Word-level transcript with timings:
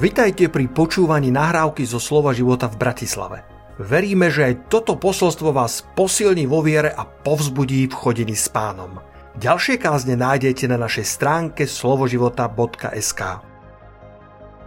Vitajte 0.00 0.48
pri 0.48 0.64
počúvaní 0.64 1.28
nahrávky 1.28 1.84
zo 1.84 2.00
Slova 2.00 2.32
života 2.32 2.72
v 2.72 2.80
Bratislave. 2.80 3.44
Veríme, 3.76 4.32
že 4.32 4.48
aj 4.48 4.72
toto 4.72 4.96
posolstvo 4.96 5.52
vás 5.52 5.84
posilní 5.92 6.48
vo 6.48 6.64
viere 6.64 6.88
a 6.88 7.04
povzbudí 7.04 7.84
v 7.84 7.92
chodení 7.92 8.32
s 8.32 8.48
pánom. 8.48 8.96
Ďalšie 9.36 9.76
kázne 9.76 10.16
nájdete 10.16 10.72
na 10.72 10.80
našej 10.80 11.04
stránke 11.04 11.68
slovoživota.sk 11.68 13.20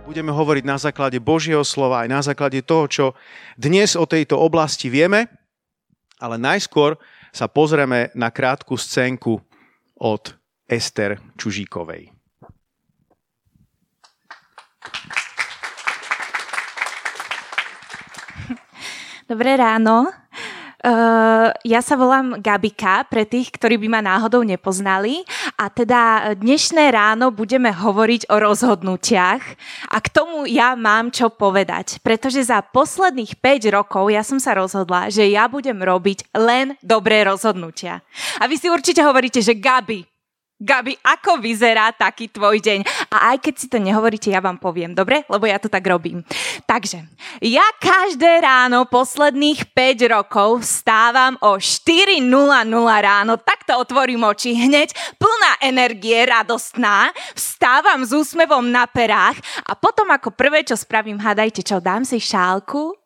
Budeme 0.05 0.30
hovoriť 0.30 0.64
na 0.70 0.77
základe 0.77 1.18
Božieho 1.18 1.65
slova 1.65 2.05
aj 2.05 2.09
na 2.13 2.21
základe 2.21 2.61
toho, 2.61 2.86
čo 2.86 3.05
dnes 3.57 3.97
o 3.97 4.05
tejto 4.05 4.38
oblasti 4.38 4.93
vieme, 4.93 5.34
ale 6.21 6.38
najskôr 6.38 6.93
sa 7.34 7.50
pozrieme 7.50 8.13
na 8.13 8.29
krátku 8.29 8.77
scénku 8.77 9.41
od 9.97 10.38
Ester 10.70 11.18
Čužíkovej. 11.41 12.12
Dobré 19.34 19.58
ráno. 19.58 20.14
Uh, 20.86 21.50
ja 21.66 21.82
sa 21.82 21.98
volám 21.98 22.38
Gabika, 22.38 23.02
pre 23.10 23.26
tých, 23.26 23.50
ktorí 23.50 23.82
by 23.82 23.88
ma 23.90 24.02
náhodou 24.06 24.46
nepoznali. 24.46 25.26
A 25.58 25.73
teda 25.73 26.38
dnešné 26.38 26.94
ráno 26.94 27.34
budeme 27.34 27.73
hovoriť 27.73 28.30
o 28.30 28.38
rozhodnutiach. 28.38 29.42
A 29.90 29.98
k 29.98 30.08
tomu 30.14 30.46
ja 30.46 30.78
mám 30.78 31.09
čo 31.09 31.34
povedať. 31.34 31.98
Pretože 32.06 32.46
za 32.46 32.62
posledných 32.62 33.42
5 33.42 33.73
rokov 33.73 34.14
ja 34.14 34.22
som 34.22 34.38
sa 34.38 34.54
rozhodla, 34.54 35.09
že 35.09 35.26
ja 35.26 35.50
budem 35.50 35.81
robiť 35.81 36.30
len 36.38 36.78
dobré 36.86 37.26
rozhodnutia. 37.26 38.06
A 38.38 38.45
vy 38.45 38.62
si 38.62 38.70
určite 38.70 39.02
hovoríte, 39.02 39.42
že 39.42 39.58
Gabi, 39.58 40.12
Gabi, 40.63 40.95
ako 41.03 41.44
vyzerá 41.44 41.91
taký 41.91 42.31
tvoj 42.31 42.64
deň? 42.64 42.88
A 43.11 43.36
aj 43.36 43.44
keď 43.44 43.53
si 43.59 43.67
to 43.67 43.83
nehovoríte, 43.83 44.31
ja 44.31 44.39
vám 44.39 44.56
poviem, 44.56 44.95
dobre? 44.95 45.28
Lebo 45.28 45.44
ja 45.44 45.59
to 45.59 45.67
tak 45.67 45.83
robím. 45.83 46.23
Takže, 46.64 47.03
ja 47.44 47.67
každé 47.83 48.39
ráno 48.39 48.88
posledných 48.88 49.75
5 49.75 50.16
rokov 50.16 50.64
vstávam 50.64 51.36
o 51.44 51.59
4.00 51.59 52.23
ráno, 53.03 53.36
takto 53.36 53.75
otvorím 53.75 54.23
oči 54.23 54.56
hneď, 54.56 54.95
plná 55.19 55.59
energie, 55.67 56.23
radostná, 56.23 57.11
vstávam 57.36 58.08
s 58.08 58.16
úsmevom 58.16 58.64
na 58.64 58.88
perách 58.88 59.36
a 59.67 59.75
potom 59.75 60.08
ako 60.16 60.31
prvé, 60.31 60.64
čo 60.64 60.80
spravím, 60.80 61.19
hádajte 61.19 61.59
čo, 61.59 61.84
dám 61.84 62.08
si 62.08 62.23
šálku, 62.23 63.03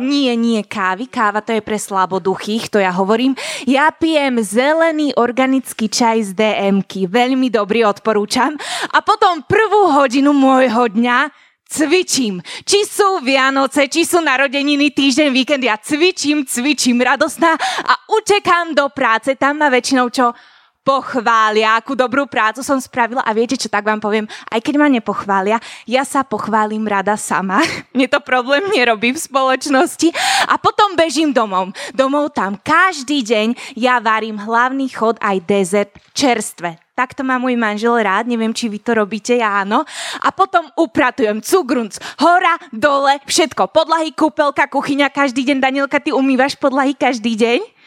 nie, 0.00 0.32
nie 0.36 0.64
kávy. 0.64 1.10
Káva 1.10 1.44
to 1.44 1.52
je 1.52 1.60
pre 1.60 1.76
slaboduchých, 1.76 2.72
to 2.72 2.80
ja 2.80 2.94
hovorím. 2.94 3.36
Ja 3.68 3.92
pijem 3.92 4.40
zelený 4.40 5.12
organický 5.18 5.92
čaj 5.92 6.30
z 6.30 6.30
DMky. 6.32 7.10
Veľmi 7.10 7.52
dobrý, 7.52 7.84
odporúčam. 7.84 8.56
A 8.92 8.98
potom 9.04 9.44
prvú 9.44 9.92
hodinu 9.92 10.32
môjho 10.32 10.88
dňa 10.88 11.28
cvičím. 11.72 12.44
Či 12.68 12.84
sú 12.84 13.24
Vianoce, 13.24 13.88
či 13.88 14.04
sú 14.04 14.20
narodeniny, 14.20 14.92
týždeň, 14.92 15.28
víkend, 15.32 15.64
ja 15.64 15.80
cvičím, 15.80 16.44
cvičím, 16.44 17.00
radostná 17.00 17.56
a 17.84 17.92
utekám 18.12 18.76
do 18.76 18.92
práce. 18.92 19.32
Tam 19.40 19.56
ma 19.56 19.72
väčšinou 19.72 20.12
čo 20.12 20.36
pochvália, 20.82 21.78
akú 21.78 21.94
dobrú 21.94 22.26
prácu 22.26 22.60
som 22.66 22.78
spravila 22.78 23.22
a 23.22 23.30
viete 23.30 23.54
čo, 23.54 23.70
tak 23.70 23.86
vám 23.86 24.02
poviem, 24.02 24.26
aj 24.50 24.60
keď 24.62 24.74
ma 24.78 24.90
nepochvália, 24.90 25.62
ja 25.86 26.02
sa 26.02 26.26
pochválim 26.26 26.82
rada 26.86 27.14
sama. 27.14 27.62
Mne 27.94 28.10
to 28.10 28.18
problém 28.22 28.66
nerobí 28.74 29.14
v 29.14 29.22
spoločnosti 29.22 30.10
a 30.50 30.58
potom 30.58 30.98
bežím 30.98 31.30
domov. 31.30 31.70
Domov 31.94 32.34
tam 32.34 32.58
každý 32.58 33.22
deň 33.22 33.78
ja 33.78 34.02
varím 34.02 34.42
hlavný 34.42 34.90
chod 34.90 35.18
aj 35.22 35.38
dezert 35.46 35.94
čerstve. 36.12 36.82
Takto 36.92 37.24
má 37.24 37.40
môj 37.40 37.56
manžel 37.56 37.96
rád, 38.04 38.28
neviem, 38.28 38.52
či 38.52 38.68
vy 38.68 38.76
to 38.76 38.92
robíte, 38.92 39.32
ja 39.32 39.64
áno. 39.64 39.80
A 40.20 40.28
potom 40.28 40.68
upratujem 40.76 41.40
cugrunc, 41.40 41.96
hora, 42.20 42.60
dole, 42.68 43.16
všetko. 43.24 43.72
Podlahy, 43.72 44.12
kúpelka, 44.12 44.68
kuchyňa, 44.68 45.08
každý 45.08 45.40
deň. 45.48 45.56
Danielka, 45.56 46.04
ty 46.04 46.12
umývaš 46.12 46.52
podlahy 46.60 46.92
každý 46.92 47.32
deň? 47.32 47.81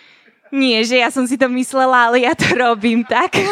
Nie, 0.53 0.85
že 0.85 1.01
ja 1.01 1.09
som 1.09 1.25
si 1.25 1.35
to 1.35 1.49
myslela, 1.49 2.11
ale 2.11 2.21
ja 2.21 2.37
to 2.37 2.45
robím 2.53 3.01
tak. 3.05 3.37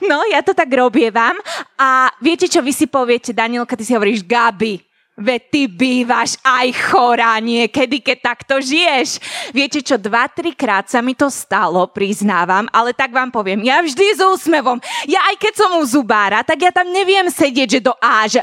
No, 0.00 0.26
ja 0.26 0.42
to 0.42 0.50
tak 0.50 0.66
robievam. 0.66 1.36
A 1.78 2.10
viete, 2.18 2.50
čo 2.50 2.58
vy 2.58 2.74
si 2.74 2.90
poviete, 2.90 3.30
Danielka, 3.30 3.78
ty 3.78 3.86
si 3.86 3.94
hovoríš 3.94 4.26
Gabi. 4.26 4.82
Veď 5.20 5.40
ty 5.52 5.62
bývaš 5.68 6.40
aj 6.40 6.90
chorá 6.90 7.36
niekedy, 7.38 8.00
keď 8.00 8.18
takto 8.34 8.58
žiješ. 8.58 9.20
Viete 9.52 9.84
čo, 9.84 10.00
dva, 10.00 10.26
trikrát 10.26 10.88
sa 10.88 11.04
mi 11.04 11.12
to 11.12 11.28
stalo, 11.28 11.86
priznávam, 11.92 12.66
ale 12.72 12.96
tak 12.96 13.12
vám 13.12 13.28
poviem, 13.28 13.62
ja 13.62 13.84
vždy 13.84 14.16
s 14.16 14.20
úsmevom. 14.24 14.80
Ja 15.06 15.20
aj 15.28 15.36
keď 15.38 15.54
som 15.54 15.70
u 15.76 15.84
zubára, 15.84 16.40
tak 16.40 16.64
ja 16.64 16.72
tam 16.72 16.88
neviem 16.88 17.28
sedieť, 17.28 17.68
že 17.78 17.80
do 17.84 17.94
áže. 18.00 18.42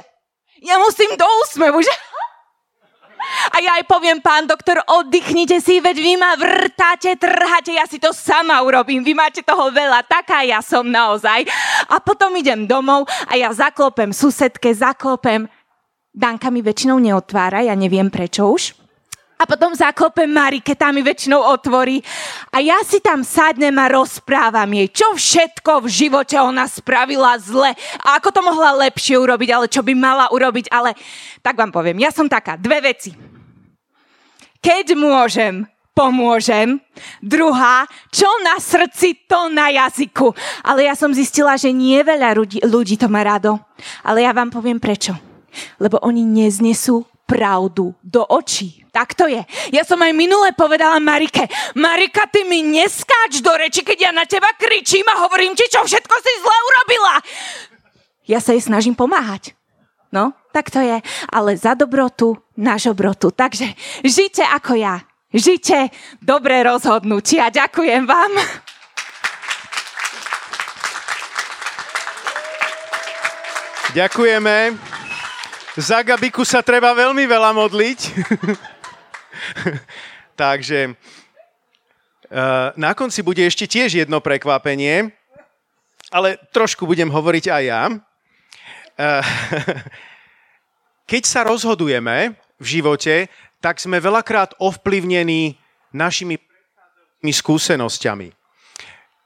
Ja 0.61 0.77
musím 0.81 1.13
do 1.17 1.25
úsmevu, 1.45 1.81
že 1.81 1.93
a 3.51 3.57
ja 3.59 3.71
aj 3.81 3.85
poviem, 3.85 4.23
pán 4.23 4.47
doktor, 4.47 4.79
oddychnite 4.87 5.59
si, 5.59 5.83
veď 5.83 5.97
vy 5.99 6.13
ma 6.15 6.31
vrtáte, 6.39 7.19
trháte, 7.19 7.75
ja 7.75 7.85
si 7.85 7.99
to 7.99 8.15
sama 8.15 8.63
urobím, 8.63 9.03
vy 9.03 9.13
máte 9.13 9.43
toho 9.43 9.69
veľa, 9.69 10.07
taká 10.07 10.47
ja 10.47 10.63
som 10.63 10.87
naozaj. 10.87 11.43
A 11.91 11.99
potom 11.99 12.31
idem 12.39 12.65
domov 12.65 13.05
a 13.27 13.33
ja 13.35 13.51
zaklopem 13.51 14.15
susedke, 14.15 14.71
zaklopem. 14.71 15.51
Danka 16.17 16.49
mi 16.49 16.65
väčšinou 16.65 16.97
neotvára, 16.97 17.61
ja 17.61 17.77
neviem 17.77 18.09
prečo 18.09 18.49
už. 18.49 18.86
A 19.37 19.45
potom 19.45 19.69
zaklopem 19.77 20.25
Marike, 20.25 20.73
tá 20.73 20.89
mi 20.89 21.05
väčšinou 21.05 21.45
otvorí. 21.45 22.01
A 22.49 22.57
ja 22.57 22.81
si 22.81 22.97
tam 22.97 23.21
sadnem 23.21 23.73
a 23.77 23.85
rozprávam 23.85 24.65
jej, 24.73 24.89
čo 24.89 25.13
všetko 25.13 25.85
v 25.85 25.87
živote 25.87 26.41
ona 26.41 26.65
spravila 26.65 27.37
zle 27.37 27.77
a 28.01 28.17
ako 28.17 28.33
to 28.33 28.41
mohla 28.41 28.73
lepšie 28.89 29.13
urobiť, 29.13 29.49
ale 29.53 29.65
čo 29.69 29.85
by 29.85 29.93
mala 29.93 30.25
urobiť. 30.33 30.73
Ale 30.73 30.97
tak 31.45 31.53
vám 31.53 31.69
poviem, 31.69 32.01
ja 32.01 32.09
som 32.09 32.25
taká, 32.25 32.57
dve 32.57 32.81
veci. 32.81 33.13
Keď 34.57 34.97
môžem, 34.97 35.69
pomôžem. 35.97 36.77
Druhá, 37.21 37.89
čo 38.13 38.29
na 38.45 38.61
srdci, 38.61 39.25
to 39.25 39.49
na 39.49 39.73
jazyku. 39.73 40.29
Ale 40.61 40.85
ja 40.85 40.93
som 40.93 41.09
zistila, 41.09 41.57
že 41.57 41.73
nie 41.73 41.97
veľa 42.05 42.37
ľudí, 42.37 42.61
ľudí 42.61 43.01
to 43.01 43.09
má 43.09 43.25
rado. 43.25 43.57
Ale 44.05 44.21
ja 44.21 44.29
vám 44.29 44.53
poviem 44.53 44.77
prečo. 44.77 45.17
Lebo 45.81 45.97
oni 46.05 46.21
neznesú 46.21 47.01
pravdu 47.27 47.91
do 47.99 48.23
očí. 48.23 48.87
Tak 48.95 49.13
to 49.13 49.27
je. 49.27 49.43
Ja 49.75 49.83
som 49.83 49.99
aj 49.99 50.15
minule 50.15 50.55
povedala 50.55 50.97
Marike, 51.03 51.43
Marika, 51.75 52.25
ty 52.31 52.47
mi 52.47 52.63
neskáč 52.63 53.43
do 53.43 53.51
reči, 53.51 53.83
keď 53.83 53.97
ja 54.09 54.11
na 54.15 54.23
teba 54.23 54.47
kričím 54.55 55.03
a 55.11 55.27
hovorím 55.27 55.53
ti, 55.53 55.67
čo 55.67 55.83
všetko 55.83 56.15
si 56.23 56.31
zle 56.39 56.57
urobila. 56.71 57.15
Ja 58.25 58.39
sa 58.39 58.55
jej 58.55 58.63
snažím 58.63 58.95
pomáhať. 58.95 59.53
No, 60.07 60.31
tak 60.55 60.71
to 60.71 60.79
je. 60.79 61.03
Ale 61.27 61.59
za 61.59 61.75
dobrotu, 61.75 62.39
na 62.55 62.79
žobrotu. 62.79 63.35
Takže 63.35 63.75
žite 64.07 64.41
ako 64.47 64.79
ja. 64.79 65.03
Žite 65.27 65.91
dobré 66.23 66.63
rozhodnutia. 66.63 67.51
Ďakujem 67.51 68.07
vám. 68.07 68.31
Ďakujeme. 73.91 74.96
Za 75.77 76.01
Gabiku 76.01 76.41
sa 76.41 76.65
treba 76.65 76.89
veľmi 76.97 77.29
veľa 77.29 77.53
modliť. 77.53 77.99
Takže 80.41 80.89
uh, 80.89 82.73
na 82.73 82.97
konci 82.97 83.21
bude 83.21 83.45
ešte 83.45 83.69
tiež 83.69 84.01
jedno 84.01 84.17
prekvapenie, 84.17 85.13
ale 86.09 86.41
trošku 86.49 86.89
budem 86.89 87.13
hovoriť 87.13 87.45
aj 87.45 87.63
ja. 87.69 87.83
Uh, 87.93 89.21
keď 91.11 91.23
sa 91.29 91.45
rozhodujeme 91.45 92.33
v 92.57 92.65
živote, 92.65 93.29
tak 93.61 93.77
sme 93.77 94.01
veľakrát 94.01 94.57
ovplyvnení 94.57 95.61
našimi 95.93 96.41
skúsenosťami. 97.21 98.36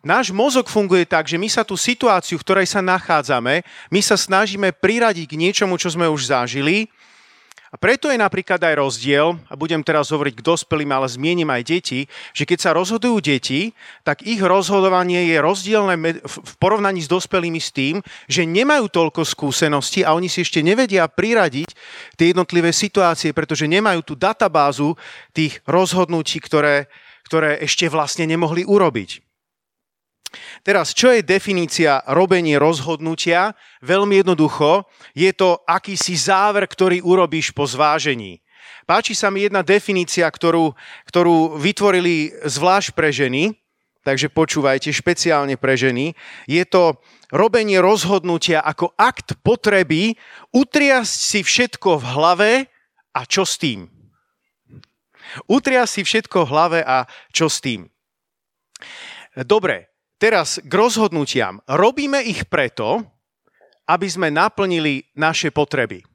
Náš 0.01 0.33
mozog 0.33 0.65
funguje 0.65 1.05
tak, 1.05 1.29
že 1.29 1.37
my 1.37 1.45
sa 1.45 1.61
tú 1.61 1.77
situáciu, 1.77 2.41
v 2.41 2.45
ktorej 2.45 2.65
sa 2.65 2.81
nachádzame, 2.81 3.61
my 3.93 4.01
sa 4.01 4.17
snažíme 4.17 4.73
priradiť 4.73 5.29
k 5.29 5.37
niečomu, 5.37 5.77
čo 5.77 5.93
sme 5.93 6.09
už 6.09 6.25
zažili. 6.25 6.89
A 7.71 7.79
preto 7.79 8.11
je 8.11 8.19
napríklad 8.19 8.59
aj 8.59 8.81
rozdiel, 8.81 9.37
a 9.47 9.53
budem 9.55 9.79
teraz 9.79 10.11
hovoriť 10.11 10.41
k 10.41 10.43
dospelým, 10.43 10.91
ale 10.91 11.07
zmienim 11.07 11.47
aj 11.47 11.63
deti, 11.63 12.09
že 12.35 12.43
keď 12.43 12.59
sa 12.59 12.75
rozhodujú 12.75 13.23
deti, 13.23 13.71
tak 14.03 14.25
ich 14.27 14.43
rozhodovanie 14.43 15.31
je 15.31 15.37
rozdielne 15.39 15.95
v 16.19 16.53
porovnaní 16.59 16.99
s 16.99 17.07
dospelými 17.07 17.61
s 17.63 17.71
tým, 17.71 18.03
že 18.27 18.43
nemajú 18.43 18.91
toľko 18.91 19.23
skúseností 19.23 20.03
a 20.03 20.17
oni 20.17 20.27
si 20.27 20.43
ešte 20.43 20.59
nevedia 20.65 21.07
priradiť 21.07 21.69
tie 22.19 22.35
jednotlivé 22.35 22.75
situácie, 22.75 23.31
pretože 23.31 23.69
nemajú 23.69 24.03
tú 24.03 24.13
databázu 24.19 24.99
tých 25.31 25.63
rozhodnutí, 25.63 26.43
ktoré, 26.43 26.91
ktoré 27.23 27.61
ešte 27.63 27.87
vlastne 27.87 28.27
nemohli 28.27 28.67
urobiť. 28.67 29.30
Teraz, 30.63 30.95
čo 30.95 31.11
je 31.11 31.19
definícia 31.19 31.99
robenie 32.07 32.55
rozhodnutia? 32.55 33.51
Veľmi 33.83 34.23
jednoducho, 34.23 34.87
je 35.11 35.31
to 35.35 35.59
akýsi 35.67 36.15
záver, 36.15 36.63
ktorý 36.71 37.03
urobíš 37.03 37.51
po 37.51 37.67
zvážení. 37.67 38.39
Páči 38.87 39.11
sa 39.11 39.27
mi 39.27 39.43
jedna 39.43 39.59
definícia, 39.61 40.25
ktorú, 40.27 40.71
ktorú 41.07 41.59
vytvorili 41.59 42.31
zvlášť 42.47 42.89
pre 42.95 43.11
ženy. 43.11 43.55
takže 44.01 44.33
počúvajte, 44.33 44.89
špeciálne 44.89 45.55
pre 45.57 45.77
ženy. 45.77 46.17
Je 46.49 46.63
to 46.65 46.97
robenie 47.29 47.77
rozhodnutia 47.77 48.61
ako 48.61 48.93
akt 48.97 49.37
potreby 49.45 50.17
utriasť 50.51 51.17
si 51.21 51.39
všetko 51.45 52.01
v 52.01 52.05
hlave 52.17 52.51
a 53.13 53.21
čo 53.29 53.45
s 53.45 53.61
tým. 53.61 53.87
Utriasť 55.47 55.91
si 55.91 56.01
všetko 56.03 56.37
v 56.43 56.51
hlave 56.51 56.79
a 56.83 57.05
čo 57.31 57.47
s 57.47 57.63
tým. 57.63 57.87
Dobre, 59.47 59.90
teraz 60.21 60.61
k 60.61 60.69
rozhodnutiam. 60.69 61.57
Robíme 61.65 62.21
ich 62.21 62.45
preto, 62.45 63.01
aby 63.89 64.05
sme 64.05 64.29
naplnili 64.29 65.09
naše 65.17 65.49
potreby. 65.49 66.05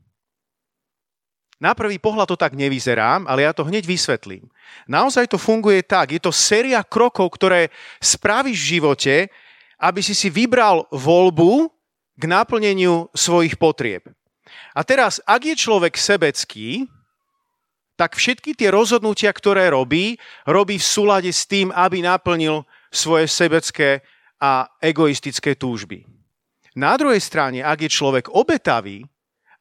Na 1.58 1.72
prvý 1.74 1.98
pohľad 1.98 2.30
to 2.30 2.38
tak 2.38 2.52
nevyzerá, 2.54 3.18
ale 3.26 3.42
ja 3.42 3.50
to 3.50 3.66
hneď 3.66 3.88
vysvetlím. 3.88 4.46
Naozaj 4.86 5.34
to 5.34 5.40
funguje 5.40 5.82
tak, 5.82 6.14
je 6.14 6.20
to 6.20 6.30
séria 6.30 6.84
krokov, 6.84 7.32
ktoré 7.34 7.72
spravíš 7.98 8.58
v 8.60 8.70
živote, 8.78 9.14
aby 9.80 10.00
si 10.04 10.12
si 10.12 10.28
vybral 10.28 10.84
voľbu 10.92 11.72
k 12.16 12.24
naplneniu 12.28 13.08
svojich 13.16 13.56
potrieb. 13.56 14.04
A 14.76 14.84
teraz, 14.84 15.18
ak 15.24 15.48
je 15.48 15.56
človek 15.56 15.96
sebecký, 15.96 16.84
tak 17.96 18.20
všetky 18.20 18.52
tie 18.52 18.68
rozhodnutia, 18.68 19.32
ktoré 19.32 19.72
robí, 19.72 20.20
robí 20.44 20.76
v 20.76 20.84
súlade 20.84 21.32
s 21.32 21.48
tým, 21.48 21.72
aby 21.72 22.04
naplnil 22.04 22.68
svoje 22.96 23.28
sebecké 23.28 24.00
a 24.40 24.68
egoistické 24.80 25.52
túžby. 25.52 26.08
Na 26.76 26.96
druhej 26.96 27.20
strane, 27.20 27.64
ak 27.64 27.88
je 27.88 27.90
človek 27.92 28.32
obetavý, 28.32 29.04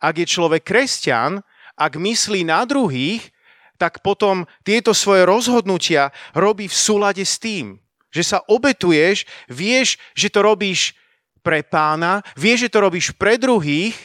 ak 0.03 0.15
je 0.19 0.27
človek 0.27 0.63
kresťan, 0.63 1.39
ak 1.75 1.95
myslí 1.95 2.43
na 2.47 2.63
druhých, 2.63 3.31
tak 3.75 3.99
potom 4.03 4.47
tieto 4.63 4.95
svoje 4.95 5.27
rozhodnutia 5.27 6.11
robí 6.31 6.71
v 6.71 6.75
súlade 6.75 7.23
s 7.23 7.39
tým, 7.39 7.79
že 8.11 8.23
sa 8.23 8.39
obetuješ, 8.47 9.27
vieš, 9.51 9.99
že 10.15 10.31
to 10.31 10.39
robíš 10.43 10.95
pre 11.43 11.61
pána, 11.61 12.23
vieš, 12.33 12.67
že 12.67 12.73
to 12.73 12.79
robíš 12.81 13.13
pre 13.13 13.37
druhých 13.37 13.95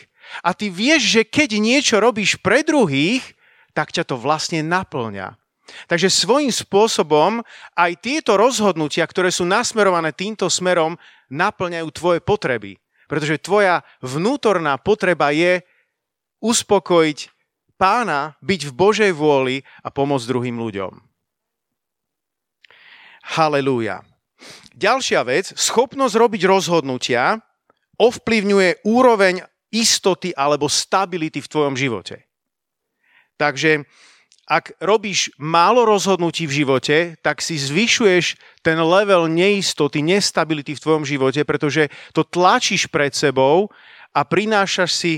a 0.43 0.53
ty 0.53 0.69
vieš, 0.71 1.09
že 1.09 1.23
keď 1.25 1.57
niečo 1.59 1.97
robíš 2.03 2.39
pre 2.39 2.63
druhých, 2.67 3.23
tak 3.73 3.95
ťa 3.95 4.05
to 4.05 4.19
vlastne 4.19 4.61
naplňa. 4.67 5.40
Takže 5.87 6.09
svojím 6.11 6.51
spôsobom 6.53 7.45
aj 7.75 7.93
tieto 8.01 8.39
rozhodnutia, 8.39 9.07
ktoré 9.07 9.31
sú 9.35 9.47
nasmerované 9.47 10.15
týmto 10.15 10.47
smerom, 10.47 10.99
naplňajú 11.31 11.89
tvoje 11.95 12.21
potreby. 12.23 12.79
Pretože 13.11 13.43
tvoja 13.43 13.83
vnútorná 14.05 14.79
potreba 14.79 15.35
je 15.35 15.63
uspokojiť 16.39 17.19
pána, 17.81 18.39
byť 18.45 18.61
v 18.71 18.73
Božej 18.77 19.13
vôli 19.17 19.65
a 19.83 19.89
pomôcť 19.89 20.29
druhým 20.29 20.57
ľuďom. 20.61 20.93
Halelúja. 23.37 24.05
Ďalšia 24.77 25.21
vec, 25.29 25.53
schopnosť 25.53 26.15
robiť 26.17 26.43
rozhodnutia 26.49 27.41
ovplyvňuje 28.01 28.89
úroveň 28.89 29.45
istoty 29.71 30.33
alebo 30.33 30.67
stability 30.73 31.45
v 31.45 31.51
tvojom 31.53 31.75
živote. 31.77 32.25
Takže 33.37 33.85
ak 34.51 34.75
robíš 34.83 35.31
málo 35.39 35.87
rozhodnutí 35.87 36.51
v 36.51 36.67
živote, 36.67 37.15
tak 37.23 37.39
si 37.39 37.55
zvyšuješ 37.55 38.35
ten 38.67 38.83
level 38.83 39.31
neistoty, 39.31 40.03
nestability 40.03 40.75
v 40.75 40.83
tvojom 40.83 41.07
živote, 41.07 41.47
pretože 41.47 41.87
to 42.11 42.27
tlačíš 42.27 42.91
pred 42.91 43.15
sebou 43.15 43.71
a 44.11 44.27
prinášaš 44.27 44.91
si 44.91 45.13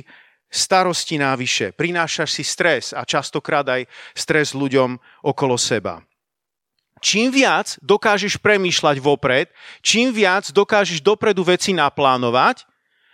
starosti 0.53 1.17
návyše, 1.17 1.73
prinášaš 1.73 2.29
si 2.29 2.45
stres 2.45 2.93
a 2.93 3.09
častokrát 3.09 3.65
aj 3.65 3.89
stres 4.13 4.53
ľuďom 4.53 5.01
okolo 5.25 5.57
seba. 5.57 6.05
Čím 7.01 7.33
viac 7.33 7.81
dokážeš 7.81 8.37
premýšľať 8.37 9.01
vopred, 9.01 9.49
čím 9.81 10.13
viac 10.13 10.53
dokážeš 10.53 11.01
dopredu 11.01 11.41
veci 11.43 11.73
naplánovať, 11.73 12.69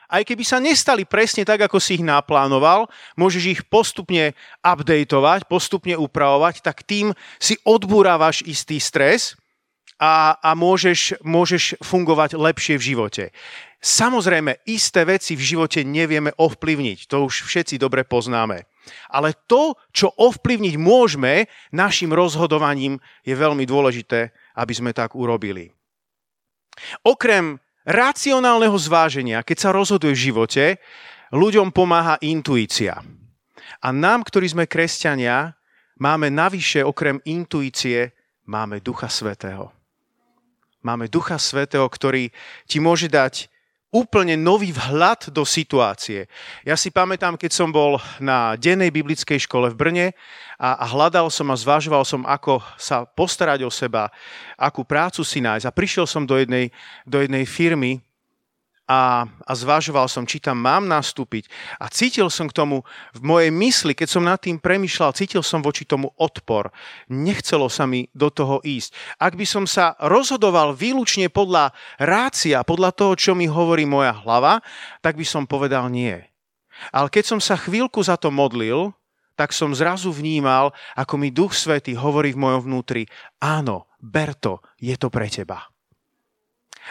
aj 0.08 0.22
keby 0.24 0.44
sa 0.44 0.56
nestali 0.56 1.04
presne 1.04 1.44
tak, 1.44 1.68
ako 1.68 1.76
si 1.76 2.00
ich 2.00 2.04
naplánoval, 2.04 2.88
môžeš 3.20 3.44
ich 3.44 3.60
postupne 3.68 4.32
updateovať, 4.64 5.44
postupne 5.44 5.94
upravovať, 6.00 6.64
tak 6.64 6.80
tým 6.82 7.12
si 7.36 7.60
odbúravaš 7.62 8.40
istý 8.48 8.80
stres 8.80 9.36
a, 10.00 10.40
a 10.40 10.56
môžeš, 10.56 11.20
môžeš 11.20 11.76
fungovať 11.84 12.40
lepšie 12.40 12.80
v 12.80 12.86
živote. 12.96 13.24
Samozrejme, 13.78 14.66
isté 14.66 15.06
veci 15.06 15.38
v 15.38 15.44
živote 15.44 15.86
nevieme 15.86 16.34
ovplyvniť, 16.34 17.06
to 17.06 17.28
už 17.28 17.46
všetci 17.46 17.78
dobre 17.78 18.02
poznáme. 18.02 18.66
Ale 19.12 19.36
to, 19.46 19.76
čo 19.92 20.10
ovplyvniť 20.16 20.74
môžeme 20.80 21.46
našim 21.70 22.10
rozhodovaním, 22.10 22.98
je 23.22 23.36
veľmi 23.36 23.68
dôležité, 23.68 24.32
aby 24.56 24.72
sme 24.72 24.90
tak 24.96 25.12
urobili. 25.14 25.70
Okrem 27.04 27.60
racionálneho 27.88 28.76
zváženia, 28.76 29.40
keď 29.40 29.56
sa 29.56 29.70
rozhoduje 29.72 30.12
v 30.12 30.24
živote, 30.28 30.64
ľuďom 31.32 31.72
pomáha 31.72 32.20
intuícia. 32.20 33.00
A 33.80 33.88
nám, 33.88 34.28
ktorí 34.28 34.52
sme 34.52 34.68
kresťania, 34.68 35.56
máme 35.96 36.28
navyše 36.28 36.84
okrem 36.84 37.16
intuície, 37.24 38.12
máme 38.44 38.84
Ducha 38.84 39.08
Svetého. 39.08 39.72
Máme 40.84 41.08
Ducha 41.08 41.40
Svetého, 41.40 41.88
ktorý 41.88 42.28
ti 42.68 42.78
môže 42.78 43.08
dať 43.08 43.48
úplne 43.88 44.36
nový 44.36 44.68
vhľad 44.68 45.32
do 45.32 45.48
situácie. 45.48 46.28
Ja 46.60 46.76
si 46.76 46.92
pamätám, 46.92 47.40
keď 47.40 47.52
som 47.56 47.72
bol 47.72 47.96
na 48.20 48.52
dennej 48.60 48.92
biblickej 48.92 49.40
škole 49.48 49.72
v 49.72 49.78
Brne 49.80 50.06
a, 50.60 50.76
a 50.76 50.84
hľadal 50.92 51.32
som 51.32 51.48
a 51.48 51.56
zvažoval 51.56 52.04
som, 52.04 52.28
ako 52.28 52.60
sa 52.76 53.08
postarať 53.08 53.64
o 53.64 53.72
seba, 53.72 54.12
akú 54.60 54.84
prácu 54.84 55.24
si 55.24 55.40
nájsť. 55.40 55.64
A 55.64 55.72
prišiel 55.72 56.04
som 56.04 56.28
do 56.28 56.36
jednej, 56.36 56.68
do 57.08 57.24
jednej 57.24 57.48
firmy, 57.48 58.04
a, 58.88 59.28
a 59.28 59.52
zvažoval 59.52 60.08
som, 60.08 60.24
či 60.24 60.40
tam 60.40 60.64
mám 60.64 60.88
nastúpiť. 60.88 61.44
A 61.76 61.92
cítil 61.92 62.32
som 62.32 62.48
k 62.48 62.56
tomu 62.56 62.88
v 63.12 63.20
mojej 63.20 63.52
mysli, 63.52 63.92
keď 63.92 64.08
som 64.08 64.24
nad 64.24 64.40
tým 64.40 64.56
premyšľal, 64.56 65.12
cítil 65.12 65.44
som 65.44 65.60
voči 65.60 65.84
tomu 65.84 66.08
odpor. 66.16 66.72
Nechcelo 67.12 67.68
sa 67.68 67.84
mi 67.84 68.08
do 68.16 68.32
toho 68.32 68.64
ísť. 68.64 68.96
Ak 69.20 69.36
by 69.36 69.44
som 69.44 69.68
sa 69.68 69.92
rozhodoval 70.00 70.72
výlučne 70.72 71.28
podľa 71.28 71.76
rácia, 72.00 72.64
podľa 72.64 72.96
toho, 72.96 73.12
čo 73.12 73.36
mi 73.36 73.44
hovorí 73.44 73.84
moja 73.84 74.16
hlava, 74.24 74.64
tak 75.04 75.20
by 75.20 75.26
som 75.28 75.44
povedal 75.44 75.92
nie. 75.92 76.16
Ale 76.88 77.12
keď 77.12 77.36
som 77.36 77.40
sa 77.44 77.60
chvíľku 77.60 78.00
za 78.00 78.16
to 78.16 78.32
modlil, 78.32 78.96
tak 79.36 79.54
som 79.54 79.70
zrazu 79.70 80.10
vnímal, 80.10 80.74
ako 80.98 81.14
mi 81.14 81.30
Duch 81.30 81.54
Svetý 81.54 81.94
hovorí 81.94 82.34
v 82.34 82.42
mojom 82.42 82.60
vnútri, 82.66 83.06
áno, 83.38 83.86
Berto, 84.02 84.62
je 84.78 84.94
to 84.98 85.10
pre 85.10 85.30
teba. 85.30 85.62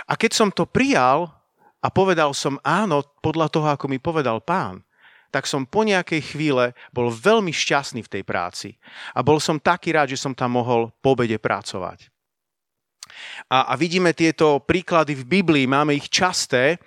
A 0.05 0.13
keď 0.13 0.31
som 0.31 0.49
to 0.53 0.67
prijal, 0.67 1.36
a 1.81 1.87
povedal 1.93 2.33
som 2.33 2.57
áno 2.65 3.05
podľa 3.21 3.47
toho, 3.53 3.67
ako 3.69 3.85
mi 3.87 4.01
povedal 4.01 4.41
pán, 4.41 4.81
tak 5.29 5.45
som 5.45 5.67
po 5.67 5.83
nejakej 5.83 6.33
chvíle 6.33 6.71
bol 6.95 7.11
veľmi 7.11 7.51
šťastný 7.51 8.01
v 8.01 8.11
tej 8.19 8.23
práci. 8.23 8.69
A 9.11 9.19
bol 9.21 9.43
som 9.43 9.59
taký 9.59 9.91
rád, 9.91 10.15
že 10.15 10.21
som 10.21 10.31
tam 10.31 10.55
mohol 10.55 10.89
po 11.03 11.13
obede 11.13 11.35
pracovať. 11.35 12.07
A, 13.51 13.71
a 13.71 13.73
vidíme 13.75 14.15
tieto 14.15 14.63
príklady 14.63 15.15
v 15.15 15.27
Biblii, 15.27 15.65
máme 15.67 15.95
ich 15.95 16.07
časté, 16.07 16.79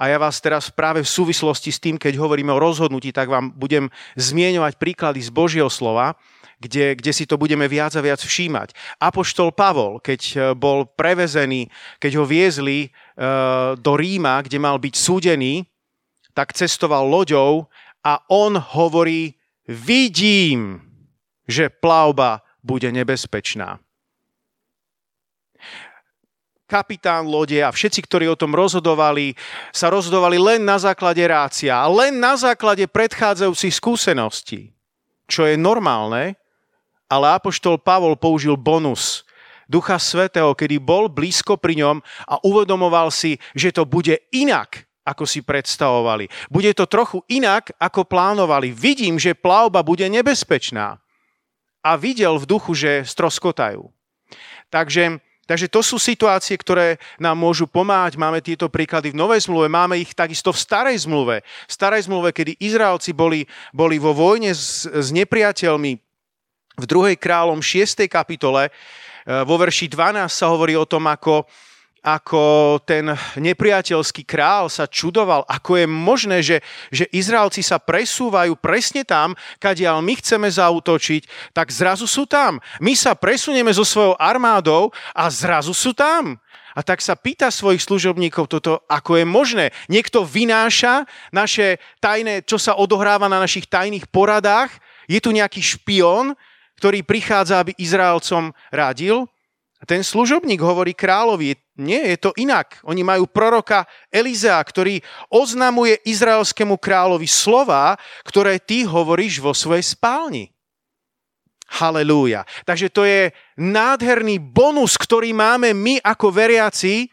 a 0.00 0.08
ja 0.08 0.16
vás 0.16 0.40
teraz 0.40 0.72
práve 0.72 1.04
v 1.04 1.12
súvislosti 1.12 1.68
s 1.68 1.76
tým, 1.76 2.00
keď 2.00 2.16
hovoríme 2.16 2.48
o 2.56 2.62
rozhodnutí, 2.62 3.12
tak 3.12 3.28
vám 3.28 3.52
budem 3.52 3.92
zmieňovať 4.16 4.80
príklady 4.80 5.20
z 5.20 5.28
Božieho 5.28 5.68
slova, 5.68 6.16
kde, 6.60 6.94
kde 6.94 7.12
si 7.16 7.24
to 7.24 7.40
budeme 7.40 7.64
viac 7.64 7.96
a 7.96 8.04
viac 8.04 8.20
všímať. 8.20 8.76
Apoštol 9.00 9.50
Pavol, 9.56 9.98
keď 10.04 10.20
e, 10.20 10.36
bol 10.52 10.84
prevezený, 10.84 11.72
keď 11.96 12.20
ho 12.20 12.24
viezli 12.28 12.86
e, 12.86 12.88
do 13.80 13.92
Ríma, 13.96 14.44
kde 14.44 14.60
mal 14.60 14.76
byť 14.76 14.94
súdený, 14.94 15.64
tak 16.36 16.52
cestoval 16.52 17.08
loďou 17.08 17.66
a 18.04 18.20
on 18.28 18.60
hovorí, 18.60 19.34
vidím, 19.66 20.84
že 21.48 21.72
plavba 21.72 22.44
bude 22.60 22.92
nebezpečná 22.92 23.80
kapitán 26.70 27.26
lode 27.26 27.58
a 27.58 27.74
všetci, 27.74 28.06
ktorí 28.06 28.30
o 28.30 28.38
tom 28.38 28.54
rozhodovali, 28.54 29.34
sa 29.74 29.90
rozhodovali 29.90 30.38
len 30.38 30.62
na 30.62 30.78
základe 30.78 31.18
rácia 31.26 31.74
len 31.90 32.22
na 32.22 32.38
základe 32.38 32.86
predchádzajúcich 32.86 33.74
skúseností, 33.74 34.70
čo 35.26 35.50
je 35.50 35.58
normálne, 35.58 36.38
ale 37.10 37.34
Apoštol 37.34 37.82
Pavol 37.82 38.14
použil 38.14 38.54
bonus 38.54 39.26
Ducha 39.66 39.98
Svetého, 39.98 40.54
kedy 40.54 40.82
bol 40.82 41.10
blízko 41.10 41.58
pri 41.58 41.78
ňom 41.78 42.02
a 42.26 42.42
uvedomoval 42.42 43.10
si, 43.14 43.38
že 43.54 43.70
to 43.70 43.86
bude 43.86 44.18
inak, 44.34 44.86
ako 45.06 45.26
si 45.26 45.42
predstavovali. 45.46 46.26
Bude 46.50 46.74
to 46.74 46.90
trochu 46.90 47.22
inak, 47.30 47.70
ako 47.78 48.06
plánovali. 48.06 48.74
Vidím, 48.74 49.18
že 49.18 49.38
plavba 49.38 49.86
bude 49.86 50.06
nebezpečná. 50.10 50.98
A 51.86 51.90
videl 51.94 52.34
v 52.38 52.46
duchu, 52.50 52.74
že 52.74 53.06
stroskotajú. 53.06 53.90
Takže 54.70 55.22
Takže 55.50 55.66
to 55.66 55.82
sú 55.82 55.98
situácie, 55.98 56.54
ktoré 56.54 57.02
nám 57.18 57.34
môžu 57.34 57.66
pomáhať. 57.66 58.14
Máme 58.14 58.38
tieto 58.38 58.70
príklady 58.70 59.10
v 59.10 59.18
Novej 59.18 59.50
zmluve, 59.50 59.66
máme 59.66 59.98
ich 59.98 60.14
takisto 60.14 60.54
v 60.54 60.62
Starej 60.62 61.10
zmluve. 61.10 61.42
V 61.42 61.72
Starej 61.74 62.06
zmluve, 62.06 62.30
kedy 62.30 62.54
Izraelci 62.62 63.10
boli, 63.10 63.50
boli 63.74 63.98
vo 63.98 64.14
vojne 64.14 64.54
s, 64.54 64.86
s 64.86 65.10
nepriateľmi 65.10 66.09
v 66.78 66.84
2. 66.84 67.16
kráľom 67.18 67.58
6. 67.58 68.06
kapitole, 68.06 68.70
vo 69.24 69.54
verši 69.60 69.86
12 69.90 70.26
sa 70.30 70.46
hovorí 70.50 70.74
o 70.74 70.88
tom, 70.88 71.06
ako 71.06 71.46
ako 72.00 72.80
ten 72.88 73.12
nepriateľský 73.36 74.24
král 74.24 74.72
sa 74.72 74.88
čudoval, 74.88 75.44
ako 75.44 75.84
je 75.84 75.86
možné, 75.86 76.38
že, 76.40 76.64
že 76.88 77.04
Izraelci 77.12 77.60
sa 77.60 77.76
presúvajú 77.76 78.56
presne 78.56 79.04
tam, 79.04 79.36
kadiaľ 79.60 80.00
my 80.00 80.16
chceme 80.16 80.48
zautočiť, 80.48 81.52
tak 81.52 81.68
zrazu 81.68 82.08
sú 82.08 82.24
tam. 82.24 82.56
My 82.80 82.96
sa 82.96 83.12
presunieme 83.12 83.68
so 83.76 83.84
svojou 83.84 84.16
armádou 84.16 84.88
a 85.12 85.28
zrazu 85.28 85.76
sú 85.76 85.92
tam. 85.92 86.40
A 86.72 86.80
tak 86.80 87.04
sa 87.04 87.18
pýta 87.18 87.52
svojich 87.52 87.84
služobníkov 87.84 88.48
toto, 88.48 88.80
ako 88.88 89.20
je 89.20 89.26
možné. 89.28 89.66
Niekto 89.90 90.24
vynáša 90.24 91.04
naše 91.34 91.82
tajné, 92.00 92.46
čo 92.48 92.56
sa 92.56 92.78
odohráva 92.80 93.28
na 93.28 93.42
našich 93.42 93.68
tajných 93.68 94.08
poradách. 94.08 94.72
Je 95.10 95.18
tu 95.20 95.34
nejaký 95.34 95.60
špión, 95.60 96.38
ktorý 96.80 97.04
prichádza, 97.04 97.60
aby 97.60 97.76
Izraelcom 97.76 98.56
radil. 98.72 99.28
A 99.80 99.84
ten 99.84 100.00
služobník 100.00 100.60
hovorí 100.64 100.96
kráľovi, 100.96 101.56
nie, 101.80 102.00
je 102.12 102.16
to 102.16 102.32
inak. 102.40 102.80
Oni 102.84 103.04
majú 103.04 103.28
proroka 103.28 103.84
Elizea, 104.08 104.56
ktorý 104.60 105.00
oznamuje 105.28 106.00
izraelskému 106.08 106.80
kráľovi 106.80 107.28
slova, 107.28 108.00
ktoré 108.24 108.60
ty 108.60 108.88
hovoríš 108.88 109.44
vo 109.44 109.52
svojej 109.52 109.84
spálni. 109.84 110.48
Halelúja. 111.70 112.44
Takže 112.64 112.88
to 112.92 113.04
je 113.04 113.32
nádherný 113.60 114.40
bonus, 114.40 114.96
ktorý 115.00 115.32
máme 115.32 115.72
my 115.72 116.00
ako 116.00 116.28
veriaci, 116.32 117.08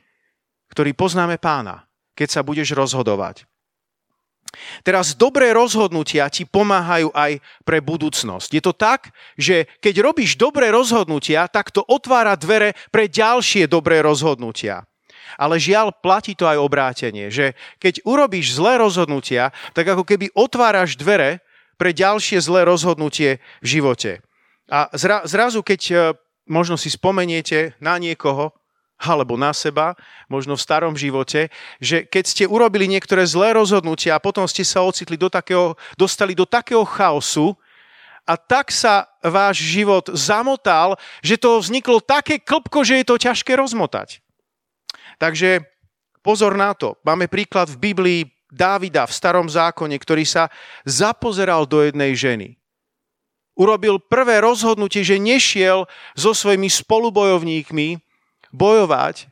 ktorý 0.71 0.91
poznáme 0.91 1.39
pána, 1.39 1.87
keď 2.15 2.39
sa 2.39 2.41
budeš 2.43 2.75
rozhodovať. 2.75 3.47
Teraz 4.81 5.13
dobré 5.13 5.53
rozhodnutia 5.53 6.29
ti 6.31 6.43
pomáhajú 6.45 7.11
aj 7.13 7.39
pre 7.63 7.79
budúcnosť. 7.83 8.49
Je 8.51 8.61
to 8.63 8.73
tak, 8.73 9.11
že 9.37 9.69
keď 9.81 10.01
robíš 10.03 10.35
dobré 10.37 10.69
rozhodnutia, 10.73 11.47
tak 11.49 11.73
to 11.73 11.83
otvára 11.85 12.35
dvere 12.35 12.73
pre 12.89 13.09
ďalšie 13.09 13.69
dobré 13.69 14.01
rozhodnutia. 14.01 14.85
Ale 15.35 15.59
žiaľ, 15.59 15.91
platí 15.91 16.33
to 16.33 16.47
aj 16.47 16.57
obrátenie, 16.57 17.27
že 17.27 17.53
keď 17.83 18.01
urobíš 18.07 18.55
zlé 18.55 18.79
rozhodnutia, 18.79 19.51
tak 19.75 19.85
ako 19.91 20.07
keby 20.07 20.31
otváraš 20.31 20.95
dvere 20.95 21.43
pre 21.75 21.91
ďalšie 21.91 22.39
zlé 22.39 22.63
rozhodnutie 22.63 23.43
v 23.59 23.67
živote. 23.67 24.11
A 24.67 24.87
zra, 24.95 25.23
zrazu, 25.23 25.63
keď 25.63 25.81
e, 25.87 25.95
možno 26.47 26.75
si 26.75 26.91
spomeniete 26.91 27.77
na 27.79 27.95
niekoho, 27.99 28.51
alebo 28.97 29.37
na 29.37 29.53
seba, 29.53 29.93
možno 30.25 30.57
v 30.57 30.65
starom 30.65 30.97
živote, 30.97 31.53
že 31.77 32.03
keď 32.03 32.23
ste 32.25 32.43
urobili 32.49 32.89
niektoré 32.89 33.23
zlé 33.29 33.53
rozhodnutia 33.53 34.17
a 34.17 34.23
potom 34.23 34.49
ste 34.49 34.65
sa 34.65 34.81
ocitli 34.81 35.15
do 35.15 35.29
takého, 35.29 35.77
dostali 35.93 36.33
do 36.33 36.49
takého 36.49 36.81
chaosu 36.81 37.53
a 38.27 38.35
tak 38.35 38.73
sa 38.73 39.07
váš 39.23 39.63
život 39.63 40.11
zamotal, 40.11 40.99
že 41.23 41.39
to 41.39 41.61
vzniklo 41.61 42.03
také 42.03 42.41
klpko, 42.41 42.83
že 42.83 42.99
je 42.99 43.05
to 43.07 43.15
ťažké 43.15 43.55
rozmotať. 43.55 44.19
Takže 45.21 45.63
pozor 46.25 46.57
na 46.57 46.73
to. 46.73 46.97
Máme 47.05 47.31
príklad 47.31 47.71
v 47.71 47.93
Biblii 47.93 48.21
Dávida 48.51 49.05
v 49.07 49.15
starom 49.15 49.47
zákone, 49.47 49.95
ktorý 49.95 50.25
sa 50.25 50.49
zapozeral 50.83 51.69
do 51.69 51.83
jednej 51.85 52.17
ženy. 52.17 52.47
Urobil 53.57 53.97
prvé 53.97 54.43
rozhodnutie, 54.43 55.01
že 55.01 55.17
nešiel 55.17 55.89
so 56.13 56.31
svojimi 56.31 56.69
spolubojovníkmi 56.69 58.06
bojovať 58.51 59.27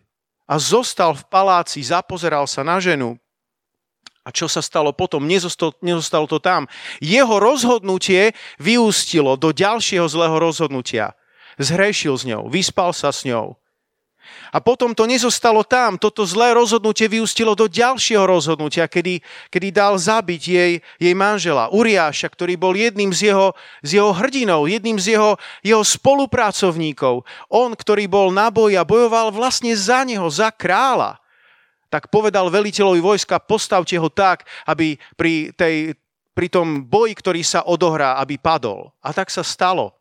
a 0.45 0.55
zostal 0.61 1.17
v 1.17 1.23
paláci, 1.25 1.81
zapozeral 1.81 2.45
sa 2.45 2.61
na 2.61 2.77
ženu. 2.77 3.17
A 4.25 4.33
čo 4.33 4.49
sa 4.49 4.61
stalo 4.65 4.89
potom? 4.89 5.21
Nezostalo, 5.21 6.25
to 6.25 6.41
tam. 6.41 6.65
Jeho 6.97 7.37
rozhodnutie 7.37 8.33
vyústilo 8.57 9.37
do 9.37 9.53
ďalšieho 9.53 10.09
zlého 10.09 10.41
rozhodnutia. 10.41 11.13
Zhrešil 11.61 12.17
s 12.17 12.23
ňou, 12.25 12.49
vyspal 12.49 12.89
sa 12.89 13.13
s 13.13 13.21
ňou. 13.21 13.53
A 14.53 14.63
potom 14.63 14.95
to 14.95 15.03
nezostalo 15.09 15.65
tam. 15.65 15.99
Toto 15.99 16.23
zlé 16.23 16.55
rozhodnutie 16.55 17.09
vyústilo 17.11 17.53
do 17.53 17.65
ďalšieho 17.67 18.23
rozhodnutia, 18.23 18.87
kedy, 18.87 19.19
kedy 19.51 19.67
dal 19.73 19.99
zabiť 19.99 20.41
jej, 20.41 20.73
jej 20.79 21.13
manžela, 21.17 21.67
Uriáša, 21.73 22.31
ktorý 22.31 22.55
bol 22.55 22.77
jedným 22.77 23.11
z 23.11 23.33
jeho, 23.33 23.51
z 23.83 23.99
jeho 23.99 24.11
hrdinov, 24.15 24.69
jedným 24.69 25.01
z 25.01 25.17
jeho, 25.17 25.35
jeho 25.65 25.83
spolupracovníkov. 25.83 27.27
On, 27.51 27.69
ktorý 27.73 28.07
bol 28.07 28.31
na 28.31 28.47
boji 28.53 28.79
a 28.79 28.87
bojoval 28.87 29.33
vlastne 29.33 29.73
za 29.75 30.05
neho, 30.07 30.29
za 30.31 30.53
kráľa. 30.53 31.19
Tak 31.89 32.11
povedal 32.11 32.51
veliteľovi 32.51 33.01
vojska, 33.01 33.39
postavte 33.39 33.95
ho 33.95 34.09
tak, 34.11 34.43
aby 34.67 34.99
pri, 35.15 35.55
tej, 35.55 35.95
pri 36.35 36.47
tom 36.51 36.83
boji, 36.83 37.15
ktorý 37.15 37.41
sa 37.43 37.63
odohrá, 37.63 38.19
aby 38.19 38.35
padol. 38.35 38.91
A 38.99 39.15
tak 39.15 39.31
sa 39.31 39.43
stalo. 39.43 39.95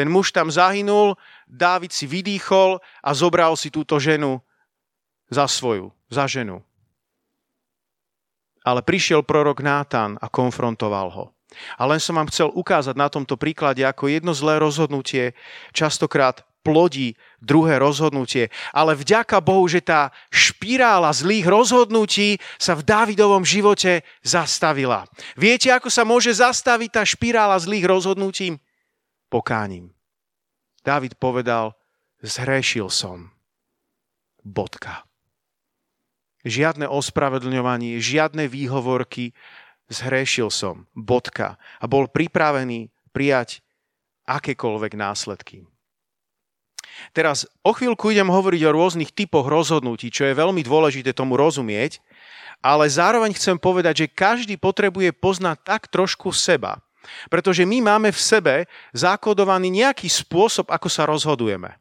Ten 0.00 0.08
muž 0.08 0.32
tam 0.32 0.48
zahynul, 0.48 1.20
Dávid 1.44 1.92
si 1.92 2.08
vydýchol 2.08 2.80
a 3.04 3.10
zobral 3.12 3.52
si 3.52 3.68
túto 3.68 4.00
ženu 4.00 4.40
za 5.28 5.44
svoju, 5.44 5.92
za 6.08 6.24
ženu. 6.24 6.64
Ale 8.64 8.80
prišiel 8.80 9.20
prorok 9.20 9.60
Nátan 9.60 10.16
a 10.16 10.32
konfrontoval 10.32 11.12
ho. 11.12 11.24
A 11.76 11.84
len 11.84 12.00
som 12.00 12.16
vám 12.16 12.32
chcel 12.32 12.48
ukázať 12.48 12.96
na 12.96 13.12
tomto 13.12 13.36
príklade, 13.36 13.84
ako 13.84 14.08
jedno 14.08 14.32
zlé 14.32 14.56
rozhodnutie 14.56 15.36
častokrát 15.76 16.48
plodí 16.64 17.12
druhé 17.44 17.76
rozhodnutie. 17.76 18.48
Ale 18.72 18.96
vďaka 18.96 19.36
Bohu, 19.44 19.68
že 19.68 19.84
tá 19.84 20.16
špirála 20.32 21.12
zlých 21.12 21.44
rozhodnutí 21.44 22.40
sa 22.56 22.72
v 22.72 22.88
Dávidovom 22.88 23.44
živote 23.44 24.00
zastavila. 24.24 25.04
Viete, 25.36 25.68
ako 25.68 25.92
sa 25.92 26.08
môže 26.08 26.32
zastaviť 26.32 26.88
tá 26.88 27.02
špirála 27.04 27.60
zlých 27.60 27.84
rozhodnutí? 27.84 28.56
Pokáním. 29.30 29.94
Dávid 30.82 31.14
povedal, 31.14 31.78
zhrešil 32.18 32.90
som. 32.90 33.30
Bodka. 34.42 35.06
Žiadne 36.42 36.88
ospravedlňovanie, 36.88 38.00
žiadne 38.02 38.50
výhovorky, 38.50 39.36
zhrešil 39.86 40.50
som. 40.50 40.90
Bodka. 40.98 41.60
A 41.78 41.86
bol 41.86 42.10
pripravený 42.10 42.90
prijať 43.14 43.62
akékoľvek 44.26 44.92
následky. 44.98 45.62
Teraz 47.14 47.48
o 47.64 47.72
chvíľku 47.72 48.12
idem 48.12 48.28
hovoriť 48.28 48.62
o 48.66 48.74
rôznych 48.74 49.14
typoch 49.14 49.46
rozhodnutí, 49.48 50.12
čo 50.12 50.26
je 50.28 50.36
veľmi 50.36 50.60
dôležité 50.60 51.14
tomu 51.14 51.38
rozumieť, 51.38 52.02
ale 52.60 52.90
zároveň 52.92 53.32
chcem 53.32 53.56
povedať, 53.56 54.04
že 54.04 54.12
každý 54.12 54.60
potrebuje 54.60 55.16
poznať 55.16 55.56
tak 55.64 55.82
trošku 55.88 56.28
seba, 56.34 56.82
pretože 57.32 57.64
my 57.64 57.80
máme 57.80 58.10
v 58.12 58.20
sebe 58.20 58.54
zakodovaný 58.92 59.72
nejaký 59.72 60.06
spôsob, 60.06 60.68
ako 60.68 60.88
sa 60.88 61.08
rozhodujeme. 61.08 61.76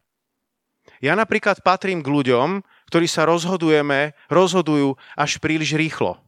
Ja 0.99 1.15
napríklad 1.15 1.63
patrím 1.63 2.03
k 2.03 2.11
ľuďom, 2.11 2.59
ktorí 2.91 3.07
sa 3.07 3.23
rozhodujeme, 3.23 4.17
rozhodujú 4.27 4.99
až 5.15 5.39
príliš 5.39 5.75
rýchlo. 5.79 6.19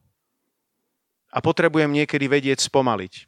A 1.32 1.40
potrebujem 1.44 1.92
niekedy 1.92 2.28
vedieť 2.28 2.64
spomaliť. 2.68 3.28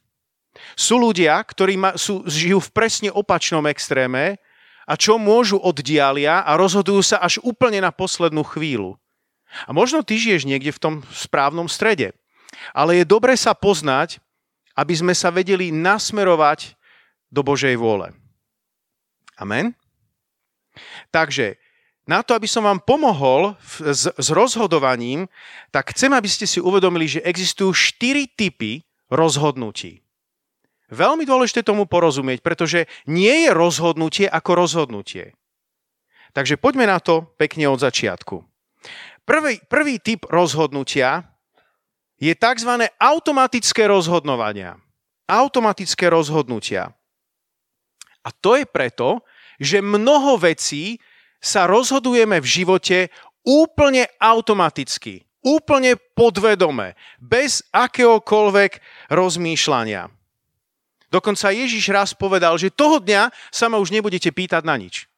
Sú 0.77 1.01
ľudia, 1.01 1.39
ktorí 1.41 1.75
ma, 1.79 1.91
sú, 1.97 2.23
žijú 2.29 2.61
v 2.61 2.69
presne 2.71 3.09
opačnom 3.09 3.65
extréme 3.67 4.37
a 4.85 4.93
čo 4.99 5.17
môžu 5.17 5.57
oddialia 5.57 6.43
a 6.43 6.53
rozhodujú 6.59 7.01
sa 7.01 7.17
až 7.19 7.39
úplne 7.41 7.81
na 7.81 7.89
poslednú 7.89 8.43
chvíľu. 8.43 8.99
A 9.65 9.71
možno 9.71 10.01
ty 10.01 10.17
žiješ 10.17 10.45
niekde 10.45 10.73
v 10.73 10.81
tom 10.81 10.95
správnom 11.13 11.69
strede. 11.69 12.13
Ale 12.73 13.01
je 13.01 13.05
dobre 13.07 13.33
sa 13.33 13.57
poznať 13.57 14.21
aby 14.73 14.93
sme 14.93 15.13
sa 15.13 15.29
vedeli 15.29 15.69
nasmerovať 15.69 16.73
do 17.33 17.41
Božej 17.41 17.77
vôle. 17.77 18.13
Amen? 19.37 19.73
Takže 21.09 21.57
na 22.03 22.19
to, 22.21 22.35
aby 22.35 22.45
som 22.45 22.67
vám 22.67 22.83
pomohol 22.83 23.55
s, 23.63 24.11
s 24.11 24.27
rozhodovaním, 24.33 25.31
tak 25.71 25.95
chcem, 25.95 26.11
aby 26.11 26.27
ste 26.27 26.43
si 26.43 26.59
uvedomili, 26.59 27.07
že 27.07 27.23
existujú 27.23 27.71
štyri 27.71 28.27
typy 28.27 28.83
rozhodnutí. 29.07 30.03
Veľmi 30.93 31.25
dôležité 31.25 31.65
tomu 31.65 31.89
porozumieť, 31.89 32.45
pretože 32.45 32.85
nie 33.09 33.47
je 33.47 33.49
rozhodnutie 33.55 34.29
ako 34.29 34.51
rozhodnutie. 34.53 35.33
Takže 36.33 36.59
poďme 36.59 36.89
na 36.89 37.01
to 37.01 37.25
pekne 37.37 37.65
od 37.69 37.81
začiatku. 37.81 38.45
Prvý, 39.23 39.63
prvý 39.65 39.97
typ 40.03 40.27
rozhodnutia 40.27 41.32
je 42.23 42.31
tzv. 42.31 42.87
automatické 42.95 43.83
rozhodnovania. 43.91 44.79
Automatické 45.27 46.07
rozhodnutia. 46.07 46.95
A 48.23 48.31
to 48.31 48.55
je 48.55 48.63
preto, 48.63 49.19
že 49.59 49.83
mnoho 49.83 50.39
vecí 50.39 51.03
sa 51.43 51.67
rozhodujeme 51.67 52.39
v 52.39 52.47
živote 52.47 52.97
úplne 53.43 54.07
automaticky, 54.23 55.27
úplne 55.43 55.99
podvedome, 56.15 56.95
bez 57.19 57.59
akéhokoľvek 57.75 58.79
rozmýšľania. 59.11 60.07
Dokonca 61.11 61.51
Ježiš 61.51 61.91
raz 61.91 62.09
povedal, 62.15 62.55
že 62.55 62.71
toho 62.71 63.03
dňa 63.03 63.35
sa 63.51 63.67
ma 63.67 63.77
už 63.83 63.91
nebudete 63.91 64.31
pýtať 64.31 64.63
na 64.63 64.79
nič. 64.79 65.11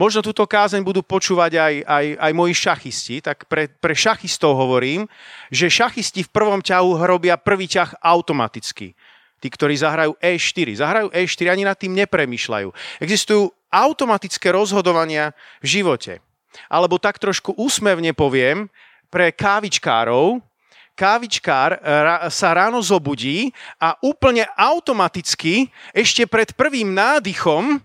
Možno 0.00 0.24
túto 0.24 0.48
kázeň 0.48 0.80
budú 0.80 1.04
počúvať 1.04 1.60
aj, 1.60 1.74
aj, 1.84 2.06
aj 2.16 2.32
moji 2.32 2.56
šachisti, 2.56 3.20
tak 3.20 3.44
pre, 3.44 3.68
pre 3.68 3.92
šachistov 3.92 4.56
hovorím, 4.56 5.04
že 5.52 5.68
šachisti 5.68 6.24
v 6.24 6.32
prvom 6.32 6.64
ťahu 6.64 7.04
robia 7.04 7.36
prvý 7.36 7.68
ťah 7.68 8.00
automaticky. 8.00 8.96
tí, 9.44 9.48
ktorí 9.52 9.76
zahrajú 9.76 10.16
E4. 10.16 10.80
Zahrajú 10.80 11.08
E4, 11.12 11.52
ani 11.52 11.68
nad 11.68 11.76
tým 11.76 11.92
nepremýšľajú. 12.00 12.72
Existujú 13.04 13.52
automatické 13.68 14.48
rozhodovania 14.48 15.36
v 15.60 15.80
živote. 15.80 16.24
Alebo 16.72 16.96
tak 16.96 17.20
trošku 17.20 17.52
úsmevne 17.60 18.16
poviem, 18.16 18.72
pre 19.12 19.36
kávičkárov, 19.36 20.40
kávičkár 20.96 21.76
sa 22.32 22.48
ráno 22.56 22.80
zobudí 22.80 23.52
a 23.76 24.00
úplne 24.00 24.48
automaticky 24.56 25.68
ešte 25.92 26.24
pred 26.24 26.56
prvým 26.56 26.88
nádychom 26.96 27.84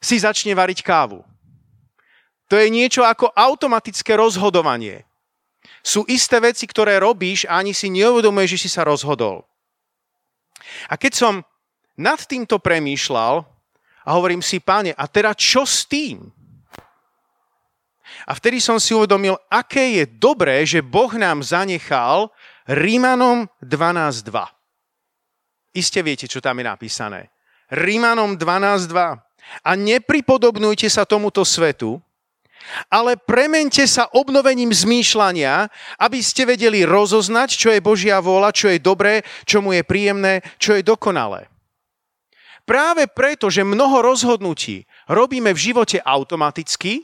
si 0.00 0.16
začne 0.16 0.56
variť 0.56 0.80
kávu. 0.80 1.20
To 2.50 2.58
je 2.58 2.66
niečo 2.66 3.06
ako 3.06 3.30
automatické 3.30 4.18
rozhodovanie. 4.18 5.06
Sú 5.86 6.02
isté 6.10 6.42
veci, 6.42 6.66
ktoré 6.66 6.98
robíš 6.98 7.46
a 7.46 7.62
ani 7.62 7.70
si 7.70 7.92
neuvedomuješ, 7.92 8.58
že 8.58 8.62
si 8.66 8.70
sa 8.72 8.82
rozhodol. 8.82 9.46
A 10.90 10.98
keď 10.98 11.12
som 11.14 11.34
nad 11.94 12.18
týmto 12.26 12.58
premýšľal 12.58 13.44
a 14.02 14.08
hovorím 14.16 14.42
si, 14.42 14.58
páne, 14.58 14.96
a 14.96 15.04
teda 15.06 15.36
čo 15.36 15.62
s 15.62 15.86
tým? 15.86 16.32
A 18.26 18.32
vtedy 18.36 18.60
som 18.60 18.82
si 18.82 18.92
uvedomil, 18.92 19.38
aké 19.48 20.02
je 20.02 20.04
dobré, 20.08 20.64
že 20.66 20.84
Boh 20.84 21.12
nám 21.14 21.44
zanechal 21.46 22.28
Rímanom 22.66 23.48
12.2. 23.62 24.30
Iste 25.74 26.02
viete, 26.02 26.26
čo 26.26 26.42
tam 26.42 26.58
je 26.58 26.66
napísané. 26.66 27.30
Rímanom 27.70 28.34
12.2. 28.34 29.29
A 29.66 29.74
nepripodobnujte 29.74 30.86
sa 30.86 31.02
tomuto 31.04 31.42
svetu, 31.42 31.98
ale 32.86 33.16
premente 33.16 33.82
sa 33.88 34.06
obnovením 34.14 34.70
zmýšľania, 34.70 35.66
aby 35.98 36.18
ste 36.22 36.46
vedeli 36.46 36.86
rozoznať, 36.86 37.48
čo 37.56 37.68
je 37.74 37.80
Božia 37.82 38.22
vôľa, 38.22 38.54
čo 38.54 38.70
je 38.70 38.78
dobré, 38.78 39.26
čo 39.48 39.64
mu 39.64 39.74
je 39.74 39.82
príjemné, 39.82 40.44
čo 40.60 40.76
je 40.76 40.86
dokonalé. 40.86 41.50
Práve 42.68 43.10
preto, 43.10 43.50
že 43.50 43.66
mnoho 43.66 43.98
rozhodnutí 44.04 44.86
robíme 45.10 45.50
v 45.50 45.62
živote 45.72 45.98
automaticky, 45.98 47.02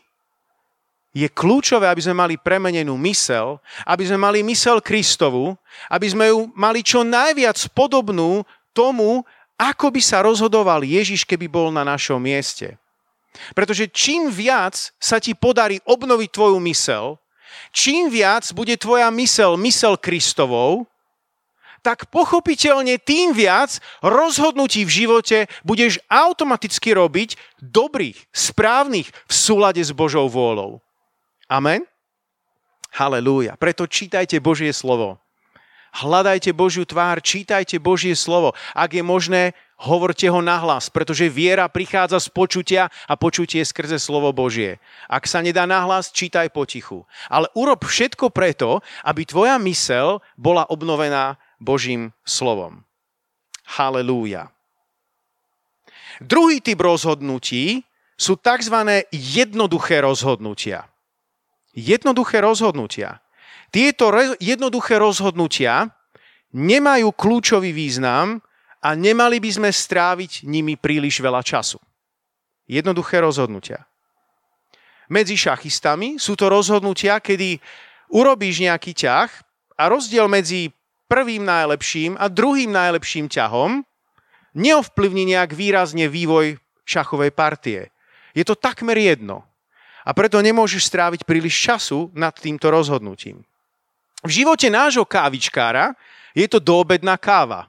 je 1.17 1.33
kľúčové, 1.33 1.89
aby 1.89 2.05
sme 2.05 2.13
mali 2.13 2.35
premenenú 2.37 2.93
mysel, 3.09 3.57
aby 3.89 4.05
sme 4.05 4.21
mali 4.21 4.45
mysel 4.45 4.85
Kristovu, 4.85 5.57
aby 5.89 6.13
sme 6.13 6.29
ju 6.29 6.53
mali 6.53 6.85
čo 6.85 7.01
najviac 7.01 7.57
podobnú 7.73 8.45
tomu, 8.77 9.25
ako 9.57 9.89
by 9.89 10.01
sa 10.05 10.21
rozhodoval 10.21 10.85
Ježiš, 10.85 11.25
keby 11.25 11.49
bol 11.49 11.69
na 11.73 11.81
našom 11.85 12.21
mieste. 12.21 12.77
Pretože 13.53 13.89
čím 13.93 14.33
viac 14.33 14.93
sa 14.97 15.21
ti 15.21 15.37
podarí 15.37 15.81
obnoviť 15.85 16.29
tvoju 16.33 16.59
mysel, 16.65 17.21
čím 17.73 18.09
viac 18.09 18.49
bude 18.53 18.77
tvoja 18.77 19.09
mysel 19.13 19.61
mysel 19.61 20.01
Kristovou, 20.01 20.89
tak 21.85 22.11
pochopiteľne 22.11 22.99
tým 22.99 23.31
viac 23.31 23.79
rozhodnutí 24.03 24.83
v 24.83 25.07
živote 25.07 25.39
budeš 25.63 26.03
automaticky 26.11 26.91
robiť 26.91 27.39
dobrých, 27.63 28.19
správnych 28.35 29.07
v 29.07 29.33
súlade 29.33 29.79
s 29.79 29.95
Božou 29.95 30.27
vôľou. 30.27 30.83
Amen? 31.47 31.87
Halelúja. 32.91 33.55
Preto 33.55 33.87
čítajte 33.87 34.43
Božie 34.43 34.75
slovo. 34.75 35.23
Hľadajte 35.97 36.53
Božiu 36.53 36.85
tvár, 36.85 37.25
čítajte 37.25 37.81
Božie 37.81 38.13
slovo. 38.13 38.53
Ak 38.77 38.93
je 38.93 39.01
možné, 39.01 39.57
hovorte 39.81 40.29
ho 40.29 40.45
nahlas, 40.45 40.93
pretože 40.93 41.33
viera 41.33 41.65
prichádza 41.73 42.21
z 42.21 42.29
počutia 42.29 42.83
a 43.09 43.17
počutie 43.17 43.65
skrze 43.65 43.97
slovo 43.97 44.29
Božie. 44.37 44.77
Ak 45.09 45.25
sa 45.25 45.41
nedá 45.41 45.65
nahlas, 45.65 46.13
čítaj 46.13 46.53
potichu. 46.53 47.09
Ale 47.33 47.49
urob 47.57 47.89
všetko 47.89 48.29
preto, 48.29 48.85
aby 49.09 49.25
tvoja 49.25 49.57
mysel 49.65 50.21
bola 50.37 50.69
obnovená 50.69 51.41
Božím 51.57 52.13
slovom. 52.29 52.85
Halelúja. 53.65 54.53
Druhý 56.21 56.61
typ 56.61 56.77
rozhodnutí 56.77 57.89
sú 58.21 58.37
tzv. 58.37 59.05
jednoduché 59.13 60.05
rozhodnutia 60.05 60.93
jednoduché 61.77 62.41
rozhodnutia. 62.41 63.21
Tieto 63.71 64.11
jednoduché 64.41 64.97
rozhodnutia 64.97 65.91
nemajú 66.55 67.13
kľúčový 67.13 67.75
význam 67.75 68.41
a 68.81 68.95
nemali 68.95 69.43
by 69.43 69.51
sme 69.51 69.71
stráviť 69.73 70.47
nimi 70.47 70.79
príliš 70.79 71.19
veľa 71.19 71.43
času. 71.43 71.83
Jednoduché 72.67 73.23
rozhodnutia. 73.23 73.87
Medzi 75.07 75.39
šachistami 75.39 76.19
sú 76.19 76.35
to 76.35 76.51
rozhodnutia, 76.51 77.23
kedy 77.23 77.63
urobíš 78.11 78.67
nejaký 78.67 78.95
ťah 78.95 79.31
a 79.79 79.83
rozdiel 79.87 80.27
medzi 80.27 80.75
prvým 81.07 81.47
najlepším 81.47 82.19
a 82.19 82.27
druhým 82.27 82.75
najlepším 82.75 83.31
ťahom 83.31 83.87
neovplyvní 84.57 85.37
nejak 85.37 85.55
výrazne 85.55 86.11
vývoj 86.11 86.59
šachovej 86.83 87.31
partie. 87.31 87.95
Je 88.35 88.43
to 88.43 88.59
takmer 88.59 88.99
jedno 88.99 89.47
a 90.03 90.11
preto 90.15 90.43
nemôžeš 90.43 90.91
stráviť 90.91 91.21
príliš 91.23 91.55
času 91.55 92.11
nad 92.15 92.35
týmto 92.35 92.71
rozhodnutím. 92.71 93.47
V 94.25 94.31
živote 94.31 94.69
nášho 94.73 95.05
kávičkára 95.05 95.93
je 96.33 96.47
to 96.49 96.61
doobedná 96.61 97.17
káva. 97.17 97.69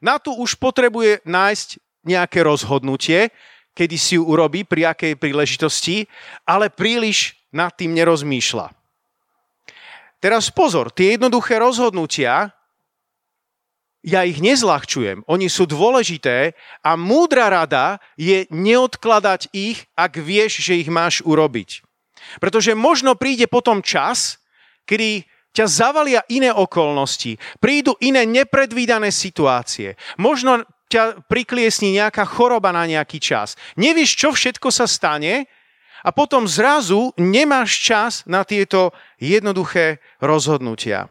Na 0.00 0.16
to 0.16 0.36
už 0.36 0.56
potrebuje 0.56 1.20
nájsť 1.28 1.68
nejaké 2.08 2.40
rozhodnutie, 2.40 3.28
kedy 3.76 3.96
si 4.00 4.16
ju 4.16 4.24
urobí, 4.24 4.64
pri 4.64 4.92
akej 4.92 5.14
príležitosti, 5.20 6.08
ale 6.48 6.72
príliš 6.72 7.36
nad 7.52 7.72
tým 7.76 7.92
nerozmýšľa. 7.92 8.72
Teraz 10.20 10.52
pozor, 10.52 10.92
tie 10.92 11.16
jednoduché 11.16 11.56
rozhodnutia 11.56 12.52
ja 14.00 14.24
ich 14.24 14.40
nezľahčujem, 14.40 15.28
oni 15.28 15.48
sú 15.52 15.68
dôležité 15.68 16.56
a 16.80 16.96
múdra 16.96 17.52
rada 17.52 18.00
je 18.16 18.48
neodkladať 18.48 19.52
ich, 19.52 19.84
ak 19.92 20.16
vieš, 20.16 20.64
že 20.64 20.80
ich 20.80 20.88
máš 20.88 21.20
urobiť. 21.20 21.84
Pretože 22.40 22.72
možno 22.72 23.12
príde 23.16 23.44
potom 23.44 23.84
čas, 23.84 24.40
kedy 24.88 25.28
ťa 25.50 25.66
zavalia 25.66 26.22
iné 26.30 26.54
okolnosti, 26.54 27.38
prídu 27.58 27.98
iné 27.98 28.22
nepredvídané 28.26 29.10
situácie, 29.10 29.98
možno 30.18 30.62
ťa 30.90 31.26
prikliesni 31.30 31.94
nejaká 31.94 32.26
choroba 32.26 32.74
na 32.74 32.86
nejaký 32.86 33.22
čas. 33.22 33.54
Nevieš, 33.78 34.18
čo 34.18 34.28
všetko 34.34 34.74
sa 34.74 34.90
stane 34.90 35.46
a 36.02 36.10
potom 36.10 36.50
zrazu 36.50 37.14
nemáš 37.14 37.78
čas 37.78 38.12
na 38.26 38.42
tieto 38.42 38.90
jednoduché 39.22 40.02
rozhodnutia. 40.18 41.10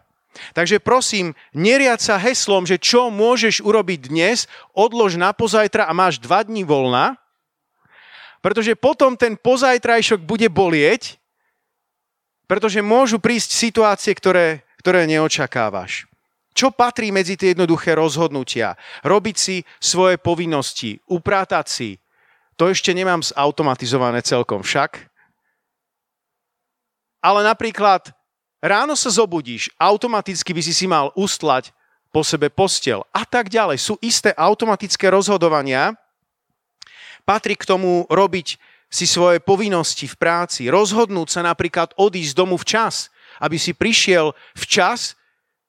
Takže 0.54 0.80
prosím, 0.80 1.34
neriad 1.52 2.00
sa 2.00 2.20
heslom, 2.22 2.64
že 2.64 2.80
čo 2.80 3.10
môžeš 3.10 3.66
urobiť 3.66 4.08
dnes, 4.08 4.46
odlož 4.72 5.18
na 5.18 5.34
pozajtra 5.34 5.90
a 5.90 5.96
máš 5.96 6.22
dva 6.22 6.46
dní 6.46 6.64
voľna, 6.64 7.18
pretože 8.40 8.78
potom 8.80 9.20
ten 9.20 9.36
pozajtrajšok 9.36 10.24
bude 10.24 10.48
bolieť, 10.48 11.20
pretože 12.50 12.82
môžu 12.82 13.22
prísť 13.22 13.54
situácie, 13.54 14.18
ktoré, 14.18 14.66
ktoré 14.82 15.06
neočakávaš. 15.06 16.10
Čo 16.58 16.74
patrí 16.74 17.14
medzi 17.14 17.38
tie 17.38 17.54
jednoduché 17.54 17.94
rozhodnutia? 17.94 18.74
Robiť 19.06 19.36
si 19.38 19.62
svoje 19.78 20.18
povinnosti, 20.18 20.98
upratať 21.06 21.66
si. 21.70 21.90
To 22.58 22.68
ešte 22.68 22.92
nemám 22.92 23.22
zautomatizované 23.22 24.26
celkom 24.26 24.66
však. 24.66 25.08
Ale 27.22 27.46
napríklad 27.46 28.12
Ráno 28.60 28.92
sa 29.00 29.08
zobudíš, 29.08 29.72
automaticky 29.80 30.52
by 30.52 30.60
si 30.60 30.76
si 30.76 30.84
mal 30.84 31.16
ustlať 31.16 31.72
po 32.12 32.28
sebe 32.28 32.52
postel 32.52 33.08
a 33.16 33.24
tak 33.24 33.48
ďalej. 33.48 33.80
Sú 33.80 33.96
isté 34.04 34.36
automatické 34.36 35.08
rozhodovania. 35.08 35.96
Patrí 37.24 37.56
k 37.56 37.64
tomu 37.64 38.04
robiť 38.12 38.60
si 38.90 39.06
svoje 39.06 39.38
povinnosti 39.40 40.10
v 40.10 40.18
práci, 40.18 40.66
rozhodnúť 40.68 41.30
sa 41.30 41.42
napríklad 41.46 41.94
odísť 41.96 42.34
domu 42.34 42.58
včas, 42.58 43.14
aby 43.40 43.56
si 43.62 43.78
prišiel 43.78 44.34
včas 44.58 45.14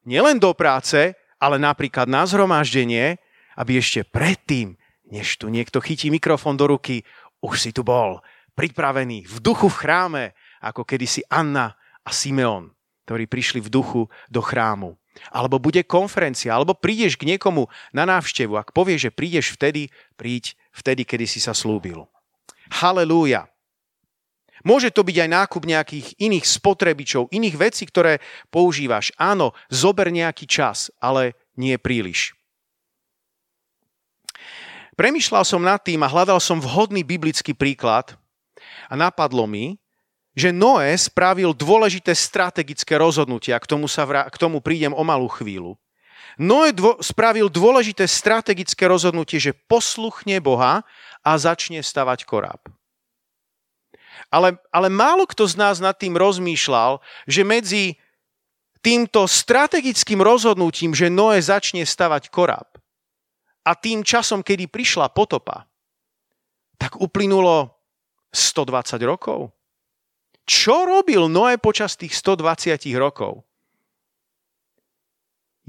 nielen 0.08 0.40
do 0.40 0.56
práce, 0.56 1.14
ale 1.36 1.60
napríklad 1.60 2.08
na 2.08 2.24
zhromaždenie, 2.24 3.20
aby 3.60 3.76
ešte 3.76 4.02
predtým, 4.08 4.74
než 5.12 5.36
tu 5.36 5.52
niekto 5.52 5.84
chytí 5.84 6.08
mikrofón 6.08 6.56
do 6.56 6.72
ruky, 6.72 7.04
už 7.44 7.60
si 7.60 7.70
tu 7.76 7.84
bol, 7.84 8.24
pripravený 8.56 9.28
v 9.28 9.36
duchu 9.40 9.68
v 9.68 9.80
chráme, 9.80 10.24
ako 10.60 10.84
kedysi 10.84 11.24
Anna 11.28 11.76
a 12.04 12.10
Simeon 12.12 12.72
ktorí 13.10 13.26
prišli 13.26 13.58
v 13.58 13.74
duchu 13.74 14.06
do 14.30 14.38
chrámu. 14.38 14.94
Alebo 15.34 15.58
bude 15.58 15.82
konferencia, 15.82 16.54
alebo 16.54 16.78
prídeš 16.78 17.18
k 17.18 17.26
niekomu 17.26 17.66
na 17.90 18.06
návštevu. 18.06 18.54
Ak 18.54 18.70
povieš, 18.70 19.10
že 19.10 19.16
prídeš 19.18 19.50
vtedy, 19.58 19.90
príď 20.14 20.54
vtedy, 20.70 21.02
kedy 21.02 21.26
si 21.26 21.42
sa 21.42 21.50
slúbil. 21.50 22.06
Halelúja. 22.70 23.50
Môže 24.60 24.92
to 24.92 25.00
byť 25.00 25.16
aj 25.24 25.30
nákup 25.30 25.62
nejakých 25.64 26.06
iných 26.20 26.44
spotrebičov, 26.44 27.32
iných 27.32 27.56
vecí, 27.56 27.88
ktoré 27.88 28.20
používaš. 28.52 29.08
Áno, 29.16 29.56
zober 29.72 30.12
nejaký 30.12 30.44
čas, 30.44 30.92
ale 31.00 31.32
nie 31.56 31.76
príliš. 31.80 32.36
Premýšľal 35.00 35.44
som 35.48 35.64
nad 35.64 35.80
tým 35.80 36.04
a 36.04 36.12
hľadal 36.12 36.36
som 36.44 36.60
vhodný 36.60 37.00
biblický 37.00 37.56
príklad 37.56 38.20
a 38.92 38.92
napadlo 38.92 39.48
mi, 39.48 39.80
že 40.36 40.52
Noé 40.52 40.92
spravil 40.92 41.56
dôležité 41.56 42.12
strategické 42.12 43.00
rozhodnutia, 43.00 43.56
k 43.56 43.66
tomu, 43.66 43.88
sa 43.88 44.04
vra- 44.04 44.28
k 44.28 44.36
tomu 44.36 44.60
prídem 44.60 44.92
o 44.92 45.00
malú 45.00 45.26
chvíľu. 45.32 45.80
Noé 46.40 46.72
dvo- 46.72 46.96
spravil 47.04 47.52
dôležité 47.52 48.08
strategické 48.08 48.88
rozhodnutie, 48.88 49.36
že 49.36 49.52
posluchne 49.52 50.40
Boha 50.40 50.88
a 51.20 51.30
začne 51.36 51.84
stavať 51.84 52.24
koráb. 52.24 52.64
Ale, 54.32 54.56
ale 54.72 54.88
málo 54.88 55.28
kto 55.28 55.44
z 55.44 55.60
nás 55.60 55.76
nad 55.84 55.92
tým 56.00 56.16
rozmýšľal, 56.16 57.04
že 57.28 57.44
medzi 57.44 58.00
týmto 58.80 59.28
strategickým 59.28 60.24
rozhodnutím, 60.24 60.96
že 60.96 61.12
Noé 61.12 61.44
začne 61.44 61.84
stavať 61.84 62.32
koráb 62.32 62.80
a 63.68 63.76
tým 63.76 64.00
časom, 64.00 64.40
kedy 64.40 64.72
prišla 64.72 65.12
potopa, 65.12 65.68
tak 66.80 66.96
uplynulo 66.96 67.76
120 68.32 68.96
rokov. 69.04 69.52
Čo 70.48 70.88
robil 70.88 71.28
Noé 71.28 71.60
počas 71.60 72.00
tých 72.00 72.16
120 72.16 72.80
rokov? 72.96 73.44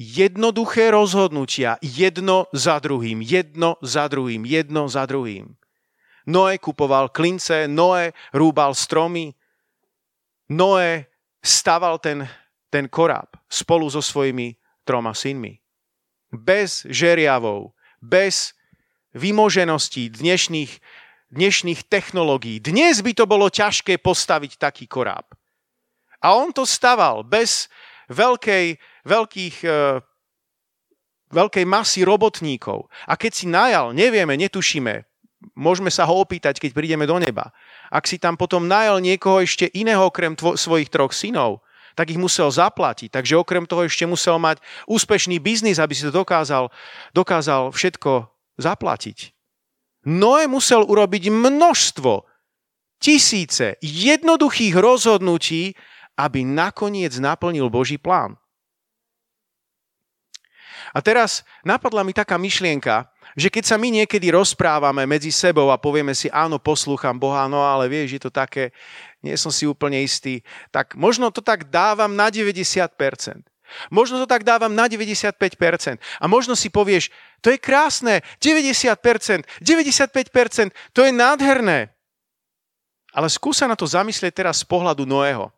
Jednoduché 0.01 0.89
rozhodnutia, 0.89 1.77
jedno 1.81 2.49
za 2.49 2.81
druhým, 2.81 3.21
jedno 3.21 3.77
za 3.85 4.09
druhým, 4.09 4.41
jedno 4.49 4.89
za 4.89 5.05
druhým. 5.05 5.53
Noé 6.25 6.57
kupoval 6.57 7.13
klince, 7.13 7.69
Noé 7.69 8.13
rúbal 8.33 8.73
stromy, 8.73 9.33
Noé 10.49 11.05
staval 11.41 12.01
ten, 12.01 12.25
ten 12.69 12.89
koráb 12.89 13.29
spolu 13.45 13.89
so 13.89 14.01
svojimi 14.01 14.57
troma 14.85 15.13
synmi. 15.13 15.61
Bez 16.33 16.85
žeriavov, 16.89 17.77
bez 18.01 18.57
vymožeností 19.13 20.09
dnešných, 20.09 20.81
dnešných 21.29 21.81
technológií. 21.85 22.57
Dnes 22.63 23.03
by 23.03 23.11
to 23.13 23.25
bolo 23.29 23.51
ťažké 23.51 23.99
postaviť 23.99 24.57
taký 24.57 24.85
koráb. 24.87 25.27
A 26.21 26.37
on 26.37 26.53
to 26.53 26.63
staval 26.69 27.25
bez 27.25 27.67
veľkej 28.13 28.77
veľkých, 29.07 29.55
e, 29.65 29.99
veľkej 31.31 31.65
masy 31.65 32.01
robotníkov. 32.03 32.89
A 33.07 33.15
keď 33.15 33.31
si 33.31 33.45
najal, 33.47 33.95
nevieme, 33.95 34.35
netušíme, 34.37 35.05
môžeme 35.57 35.89
sa 35.89 36.05
ho 36.05 36.21
opýtať, 36.21 36.61
keď 36.61 36.71
prídeme 36.75 37.05
do 37.09 37.17
neba. 37.17 37.53
Ak 37.89 38.05
si 38.05 38.21
tam 38.21 38.37
potom 38.37 38.67
najal 38.67 39.01
niekoho 39.01 39.41
ešte 39.41 39.69
iného 39.73 40.05
okrem 40.07 40.37
tvo- 40.37 40.55
svojich 40.55 40.89
troch 40.91 41.11
synov, 41.11 41.65
tak 41.95 42.07
ich 42.07 42.19
musel 42.19 42.47
zaplatiť. 42.47 43.11
Takže 43.11 43.35
okrem 43.35 43.67
toho 43.67 43.83
ešte 43.83 44.07
musel 44.07 44.39
mať 44.39 44.63
úspešný 44.87 45.43
biznis, 45.43 45.75
aby 45.75 45.91
si 45.91 46.07
to 46.07 46.13
dokázal, 46.13 46.71
dokázal 47.11 47.75
všetko 47.75 48.31
zaplatiť. 48.55 49.35
Noé 50.07 50.47
musel 50.47 50.81
urobiť 50.87 51.29
množstvo, 51.29 52.31
tisíce 53.01 53.81
jednoduchých 53.81 54.77
rozhodnutí, 54.77 55.73
aby 56.15 56.45
nakoniec 56.45 57.17
naplnil 57.17 57.73
Boží 57.73 57.97
plán. 57.97 58.37
A 60.91 60.99
teraz 60.99 61.47
napadla 61.63 62.03
mi 62.03 62.11
taká 62.11 62.35
myšlienka, 62.35 63.07
že 63.35 63.47
keď 63.47 63.63
sa 63.63 63.75
my 63.79 64.03
niekedy 64.03 64.27
rozprávame 64.35 65.07
medzi 65.07 65.31
sebou 65.31 65.71
a 65.71 65.79
povieme 65.79 66.11
si, 66.11 66.27
áno, 66.31 66.59
poslúcham 66.59 67.15
Boha, 67.15 67.47
no 67.47 67.63
ale 67.63 67.87
vieš, 67.87 68.19
je 68.19 68.21
to 68.27 68.31
také, 68.31 68.75
nie 69.23 69.35
som 69.39 69.49
si 69.49 69.63
úplne 69.63 70.03
istý, 70.03 70.43
tak 70.67 70.99
možno 70.99 71.31
to 71.31 71.39
tak 71.39 71.71
dávam 71.71 72.11
na 72.11 72.27
90%. 72.27 72.91
Možno 73.87 74.19
to 74.19 74.27
tak 74.27 74.43
dávam 74.43 74.75
na 74.75 74.91
95%. 74.91 75.95
A 76.19 76.25
možno 76.27 76.59
si 76.59 76.67
povieš, 76.67 77.07
to 77.39 77.55
je 77.55 77.57
krásne, 77.57 78.19
90%, 78.43 79.47
95%, 79.63 80.75
to 80.91 81.07
je 81.07 81.11
nádherné. 81.15 81.87
Ale 83.15 83.27
skúsa 83.31 83.67
na 83.67 83.79
to 83.79 83.87
zamyslieť 83.87 84.43
teraz 84.43 84.63
z 84.63 84.65
pohľadu 84.67 85.07
Noého. 85.07 85.51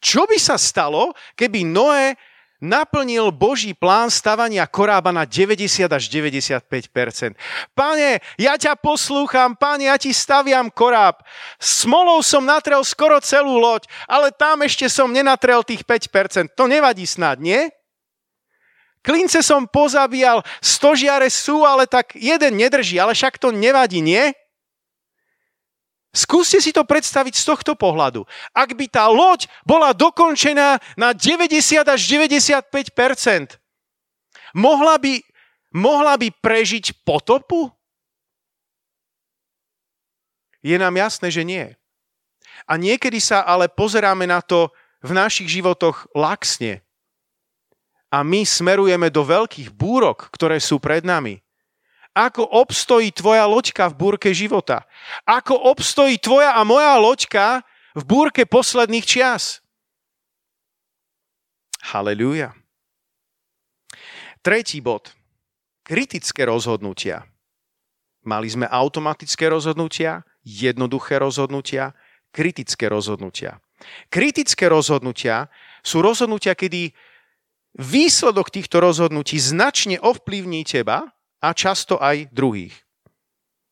Čo 0.00 0.24
by 0.24 0.36
sa 0.40 0.56
stalo, 0.56 1.12
keby 1.36 1.64
Noé 1.64 2.16
naplnil 2.60 3.32
Boží 3.32 3.72
plán 3.72 4.12
stavania 4.12 4.68
korába 4.68 5.10
na 5.10 5.24
90 5.24 5.88
až 5.88 6.04
95% 6.12 7.34
Pane, 7.72 8.20
ja 8.36 8.54
ťa 8.60 8.76
poslúcham, 8.76 9.56
pane, 9.56 9.88
ja 9.88 9.96
ti 9.96 10.12
staviam 10.12 10.68
koráb. 10.68 11.24
Smolou 11.56 12.20
som 12.20 12.44
natrel 12.44 12.84
skoro 12.84 13.18
celú 13.24 13.56
loď, 13.58 13.88
ale 14.04 14.30
tam 14.30 14.60
ešte 14.60 14.86
som 14.92 15.08
nenatrel 15.10 15.64
tých 15.64 15.82
5% 15.82 16.52
To 16.54 16.68
nevadí 16.68 17.08
snad, 17.08 17.40
nie? 17.40 17.72
Klince 19.00 19.40
som 19.40 19.64
pozabíjal, 19.64 20.44
stožiare 20.60 21.32
sú, 21.32 21.64
ale 21.64 21.88
tak 21.88 22.12
jeden 22.12 22.60
nedrží, 22.60 23.00
ale 23.00 23.16
však 23.16 23.40
to 23.40 23.48
nevadí, 23.48 24.04
nie? 24.04 24.36
Skúste 26.10 26.58
si 26.58 26.74
to 26.74 26.82
predstaviť 26.82 27.38
z 27.38 27.44
tohto 27.46 27.78
pohľadu. 27.78 28.26
Ak 28.50 28.74
by 28.74 28.86
tá 28.90 29.06
loď 29.06 29.46
bola 29.62 29.94
dokončená 29.94 30.82
na 30.98 31.14
90 31.14 31.86
až 31.86 32.00
95 32.10 32.66
mohla 34.58 34.98
by, 34.98 35.22
mohla 35.70 36.18
by 36.18 36.34
prežiť 36.34 37.06
potopu? 37.06 37.70
Je 40.60 40.74
nám 40.76 40.98
jasné, 40.98 41.30
že 41.30 41.46
nie. 41.46 41.78
A 42.66 42.76
niekedy 42.76 43.22
sa 43.22 43.46
ale 43.46 43.70
pozeráme 43.70 44.26
na 44.26 44.42
to 44.42 44.74
v 45.00 45.16
našich 45.16 45.48
životoch 45.48 46.10
laxne. 46.12 46.84
A 48.10 48.26
my 48.26 48.42
smerujeme 48.42 49.08
do 49.08 49.22
veľkých 49.22 49.70
búrok, 49.70 50.28
ktoré 50.34 50.58
sú 50.58 50.82
pred 50.82 51.06
nami. 51.06 51.40
Ako 52.10 52.42
obstojí 52.42 53.14
tvoja 53.14 53.46
loďka 53.46 53.86
v 53.90 53.98
búrke 53.98 54.30
života? 54.34 54.82
Ako 55.22 55.54
obstojí 55.54 56.18
tvoja 56.18 56.58
a 56.58 56.66
moja 56.66 56.98
loďka 56.98 57.62
v 57.94 58.02
búrke 58.02 58.42
posledných 58.46 59.06
čias? 59.06 59.62
Halelúja. 61.86 62.52
Tretí 64.42 64.82
bod. 64.82 65.14
Kritické 65.86 66.44
rozhodnutia. 66.44 67.26
Mali 68.26 68.52
sme 68.52 68.68
automatické 68.68 69.48
rozhodnutia, 69.48 70.26
jednoduché 70.44 71.16
rozhodnutia, 71.16 71.96
kritické 72.34 72.90
rozhodnutia. 72.90 73.62
Kritické 74.12 74.68
rozhodnutia 74.68 75.48
sú 75.80 76.04
rozhodnutia, 76.04 76.52
kedy 76.52 76.92
výsledok 77.80 78.52
týchto 78.52 78.82
rozhodnutí 78.82 79.40
značne 79.40 79.96
ovplyvní 80.02 80.66
teba 80.68 81.16
a 81.40 81.56
často 81.56 81.96
aj 81.96 82.28
druhých. 82.30 82.76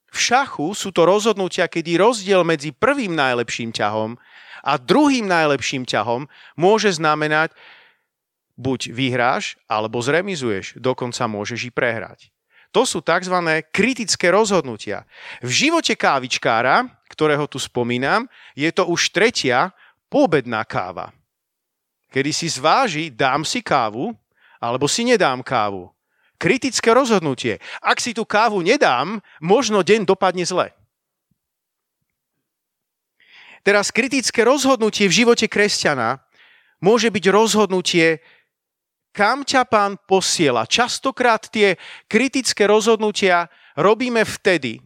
V 0.08 0.18
šachu 0.18 0.72
sú 0.72 0.88
to 0.88 1.04
rozhodnutia, 1.04 1.68
kedy 1.68 2.00
rozdiel 2.00 2.40
medzi 2.42 2.72
prvým 2.72 3.12
najlepším 3.12 3.76
ťahom 3.76 4.16
a 4.64 4.72
druhým 4.80 5.28
najlepším 5.28 5.84
ťahom 5.84 6.24
môže 6.56 6.96
znamenať, 6.96 7.52
buď 8.58 8.90
vyhráš, 8.90 9.60
alebo 9.68 10.00
zremizuješ, 10.02 10.80
dokonca 10.80 11.28
môžeš 11.28 11.68
i 11.68 11.70
prehrať. 11.70 12.20
To 12.72 12.84
sú 12.84 13.00
tzv. 13.00 13.36
kritické 13.72 14.28
rozhodnutia. 14.28 15.08
V 15.40 15.48
živote 15.48 15.96
kávičkára, 15.96 16.84
ktorého 17.08 17.48
tu 17.48 17.56
spomínam, 17.56 18.28
je 18.52 18.68
to 18.72 18.84
už 18.88 19.12
tretia 19.12 19.72
poobedná 20.12 20.64
káva. 20.68 21.12
Kedy 22.12 22.30
si 22.32 22.48
zváži, 22.48 23.08
dám 23.12 23.44
si 23.44 23.60
kávu, 23.60 24.12
alebo 24.60 24.88
si 24.88 25.04
nedám 25.04 25.40
kávu. 25.44 25.88
Kritické 26.38 26.94
rozhodnutie. 26.94 27.58
Ak 27.82 27.98
si 27.98 28.14
tú 28.14 28.22
kávu 28.22 28.62
nedám, 28.62 29.18
možno 29.42 29.82
deň 29.82 30.06
dopadne 30.06 30.46
zle. 30.46 30.70
Teraz 33.66 33.90
kritické 33.90 34.46
rozhodnutie 34.46 35.10
v 35.10 35.26
živote 35.26 35.50
kresťana 35.50 36.22
môže 36.78 37.10
byť 37.10 37.24
rozhodnutie, 37.26 38.22
kam 39.10 39.42
ťa 39.42 39.66
pán 39.66 39.98
posiela. 40.06 40.62
Častokrát 40.62 41.50
tie 41.50 41.74
kritické 42.06 42.70
rozhodnutia 42.70 43.50
robíme 43.74 44.22
vtedy, 44.22 44.78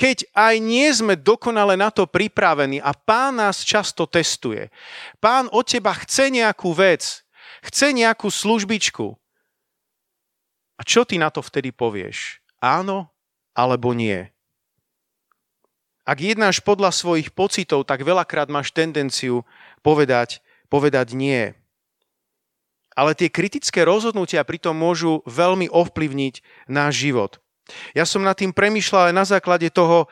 keď 0.00 0.24
aj 0.32 0.54
nie 0.64 0.88
sme 0.96 1.12
dokonale 1.12 1.76
na 1.76 1.92
to 1.92 2.08
pripravení 2.08 2.80
a 2.80 2.96
pán 2.96 3.36
nás 3.36 3.60
často 3.60 4.08
testuje. 4.08 4.72
Pán 5.20 5.52
od 5.52 5.68
teba 5.68 5.92
chce 5.92 6.32
nejakú 6.32 6.72
vec, 6.72 7.20
chce 7.60 7.92
nejakú 7.92 8.32
službičku, 8.32 9.19
a 10.80 10.82
čo 10.82 11.04
ty 11.04 11.20
na 11.20 11.28
to 11.28 11.44
vtedy 11.44 11.76
povieš? 11.76 12.40
Áno 12.56 13.12
alebo 13.52 13.92
nie? 13.92 14.32
Ak 16.08 16.24
jednáš 16.24 16.64
podľa 16.64 16.96
svojich 16.96 17.28
pocitov, 17.36 17.84
tak 17.84 18.00
veľakrát 18.00 18.48
máš 18.48 18.72
tendenciu 18.72 19.44
povedať, 19.84 20.40
povedať 20.72 21.12
nie. 21.12 21.52
Ale 22.96 23.12
tie 23.12 23.28
kritické 23.28 23.84
rozhodnutia 23.84 24.40
pritom 24.40 24.72
môžu 24.72 25.20
veľmi 25.28 25.68
ovplyvniť 25.68 26.66
náš 26.72 26.92
život. 27.04 27.32
Ja 27.92 28.08
som 28.08 28.24
nad 28.24 28.34
tým 28.34 28.50
premyšľal 28.50 29.12
aj 29.12 29.14
na 29.14 29.24
základe 29.28 29.68
toho 29.68 30.08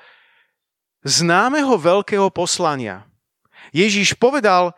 známeho 1.03 1.75
veľkého 1.81 2.29
poslania. 2.29 3.09
Ježíš 3.73 4.15
povedal, 4.15 4.77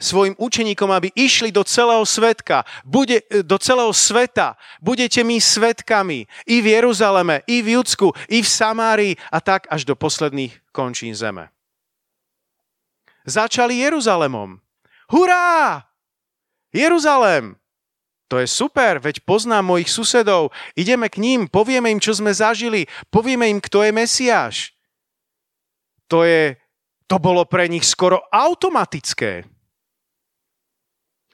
svojim 0.00 0.34
učeníkom, 0.38 0.90
aby 0.90 1.08
išli 1.14 1.54
do 1.54 1.62
celého 1.64 2.02
svetka, 2.02 2.66
bude, 2.84 3.22
e, 3.30 3.42
do 3.42 3.58
celého 3.58 3.92
sveta. 3.94 4.58
Budete 4.82 5.22
mi 5.22 5.38
svetkami 5.38 6.26
i 6.46 6.56
v 6.60 6.66
Jeruzaleme, 6.66 7.46
i 7.46 7.62
v 7.62 7.78
Judsku, 7.78 8.10
i 8.28 8.42
v 8.42 8.48
Samárii 8.48 9.14
a 9.30 9.38
tak 9.40 9.70
až 9.70 9.86
do 9.86 9.94
posledných 9.94 10.52
končín 10.74 11.14
zeme. 11.14 11.48
Začali 13.24 13.80
Jeruzalemom. 13.80 14.60
Hurá! 15.08 15.86
Jeruzalem! 16.74 17.56
To 18.28 18.40
je 18.40 18.48
super, 18.48 18.98
veď 18.98 19.22
poznám 19.22 19.62
mojich 19.62 19.92
susedov, 19.92 20.50
ideme 20.74 21.06
k 21.12 21.20
ním, 21.22 21.46
povieme 21.46 21.92
im, 21.92 22.00
čo 22.00 22.16
sme 22.16 22.34
zažili, 22.34 22.88
povieme 23.12 23.46
im, 23.46 23.60
kto 23.60 23.84
je 23.84 23.92
Mesiáš. 23.94 24.56
To 26.08 26.24
je, 26.24 26.56
to 27.06 27.16
bolo 27.20 27.44
pre 27.44 27.68
nich 27.68 27.84
skoro 27.84 28.24
automatické. 28.32 29.53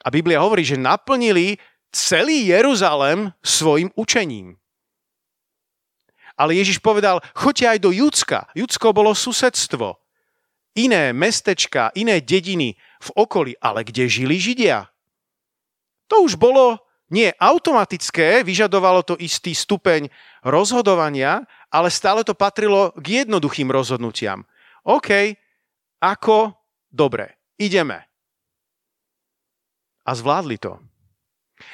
A 0.01 0.07
Biblia 0.09 0.41
hovorí, 0.41 0.65
že 0.65 0.81
naplnili 0.81 1.61
celý 1.93 2.49
Jeruzalem 2.49 3.35
svojim 3.43 3.91
učením. 3.93 4.57
Ale 6.39 6.57
Ježiš 6.57 6.81
povedal, 6.81 7.21
choďte 7.37 7.65
aj 7.67 7.79
do 7.83 7.91
Judska. 7.93 8.49
Judsko 8.57 8.95
bolo 8.95 9.13
susedstvo. 9.13 9.99
Iné 10.73 11.11
mestečka, 11.11 11.91
iné 11.93 12.23
dediny 12.23 12.79
v 13.03 13.09
okolí, 13.13 13.59
ale 13.59 13.83
kde 13.83 14.07
žili 14.07 14.39
Židia. 14.39 14.87
To 16.07 16.23
už 16.23 16.39
bolo 16.39 16.79
nie 17.11 17.27
automatické, 17.35 18.41
vyžadovalo 18.47 19.03
to 19.03 19.19
istý 19.19 19.51
stupeň 19.51 20.07
rozhodovania, 20.47 21.43
ale 21.67 21.91
stále 21.91 22.23
to 22.23 22.31
patrilo 22.31 22.95
k 22.95 23.23
jednoduchým 23.23 23.67
rozhodnutiam. 23.67 24.47
OK, 24.87 25.35
ako? 25.99 26.55
Dobre, 26.87 27.35
ideme. 27.59 28.10
A 30.11 30.15
zvládli 30.19 30.59
to. 30.59 30.75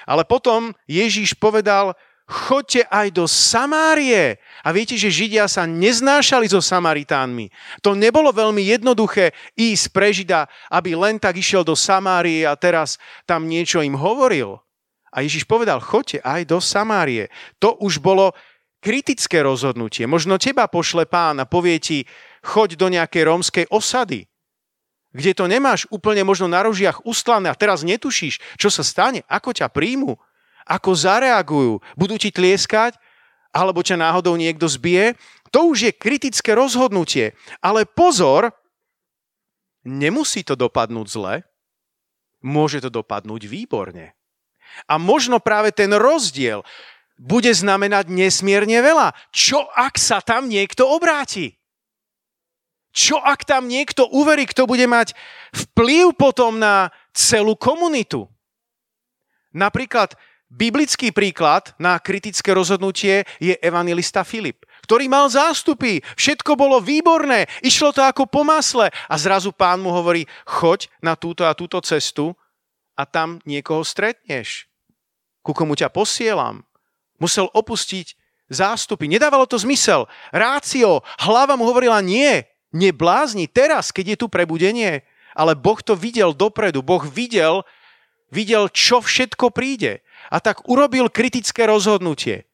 Ale 0.06 0.22
potom 0.22 0.78
Ježíš 0.86 1.34
povedal, 1.34 1.98
choďte 2.30 2.86
aj 2.86 3.08
do 3.18 3.26
Samárie. 3.26 4.38
A 4.62 4.70
viete, 4.70 4.94
že 4.94 5.10
Židia 5.10 5.50
sa 5.50 5.66
neznášali 5.66 6.46
so 6.46 6.62
Samaritánmi. 6.62 7.50
To 7.82 7.98
nebolo 7.98 8.30
veľmi 8.30 8.62
jednoduché 8.62 9.34
ísť 9.58 9.86
pre 9.90 10.14
Žida, 10.14 10.46
aby 10.70 10.94
len 10.94 11.18
tak 11.18 11.42
išiel 11.42 11.66
do 11.66 11.74
Samárie 11.74 12.46
a 12.46 12.54
teraz 12.54 13.02
tam 13.26 13.50
niečo 13.50 13.82
im 13.82 13.98
hovoril. 13.98 14.62
A 15.10 15.26
Ježiš 15.26 15.50
povedal, 15.50 15.82
choďte 15.82 16.22
aj 16.22 16.46
do 16.46 16.62
Samárie. 16.62 17.34
To 17.58 17.74
už 17.82 17.98
bolo 17.98 18.38
kritické 18.86 19.42
rozhodnutie. 19.42 20.06
Možno 20.06 20.38
teba 20.38 20.70
pošle 20.70 21.10
pán 21.10 21.42
a 21.42 21.50
povie 21.50 21.82
ti, 21.82 22.06
choď 22.46 22.78
do 22.78 22.94
nejakej 22.94 23.24
rómskej 23.26 23.66
osady 23.74 24.30
kde 25.18 25.34
to 25.34 25.50
nemáš 25.50 25.90
úplne 25.90 26.22
možno 26.22 26.46
na 26.46 26.62
rožiach 26.62 27.02
ustlané 27.02 27.50
a 27.50 27.58
teraz 27.58 27.82
netušíš, 27.82 28.38
čo 28.62 28.70
sa 28.70 28.86
stane, 28.86 29.26
ako 29.26 29.50
ťa 29.50 29.74
príjmu, 29.74 30.14
ako 30.70 30.90
zareagujú, 30.94 31.82
budú 31.98 32.22
ti 32.22 32.30
tlieskať, 32.30 32.94
alebo 33.50 33.82
ťa 33.82 33.98
náhodou 33.98 34.38
niekto 34.38 34.70
zbije, 34.70 35.18
to 35.50 35.74
už 35.74 35.90
je 35.90 35.92
kritické 35.96 36.54
rozhodnutie. 36.54 37.34
Ale 37.66 37.90
pozor, 37.90 38.54
nemusí 39.82 40.46
to 40.46 40.54
dopadnúť 40.54 41.08
zle, 41.10 41.36
môže 42.46 42.84
to 42.86 42.94
dopadnúť 42.94 43.50
výborne. 43.50 44.14
A 44.86 45.02
možno 45.02 45.42
práve 45.42 45.74
ten 45.74 45.90
rozdiel 45.90 46.62
bude 47.18 47.50
znamenať 47.50 48.14
nesmierne 48.14 48.78
veľa. 48.78 49.18
Čo 49.34 49.66
ak 49.74 49.98
sa 49.98 50.22
tam 50.22 50.46
niekto 50.46 50.86
obráti? 50.86 51.58
Čo 52.92 53.22
ak 53.22 53.46
tam 53.46 53.70
niekto 53.70 54.10
uverí, 54.10 54.50
kto 54.50 54.66
bude 54.66 54.86
mať 54.90 55.14
vplyv 55.54 56.18
potom 56.18 56.58
na 56.58 56.90
celú 57.14 57.54
komunitu? 57.54 58.26
Napríklad 59.54 60.18
biblický 60.48 61.12
príklad 61.12 61.76
na 61.76 62.00
kritické 62.00 62.56
rozhodnutie 62.56 63.28
je 63.38 63.54
evangelista 63.60 64.24
Filip, 64.24 64.64
ktorý 64.88 65.12
mal 65.12 65.28
zástupy, 65.28 66.00
všetko 66.16 66.56
bolo 66.56 66.80
výborné, 66.80 67.46
išlo 67.60 67.92
to 67.92 68.00
ako 68.00 68.24
po 68.26 68.48
masle 68.48 68.88
a 68.88 69.16
zrazu 69.20 69.52
pán 69.52 69.84
mu 69.84 69.92
hovorí, 69.92 70.24
choď 70.48 70.88
na 71.04 71.20
túto 71.20 71.44
a 71.44 71.52
túto 71.52 71.78
cestu 71.84 72.32
a 72.96 73.04
tam 73.04 73.44
niekoho 73.44 73.84
stretneš. 73.84 74.66
Ku 75.44 75.52
komu 75.54 75.76
ťa 75.78 75.92
posielam. 75.94 76.64
Musel 77.22 77.48
opustiť 77.52 78.14
zástupy. 78.52 79.08
Nedávalo 79.08 79.48
to 79.48 79.60
zmysel. 79.60 80.08
Rácio, 80.32 81.04
hlava 81.24 81.56
mu 81.56 81.68
hovorila 81.68 82.00
nie 82.04 82.44
neblázni 82.72 83.48
teraz, 83.48 83.92
keď 83.92 84.16
je 84.16 84.18
tu 84.22 84.28
prebudenie, 84.28 85.04
ale 85.38 85.54
Boh 85.54 85.78
to 85.80 85.94
videl 85.94 86.34
dopredu. 86.34 86.82
Boh 86.82 87.04
videl, 87.06 87.62
videl, 88.34 88.68
čo 88.74 89.04
všetko 89.04 89.54
príde. 89.54 90.02
A 90.34 90.42
tak 90.42 90.66
urobil 90.66 91.08
kritické 91.08 91.70
rozhodnutie. 91.70 92.48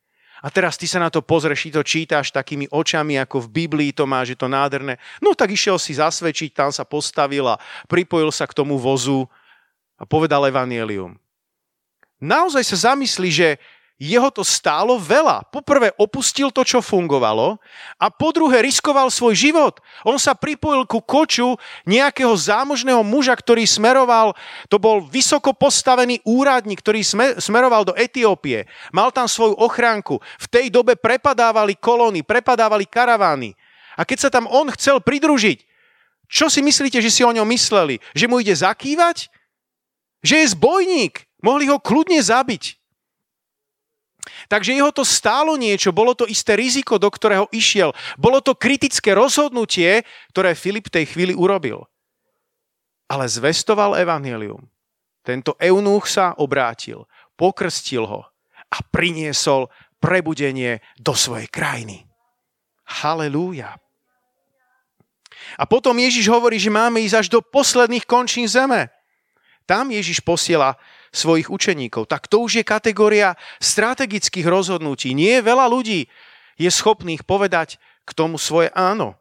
A 0.44 0.52
teraz 0.52 0.76
ty 0.76 0.92
sa 0.92 1.00
na 1.00 1.08
to 1.08 1.24
pozrieš, 1.24 1.72
to 1.72 1.88
čítaš 1.88 2.36
takými 2.36 2.68
očami, 2.68 3.16
ako 3.16 3.48
v 3.48 3.64
Biblii 3.64 3.96
to 3.96 4.04
má, 4.04 4.28
že 4.28 4.36
to 4.36 4.52
nádherné. 4.52 5.00
No 5.24 5.32
tak 5.32 5.56
išiel 5.56 5.80
si 5.80 5.96
zasvedčiť, 5.96 6.52
tam 6.52 6.68
sa 6.76 6.84
postavil 6.84 7.48
a 7.48 7.56
pripojil 7.88 8.28
sa 8.28 8.44
k 8.44 8.52
tomu 8.52 8.76
vozu 8.76 9.24
a 9.96 10.04
povedal 10.04 10.44
evanielium. 10.44 11.16
Naozaj 12.20 12.64
sa 12.68 12.92
zamyslí, 12.92 13.30
že 13.32 13.50
jeho 14.02 14.28
to 14.34 14.42
stálo 14.42 15.00
veľa. 15.00 15.48
Poprvé 15.48 15.94
opustil 15.96 16.50
to, 16.50 16.66
čo 16.66 16.84
fungovalo 16.84 17.62
a 18.02 18.12
po 18.12 18.34
druhé 18.36 18.66
riskoval 18.66 19.08
svoj 19.08 19.38
život. 19.38 19.80
On 20.04 20.18
sa 20.20 20.36
pripojil 20.36 20.84
ku 20.90 21.00
koču 21.00 21.56
nejakého 21.88 22.34
zámožného 22.36 23.06
muža, 23.06 23.38
ktorý 23.38 23.64
smeroval, 23.64 24.36
to 24.68 24.82
bol 24.82 25.00
vysoko 25.00 25.56
postavený 25.56 26.20
úradník, 26.28 26.82
ktorý 26.84 27.06
smeroval 27.40 27.88
do 27.88 27.94
Etiópie. 27.96 28.68
Mal 28.92 29.14
tam 29.16 29.30
svoju 29.30 29.56
ochránku. 29.56 30.20
V 30.20 30.48
tej 30.52 30.68
dobe 30.68 31.00
prepadávali 31.00 31.78
kolóny, 31.80 32.26
prepadávali 32.26 32.84
karavány. 32.90 33.56
A 33.96 34.04
keď 34.04 34.28
sa 34.28 34.30
tam 34.34 34.50
on 34.50 34.74
chcel 34.74 35.00
pridružiť, 35.00 35.64
čo 36.28 36.50
si 36.50 36.66
myslíte, 36.66 36.98
že 36.98 37.14
si 37.14 37.22
o 37.22 37.30
ňom 37.30 37.46
mysleli? 37.46 38.02
Že 38.18 38.26
mu 38.26 38.42
ide 38.42 38.58
zakývať? 38.58 39.30
Že 40.26 40.36
je 40.42 40.48
zbojník. 40.58 41.30
Mohli 41.46 41.70
ho 41.70 41.78
kľudne 41.78 42.18
zabiť. 42.18 42.83
Takže 44.48 44.72
jeho 44.76 44.92
to 44.92 45.04
stálo 45.04 45.60
niečo, 45.60 45.92
bolo 45.92 46.16
to 46.16 46.24
isté 46.28 46.56
riziko, 46.56 46.96
do 46.96 47.12
ktorého 47.12 47.52
išiel. 47.52 47.92
Bolo 48.16 48.40
to 48.40 48.56
kritické 48.56 49.12
rozhodnutie, 49.12 50.08
ktoré 50.32 50.56
Filip 50.56 50.88
tej 50.88 51.12
chvíli 51.12 51.36
urobil. 51.36 51.84
Ale 53.12 53.28
zvestoval 53.28 54.00
evanelium. 54.00 54.64
Tento 55.24 55.56
eunuch 55.60 56.08
sa 56.08 56.36
obrátil, 56.36 57.08
pokrstil 57.40 58.04
ho 58.04 58.22
a 58.68 58.78
priniesol 58.92 59.72
prebudenie 60.04 60.84
do 61.00 61.16
svojej 61.16 61.48
krajiny. 61.48 62.04
Halelúja. 62.84 63.80
A 65.56 65.64
potom 65.64 65.96
Ježiš 65.96 66.28
hovorí, 66.28 66.60
že 66.60 66.72
máme 66.72 67.04
ísť 67.04 67.16
až 67.24 67.28
do 67.32 67.40
posledných 67.40 68.04
končín 68.04 68.48
zeme. 68.48 68.92
Tam 69.64 69.88
Ježiš 69.88 70.20
posiela 70.20 70.76
svojich 71.14 71.48
učeníkov. 71.54 72.10
Tak 72.10 72.26
to 72.28 72.42
už 72.42 72.60
je 72.60 72.66
kategória 72.66 73.38
strategických 73.62 74.50
rozhodnutí. 74.50 75.14
Nie 75.14 75.46
veľa 75.46 75.70
ľudí 75.70 76.10
je 76.58 76.70
schopných 76.70 77.24
povedať 77.24 77.78
k 78.04 78.12
tomu 78.12 78.42
svoje 78.42 78.74
áno. 78.74 79.16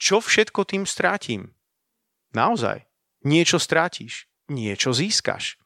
Čo 0.00 0.24
všetko 0.24 0.64
tým 0.64 0.84
strátim? 0.88 1.52
Naozaj. 2.32 2.84
Niečo 3.24 3.60
strátiš, 3.60 4.28
niečo 4.48 4.92
získaš. 4.92 5.60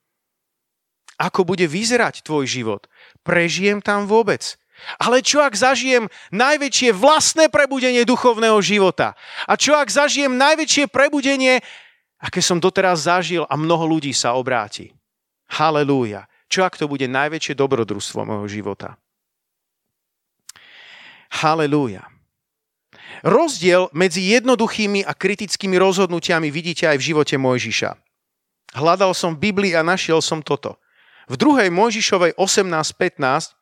Ako 1.20 1.44
bude 1.44 1.68
vyzerať 1.68 2.24
tvoj 2.24 2.48
život? 2.48 2.88
Prežijem 3.20 3.85
tam 3.85 4.09
vôbec? 4.09 4.56
Ale 4.96 5.20
čo 5.20 5.44
ak 5.44 5.52
zažijem 5.52 6.09
najväčšie 6.33 6.96
vlastné 6.96 7.52
prebudenie 7.52 8.09
duchovného 8.09 8.56
života? 8.64 9.12
A 9.44 9.61
čo 9.61 9.76
ak 9.76 9.92
zažijem 9.92 10.40
najväčšie 10.40 10.88
prebudenie, 10.88 11.61
aké 12.16 12.40
som 12.40 12.56
doteraz 12.56 13.04
zažil 13.04 13.44
a 13.44 13.54
mnoho 13.61 13.85
ľudí 13.85 14.16
sa 14.16 14.33
obráti? 14.33 14.96
Halelúja. 15.50 16.30
Čo 16.50 16.66
ak 16.66 16.78
to 16.78 16.86
bude 16.86 17.06
najväčšie 17.06 17.54
dobrodružstvo 17.58 18.22
môjho 18.26 18.46
života? 18.50 18.98
Halelúja. 21.30 22.06
Rozdiel 23.22 23.90
medzi 23.94 24.34
jednoduchými 24.34 25.06
a 25.06 25.12
kritickými 25.14 25.76
rozhodnutiami 25.78 26.48
vidíte 26.50 26.90
aj 26.90 26.96
v 26.98 27.06
živote 27.14 27.36
Mojžiša. 27.38 27.90
Hľadal 28.78 29.12
som 29.14 29.34
v 29.34 29.50
Biblii 29.50 29.74
a 29.74 29.82
našiel 29.82 30.22
som 30.22 30.42
toto. 30.42 30.78
V 31.30 31.34
druhej 31.38 31.70
Mojžišovej 31.70 32.38
18.15 32.38 33.54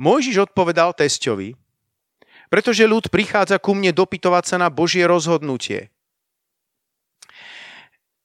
Mojžiš 0.00 0.36
odpovedal 0.48 0.96
testovi, 0.96 1.52
pretože 2.48 2.88
ľud 2.88 3.12
prichádza 3.12 3.60
ku 3.60 3.76
mne 3.76 3.92
dopytovať 3.92 4.44
sa 4.44 4.56
na 4.56 4.72
Božie 4.72 5.04
rozhodnutie. 5.04 5.92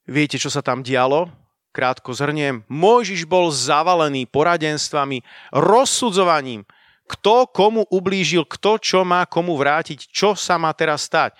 Viete, 0.08 0.40
čo 0.40 0.48
sa 0.48 0.64
tam 0.64 0.80
dialo? 0.80 1.45
Krátko 1.76 2.16
zhrniem, 2.16 2.64
Mojžiš 2.72 3.28
bol 3.28 3.52
zavalený 3.52 4.24
poradenstvami, 4.32 5.20
rozsudzovaním, 5.52 6.64
kto 7.12 7.52
komu 7.52 7.84
ublížil, 7.92 8.48
kto 8.48 8.80
čo 8.80 9.04
má 9.04 9.28
komu 9.28 9.60
vrátiť, 9.60 10.08
čo 10.08 10.40
sa 10.40 10.56
má 10.56 10.72
teraz 10.72 11.04
stať. 11.04 11.36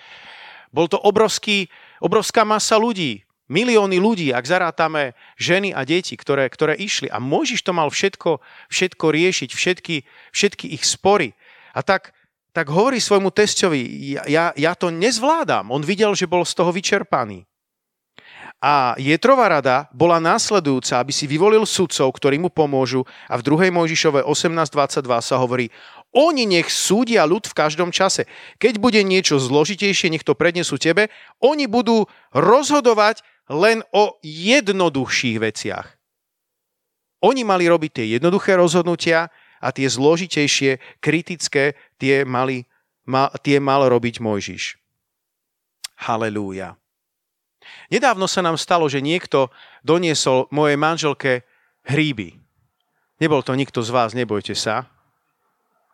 Bol 0.76 0.92
to 0.92 1.00
obrovský, 1.00 1.72
obrovská 2.04 2.44
masa 2.44 2.76
ľudí, 2.76 3.24
milióny 3.48 3.98
ľudí, 3.98 4.28
ak 4.36 4.44
zarátame 4.44 5.16
ženy 5.40 5.72
a 5.72 5.88
deti, 5.88 6.20
ktoré, 6.20 6.52
ktoré 6.52 6.76
išli. 6.76 7.08
A 7.08 7.24
Mojžiš 7.24 7.64
to 7.64 7.72
mal 7.72 7.88
všetko, 7.88 8.44
všetko 8.68 9.06
riešiť, 9.08 9.50
všetky, 9.56 9.96
všetky 10.36 10.66
ich 10.76 10.84
spory. 10.84 11.32
A 11.72 11.80
tak, 11.80 12.12
tak 12.52 12.68
hovorí 12.68 13.00
svojmu 13.00 13.32
testovi, 13.32 13.88
ja, 14.20 14.24
ja, 14.28 14.46
ja 14.54 14.74
to 14.76 14.92
nezvládam. 14.92 15.72
On 15.72 15.82
videl, 15.82 16.12
že 16.14 16.30
bol 16.30 16.44
z 16.44 16.54
toho 16.54 16.76
vyčerpaný. 16.76 17.48
A 18.66 18.98
Jetrová 18.98 19.46
rada 19.46 19.86
bola 19.94 20.18
následujúca, 20.18 20.98
aby 20.98 21.14
si 21.14 21.30
vyvolil 21.30 21.70
sudcov, 21.70 22.10
ktorí 22.18 22.42
mu 22.42 22.50
pomôžu 22.50 23.06
a 23.30 23.38
v 23.38 23.46
2. 23.46 23.70
Mojžišove 23.70 24.26
18.22 24.26 25.06
sa 25.22 25.38
hovorí, 25.38 25.70
oni 26.10 26.50
nech 26.50 26.74
súdia 26.74 27.30
ľud 27.30 27.46
v 27.46 27.54
každom 27.54 27.94
čase. 27.94 28.26
Keď 28.58 28.82
bude 28.82 29.06
niečo 29.06 29.38
zložitejšie, 29.38 30.10
nech 30.10 30.26
to 30.26 30.34
prednesú 30.34 30.82
tebe. 30.82 31.14
Oni 31.46 31.70
budú 31.70 32.10
rozhodovať 32.34 33.22
len 33.54 33.86
o 33.94 34.18
jednoduchších 34.26 35.38
veciach. 35.38 35.86
Oni 37.22 37.46
mali 37.46 37.70
robiť 37.70 38.02
tie 38.02 38.06
jednoduché 38.18 38.58
rozhodnutia 38.58 39.30
a 39.62 39.70
tie 39.70 39.86
zložitejšie, 39.86 40.82
kritické, 41.06 41.78
tie, 42.02 42.26
mali, 42.26 42.66
ma, 43.06 43.30
tie 43.46 43.62
mal 43.62 43.86
robiť 43.86 44.26
Mojžiš. 44.26 44.82
Halelúja. 46.02 46.82
Nedávno 47.90 48.26
sa 48.26 48.42
nám 48.42 48.58
stalo, 48.58 48.90
že 48.90 49.04
niekto 49.04 49.54
doniesol 49.86 50.50
mojej 50.50 50.78
manželke 50.78 51.46
hríby. 51.86 52.38
Nebol 53.22 53.46
to 53.46 53.56
nikto 53.56 53.80
z 53.80 53.90
vás, 53.94 54.12
nebojte 54.12 54.58
sa. 54.58 54.90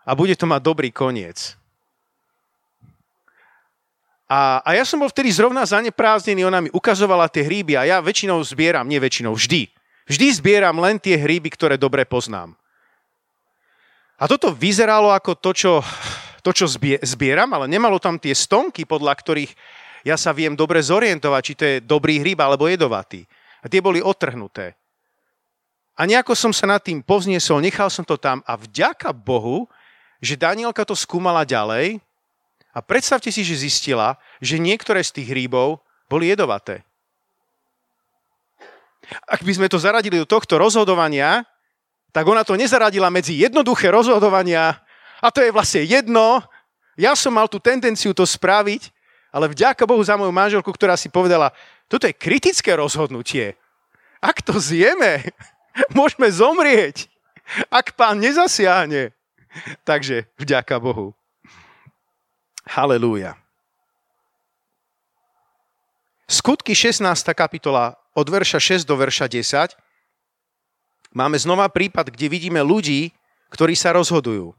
A 0.01 0.17
bude 0.17 0.34
to 0.34 0.49
mať 0.49 0.62
dobrý 0.65 0.89
koniec. 0.89 1.60
A, 4.31 4.63
a 4.63 4.69
ja 4.79 4.88
som 4.88 5.03
bol 5.03 5.12
vtedy 5.12 5.27
zrovna 5.27 5.67
zaneprázdnený, 5.67 6.47
ona 6.47 6.63
mi 6.63 6.71
ukazovala 6.71 7.27
tie 7.27 7.43
hríby 7.43 7.75
a 7.75 7.84
ja 7.84 7.97
väčšinou 7.99 8.39
zbieram, 8.47 8.88
nie 8.88 8.95
väčšinou, 8.95 9.36
vždy. 9.36 9.67
Vždy 10.07 10.27
zbieram 10.39 10.79
len 10.79 10.97
tie 11.03 11.19
hríby, 11.19 11.51
ktoré 11.51 11.75
dobre 11.75 12.07
poznám. 12.07 12.55
A 14.15 14.31
toto 14.31 14.55
vyzeralo 14.55 15.12
ako 15.12 15.36
to, 15.36 15.51
čo, 15.51 15.73
to, 16.45 16.55
čo 16.55 16.65
zbieram, 17.03 17.51
ale 17.51 17.67
nemalo 17.67 17.99
tam 17.99 18.15
tie 18.15 18.31
stonky, 18.31 18.88
podľa 18.88 19.19
ktorých 19.19 19.51
ja 20.01 20.17
sa 20.17 20.33
viem 20.33 20.57
dobre 20.57 20.81
zorientovať, 20.81 21.41
či 21.45 21.53
to 21.53 21.63
je 21.65 21.77
dobrý 21.81 22.21
hryb 22.21 22.41
alebo 22.41 22.65
jedovatý. 22.65 23.25
A 23.61 23.69
tie 23.69 23.81
boli 23.81 24.01
otrhnuté. 24.01 24.73
A 25.93 26.09
nejako 26.09 26.33
som 26.33 26.49
sa 26.49 26.65
nad 26.65 26.81
tým 26.81 27.05
povzniesol, 27.05 27.61
nechal 27.61 27.91
som 27.93 28.01
to 28.01 28.17
tam 28.17 28.41
a 28.49 28.57
vďaka 28.57 29.13
Bohu, 29.13 29.69
že 30.17 30.39
Danielka 30.39 30.81
to 30.81 30.97
skúmala 30.97 31.45
ďalej 31.45 32.01
a 32.73 32.79
predstavte 32.79 33.29
si, 33.29 33.45
že 33.45 33.61
zistila, 33.67 34.17
že 34.41 34.57
niektoré 34.57 35.03
z 35.05 35.21
tých 35.21 35.29
hríbov 35.29 35.83
boli 36.09 36.31
jedovaté. 36.31 36.81
Ak 39.27 39.43
by 39.43 39.51
sme 39.51 39.67
to 39.67 39.81
zaradili 39.81 40.17
do 40.17 40.25
tohto 40.29 40.55
rozhodovania, 40.55 41.43
tak 42.15 42.23
ona 42.23 42.47
to 42.47 42.55
nezaradila 42.55 43.11
medzi 43.11 43.37
jednoduché 43.37 43.91
rozhodovania 43.91 44.79
a 45.19 45.27
to 45.29 45.43
je 45.43 45.51
vlastne 45.51 45.83
jedno. 45.83 46.41
Ja 46.95 47.13
som 47.13 47.35
mal 47.35 47.51
tú 47.51 47.59
tendenciu 47.59 48.15
to 48.15 48.23
spraviť 48.23 48.89
ale 49.32 49.48
vďaka 49.48 49.88
Bohu 49.88 50.04
za 50.04 50.20
moju 50.20 50.30
manželku, 50.30 50.67
ktorá 50.67 51.00
si 51.00 51.08
povedala, 51.08 51.56
toto 51.88 52.06
je 52.06 52.13
kritické 52.13 52.76
rozhodnutie. 52.76 53.56
Ak 54.20 54.44
to 54.44 54.60
zjeme, 54.60 55.24
môžeme 55.98 56.28
zomrieť, 56.28 57.08
ak 57.72 57.96
pán 57.96 58.20
nezasiahne. 58.20 59.15
Takže 59.84 60.32
vďaka 60.39 60.80
Bohu. 60.80 61.12
Halelúja. 62.63 63.36
Skutky 66.32 66.72
16. 66.72 67.04
kapitola 67.36 68.00
od 68.15 68.24
verša 68.24 68.80
6 68.80 68.88
do 68.88 68.96
verša 68.96 69.28
10 69.28 69.76
máme 71.12 71.36
znova 71.36 71.67
prípad, 71.67 72.08
kde 72.15 72.32
vidíme 72.32 72.63
ľudí, 72.63 73.12
ktorí 73.52 73.76
sa 73.76 73.91
rozhodujú. 73.91 74.56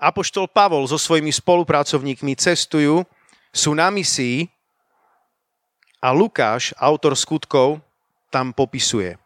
Apoštol 0.00 0.48
Pavol 0.48 0.88
so 0.88 0.96
svojimi 0.96 1.28
spolupracovníkmi 1.28 2.32
cestujú, 2.32 3.04
sú 3.52 3.76
na 3.76 3.92
misii 3.92 4.48
a 6.00 6.08
Lukáš, 6.16 6.72
autor 6.80 7.12
skutkov, 7.12 7.84
tam 8.32 8.56
popisuje. 8.56 9.20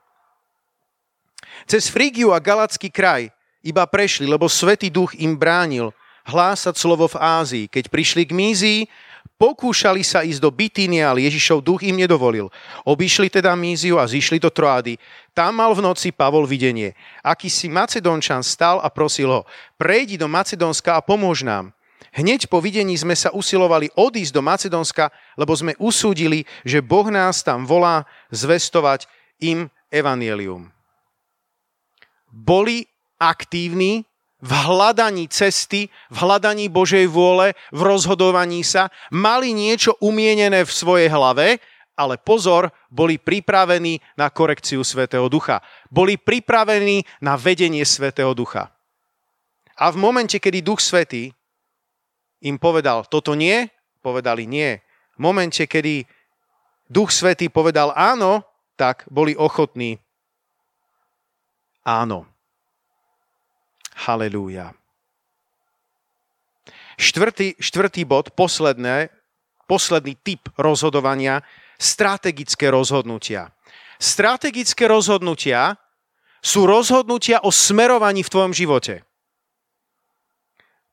Cez 1.71 1.87
Frígiu 1.87 2.35
a 2.35 2.43
Galacký 2.43 2.91
kraj 2.91 3.31
iba 3.63 3.87
prešli, 3.87 4.27
lebo 4.27 4.51
Svetý 4.51 4.91
duch 4.91 5.15
im 5.15 5.39
bránil 5.39 5.95
hlásať 6.27 6.75
slovo 6.75 7.07
v 7.07 7.21
Ázii. 7.21 7.65
Keď 7.71 7.89
prišli 7.93 8.27
k 8.27 8.33
Mízii, 8.35 8.81
Pokúšali 9.35 10.07
sa 10.07 10.23
ísť 10.23 10.39
do 10.39 10.51
Bitíny, 10.55 11.03
ale 11.03 11.27
Ježišov 11.27 11.61
duch 11.61 11.83
im 11.83 11.99
nedovolil. 11.99 12.55
Obišli 12.87 13.27
teda 13.27 13.53
Míziu 13.59 13.99
a 13.99 14.07
zišli 14.07 14.39
do 14.39 14.47
Troády. 14.47 14.95
Tam 15.35 15.59
mal 15.59 15.75
v 15.75 15.83
noci 15.83 16.15
Pavol 16.15 16.47
videnie. 16.47 16.95
Aký 17.21 17.51
si 17.51 17.67
Macedončan 17.67 18.47
stal 18.47 18.79
a 18.79 18.87
prosil 18.89 19.29
ho, 19.29 19.43
prejdi 19.75 20.15
do 20.15 20.31
Macedónska 20.31 20.95
a 20.95 21.05
pomôž 21.05 21.43
nám. 21.43 21.75
Hneď 22.15 22.47
po 22.47 22.63
videní 22.63 22.95
sme 22.95 23.19
sa 23.19 23.35
usilovali 23.35 23.91
odísť 23.99 24.31
do 24.31 24.39
Macedónska, 24.39 25.11
lebo 25.35 25.51
sme 25.51 25.75
usúdili, 25.83 26.47
že 26.63 26.79
Boh 26.79 27.11
nás 27.11 27.43
tam 27.43 27.67
volá 27.67 28.07
zvestovať 28.31 29.11
im 29.43 29.67
evanielium. 29.91 30.71
Boli 32.31 32.87
aktívni 33.19 34.07
v 34.45 34.53
hľadaní 34.53 35.25
cesty, 35.33 35.89
v 36.13 36.17
hľadaní 36.21 36.69
Božej 36.69 37.09
vôle, 37.09 37.57
v 37.73 37.81
rozhodovaní 37.81 38.61
sa, 38.61 38.93
mali 39.09 39.57
niečo 39.57 39.97
umienené 40.05 40.69
v 40.69 40.73
svojej 40.73 41.09
hlave, 41.09 41.65
ale 41.97 42.21
pozor, 42.21 42.69
boli 42.93 43.17
pripravení 43.17 44.05
na 44.21 44.29
korekciu 44.29 44.85
Svetého 44.85 45.33
Ducha. 45.33 45.65
Boli 45.89 46.21
pripravení 46.21 47.09
na 47.25 47.41
vedenie 47.41 47.89
Svetého 47.89 48.37
Ducha. 48.37 48.69
A 49.81 49.89
v 49.89 49.97
momente, 49.97 50.37
kedy 50.37 50.61
Duch 50.61 50.85
Svetý 50.85 51.33
im 52.45 52.61
povedal, 52.61 53.09
toto 53.09 53.33
nie, 53.33 53.65
povedali 54.05 54.45
nie. 54.45 54.77
V 55.17 55.19
momente, 55.25 55.65
kedy 55.65 56.05
Duch 56.85 57.09
Svetý 57.09 57.49
povedal 57.49 57.97
áno, 57.97 58.45
tak 58.77 59.09
boli 59.09 59.33
ochotní 59.33 59.97
áno. 61.87 62.34
Halelúja. 63.95 64.75
Štvrtý, 66.99 67.59
štvrtý 67.59 68.03
bod, 68.07 68.35
posledné, 68.35 69.11
posledný 69.67 70.15
typ 70.23 70.51
rozhodovania, 70.59 71.43
strategické 71.79 72.71
rozhodnutia. 72.71 73.51
Strategické 73.99 74.87
rozhodnutia 74.87 75.79
sú 76.45 76.67
rozhodnutia 76.67 77.41
o 77.43 77.51
smerovaní 77.51 78.23
v 78.23 78.33
tvojom 78.33 78.53
živote. 78.55 79.07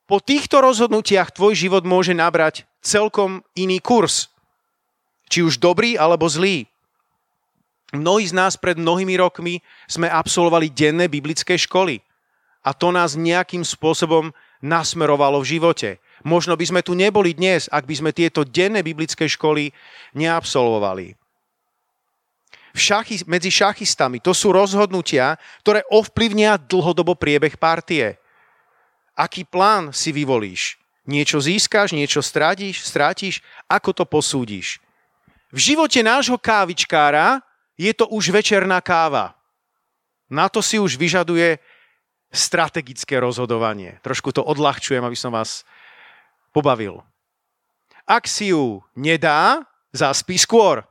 Po 0.09 0.19
týchto 0.19 0.59
rozhodnutiach 0.59 1.31
tvoj 1.31 1.55
život 1.55 1.87
môže 1.87 2.11
nabrať 2.11 2.67
celkom 2.83 3.45
iný 3.55 3.79
kurz. 3.79 4.27
Či 5.31 5.47
už 5.47 5.55
dobrý 5.61 5.95
alebo 5.95 6.27
zlý. 6.27 6.67
Mnohí 7.95 8.27
z 8.27 8.35
nás 8.35 8.59
pred 8.59 8.75
mnohými 8.75 9.15
rokmi 9.19 9.63
sme 9.87 10.07
absolvovali 10.11 10.71
denné 10.71 11.07
biblické 11.07 11.55
školy 11.55 12.03
a 12.62 12.71
to 12.78 12.93
nás 12.93 13.17
nejakým 13.17 13.65
spôsobom 13.65 14.30
nasmerovalo 14.62 15.41
v 15.41 15.58
živote. 15.58 15.89
Možno 16.21 16.54
by 16.54 16.65
sme 16.69 16.82
tu 16.86 16.93
neboli 16.93 17.34
dnes, 17.34 17.65
ak 17.74 17.89
by 17.89 17.95
sme 17.97 18.12
tieto 18.13 18.45
denné 18.45 18.86
biblické 18.86 19.26
školy 19.26 19.74
neabsolvovali. 20.13 21.17
V 22.71 22.80
šachy, 22.80 23.28
medzi 23.28 23.52
šachistami 23.52 24.24
to 24.24 24.32
sú 24.32 24.54
rozhodnutia, 24.56 25.36
ktoré 25.65 25.84
ovplyvnia 25.91 26.56
dlhodobo 26.56 27.17
priebeh 27.17 27.60
partie. 27.60 28.15
Aký 29.17 29.43
plán 29.43 29.91
si 29.91 30.15
vyvolíš? 30.15 30.80
Niečo 31.04 31.41
získaš, 31.41 31.91
niečo 31.91 32.24
strátiš, 32.24 32.86
strátiš? 32.86 33.43
Ako 33.67 33.91
to 33.91 34.08
posúdiš? 34.08 34.80
V 35.52 35.74
živote 35.74 36.00
nášho 36.00 36.39
kávičkára 36.39 37.43
je 37.76 37.91
to 37.91 38.08
už 38.08 38.32
večerná 38.32 38.80
káva. 38.80 39.36
Na 40.32 40.47
to 40.47 40.63
si 40.63 40.80
už 40.80 40.95
vyžaduje 40.95 41.60
strategické 42.32 43.20
rozhodovanie. 43.20 44.00
Trošku 44.02 44.32
to 44.32 44.41
odľahčujem, 44.41 45.04
aby 45.04 45.17
som 45.20 45.36
vás 45.36 45.67
pobavil. 46.56 47.04
Ak 48.08 48.26
si 48.28 48.56
ju 48.56 48.80
nedá, 48.96 49.63
zaspí 49.91 50.39
skôr. 50.39 50.84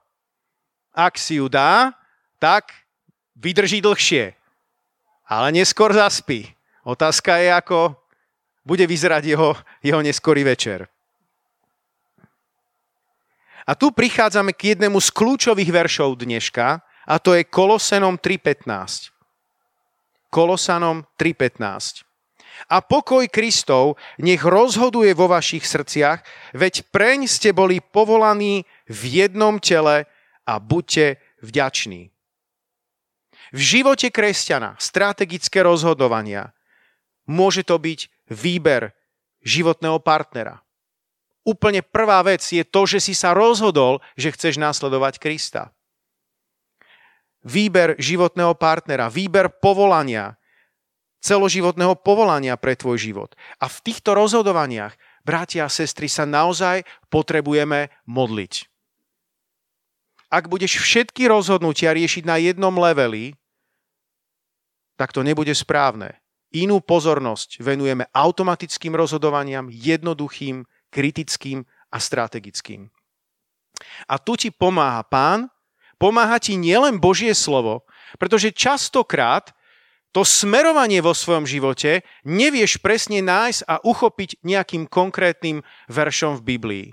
Ak 0.93 1.17
si 1.17 1.41
ju 1.41 1.49
dá, 1.49 1.97
tak 2.37 2.73
vydrží 3.37 3.81
dlhšie. 3.81 4.37
Ale 5.25 5.49
neskôr 5.53 5.93
zaspí. 5.97 6.53
Otázka 6.85 7.41
je, 7.41 7.51
ako 7.53 7.97
bude 8.65 8.85
vyzerať 8.85 9.25
jeho, 9.25 9.57
jeho 9.81 10.01
neskorý 10.05 10.45
večer. 10.45 10.89
A 13.69 13.77
tu 13.79 13.93
prichádzame 13.95 14.51
k 14.57 14.75
jednému 14.75 14.99
z 14.99 15.09
kľúčových 15.15 15.71
veršov 15.71 16.19
dneška, 16.19 16.83
a 17.11 17.15
to 17.19 17.35
je 17.35 17.47
Kolosenom 17.47 18.19
3.15. 18.19 19.10
Kolosanom 20.31 21.05
3.15. 21.19 22.07
A 22.71 22.85
pokoj 22.85 23.25
Kristov 23.27 23.99
nech 24.21 24.41
rozhoduje 24.45 25.11
vo 25.17 25.27
vašich 25.27 25.65
srdciach, 25.65 26.23
veď 26.55 26.87
preň 26.93 27.27
ste 27.27 27.51
boli 27.51 27.83
povolaní 27.83 28.63
v 28.87 29.27
jednom 29.27 29.59
tele 29.59 30.07
a 30.47 30.55
buďte 30.63 31.19
vďační. 31.43 32.13
V 33.51 33.61
živote 33.61 34.15
kresťana 34.15 34.79
strategické 34.79 35.67
rozhodovania 35.67 36.55
môže 37.27 37.67
to 37.67 37.81
byť 37.81 38.31
výber 38.31 38.95
životného 39.43 39.99
partnera, 39.99 40.63
úplne 41.45 41.83
prvá 41.83 42.21
vec 42.23 42.45
je 42.45 42.63
to, 42.63 42.87
že 42.87 43.11
si 43.11 43.15
sa 43.17 43.35
rozhodol, 43.35 43.99
že 44.15 44.31
chceš 44.31 44.61
následovať 44.61 45.19
Krista. 45.19 45.75
Výber 47.41 47.97
životného 47.97 48.53
partnera, 48.57 49.09
výber 49.09 49.49
povolania, 49.49 50.37
celoživotného 51.21 51.97
povolania 52.01 52.57
pre 52.57 52.77
tvoj 52.77 53.01
život. 53.01 53.31
A 53.61 53.69
v 53.69 53.79
týchto 53.85 54.17
rozhodovaniach, 54.17 54.97
bratia 55.25 55.69
a 55.69 55.73
sestry, 55.73 56.09
sa 56.09 56.25
naozaj 56.25 56.85
potrebujeme 57.13 57.93
modliť. 58.09 58.69
Ak 60.31 60.47
budeš 60.47 60.79
všetky 60.79 61.27
rozhodnutia 61.27 61.91
riešiť 61.91 62.23
na 62.23 62.39
jednom 62.39 62.73
leveli, 62.73 63.35
tak 64.95 65.11
to 65.11 65.25
nebude 65.25 65.51
správne. 65.57 66.21
Inú 66.51 66.83
pozornosť 66.83 67.63
venujeme 67.63 68.07
automatickým 68.11 68.95
rozhodovaniam, 68.95 69.71
jednoduchým, 69.71 70.67
kritickým 70.91 71.65
a 71.91 71.97
strategickým. 71.99 72.91
A 74.07 74.15
tu 74.19 74.37
ti 74.37 74.51
pomáha 74.51 75.03
pán, 75.07 75.49
pomáha 76.01 76.41
ti 76.41 76.57
nielen 76.57 76.97
Božie 76.97 77.37
slovo, 77.37 77.85
pretože 78.17 78.57
častokrát 78.57 79.53
to 80.11 80.27
smerovanie 80.27 80.99
vo 80.99 81.15
svojom 81.15 81.47
živote 81.47 82.03
nevieš 82.27 82.83
presne 82.83 83.23
nájsť 83.23 83.61
a 83.69 83.79
uchopiť 83.85 84.43
nejakým 84.43 84.91
konkrétnym 84.91 85.63
veršom 85.87 86.41
v 86.41 86.47
Biblii. 86.57 86.87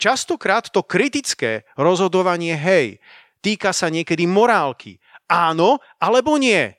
Častokrát 0.00 0.72
to 0.72 0.80
kritické 0.80 1.68
rozhodovanie, 1.76 2.56
hej, 2.56 3.04
týka 3.44 3.76
sa 3.76 3.92
niekedy 3.92 4.24
morálky. 4.24 4.96
Áno 5.28 5.82
alebo 6.00 6.40
nie. 6.40 6.72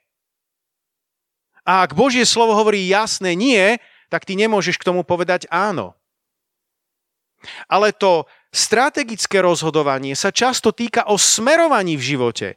A 1.64 1.86
ak 1.86 1.96
Božie 1.96 2.28
slovo 2.28 2.58
hovorí 2.58 2.84
jasné 2.90 3.38
nie, 3.38 3.78
tak 4.12 4.28
ty 4.28 4.36
nemôžeš 4.36 4.76
k 4.82 4.88
tomu 4.90 5.08
povedať 5.08 5.48
áno. 5.48 5.96
Ale 7.72 7.96
to 7.96 8.28
strategické 8.54 9.42
rozhodovanie 9.42 10.14
sa 10.14 10.30
často 10.30 10.70
týka 10.70 11.10
o 11.10 11.18
smerovaní 11.18 11.98
v 11.98 12.16
živote. 12.16 12.48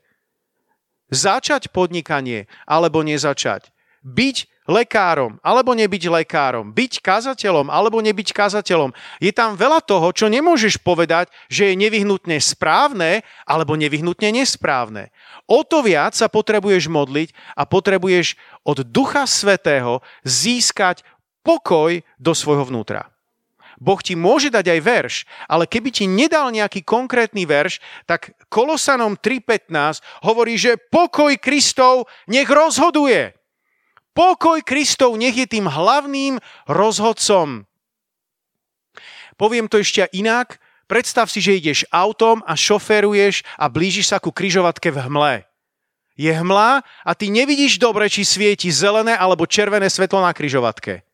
Začať 1.09 1.73
podnikanie 1.73 2.47
alebo 2.69 3.01
nezačať. 3.01 3.73
Byť 4.07 4.47
lekárom 4.69 5.39
alebo 5.41 5.73
nebyť 5.73 6.11
lekárom. 6.11 6.75
Byť 6.75 7.01
kazateľom 7.01 7.73
alebo 7.73 8.03
nebyť 8.03 8.29
kazateľom. 8.35 8.93
Je 9.23 9.33
tam 9.33 9.55
veľa 9.57 9.81
toho, 9.83 10.11
čo 10.13 10.27
nemôžeš 10.27 10.83
povedať, 10.83 11.31
že 11.49 11.73
je 11.73 11.81
nevyhnutne 11.81 12.37
správne 12.43 13.25
alebo 13.47 13.79
nevyhnutne 13.79 14.35
nesprávne. 14.35 15.15
O 15.47 15.63
to 15.63 15.81
viac 15.81 16.19
sa 16.19 16.27
potrebuješ 16.27 16.91
modliť 16.91 17.33
a 17.55 17.63
potrebuješ 17.65 18.35
od 18.67 18.83
Ducha 18.83 19.25
Svetého 19.25 20.03
získať 20.27 21.07
pokoj 21.47 22.03
do 22.19 22.35
svojho 22.35 22.67
vnútra. 22.67 23.16
Boh 23.77 24.01
ti 24.01 24.17
môže 24.17 24.49
dať 24.49 24.73
aj 24.73 24.81
verš, 24.81 25.15
ale 25.45 25.69
keby 25.69 25.93
ti 25.93 26.09
nedal 26.09 26.49
nejaký 26.49 26.81
konkrétny 26.81 27.45
verš, 27.45 27.81
tak 28.09 28.33
Kolosanom 28.49 29.21
3.15 29.21 30.01
hovorí, 30.25 30.57
že 30.57 30.81
pokoj 30.81 31.37
Kristov 31.37 32.09
nech 32.25 32.49
rozhoduje. 32.49 33.37
Pokoj 34.17 34.65
Kristov 34.65 35.21
nech 35.21 35.37
je 35.37 35.45
tým 35.45 35.69
hlavným 35.69 36.41
rozhodcom. 36.65 37.69
Poviem 39.37 39.69
to 39.69 39.85
ešte 39.85 40.09
inak. 40.17 40.57
Predstav 40.89 41.29
si, 41.29 41.45
že 41.45 41.61
ideš 41.61 41.85
autom 41.93 42.41
a 42.49 42.57
šoferuješ 42.57 43.45
a 43.61 43.69
blížiš 43.69 44.09
sa 44.09 44.17
ku 44.23 44.33
kryžovatke 44.33 44.89
v 44.89 45.03
hmle. 45.05 45.35
Je 46.17 46.33
hmla 46.33 46.81
a 46.81 47.11
ty 47.13 47.29
nevidíš 47.29 47.77
dobre, 47.77 48.09
či 48.09 48.25
svieti 48.25 48.73
zelené 48.73 49.13
alebo 49.13 49.45
červené 49.45 49.93
svetlo 49.93 50.25
na 50.25 50.33
kryžovatke 50.33 51.05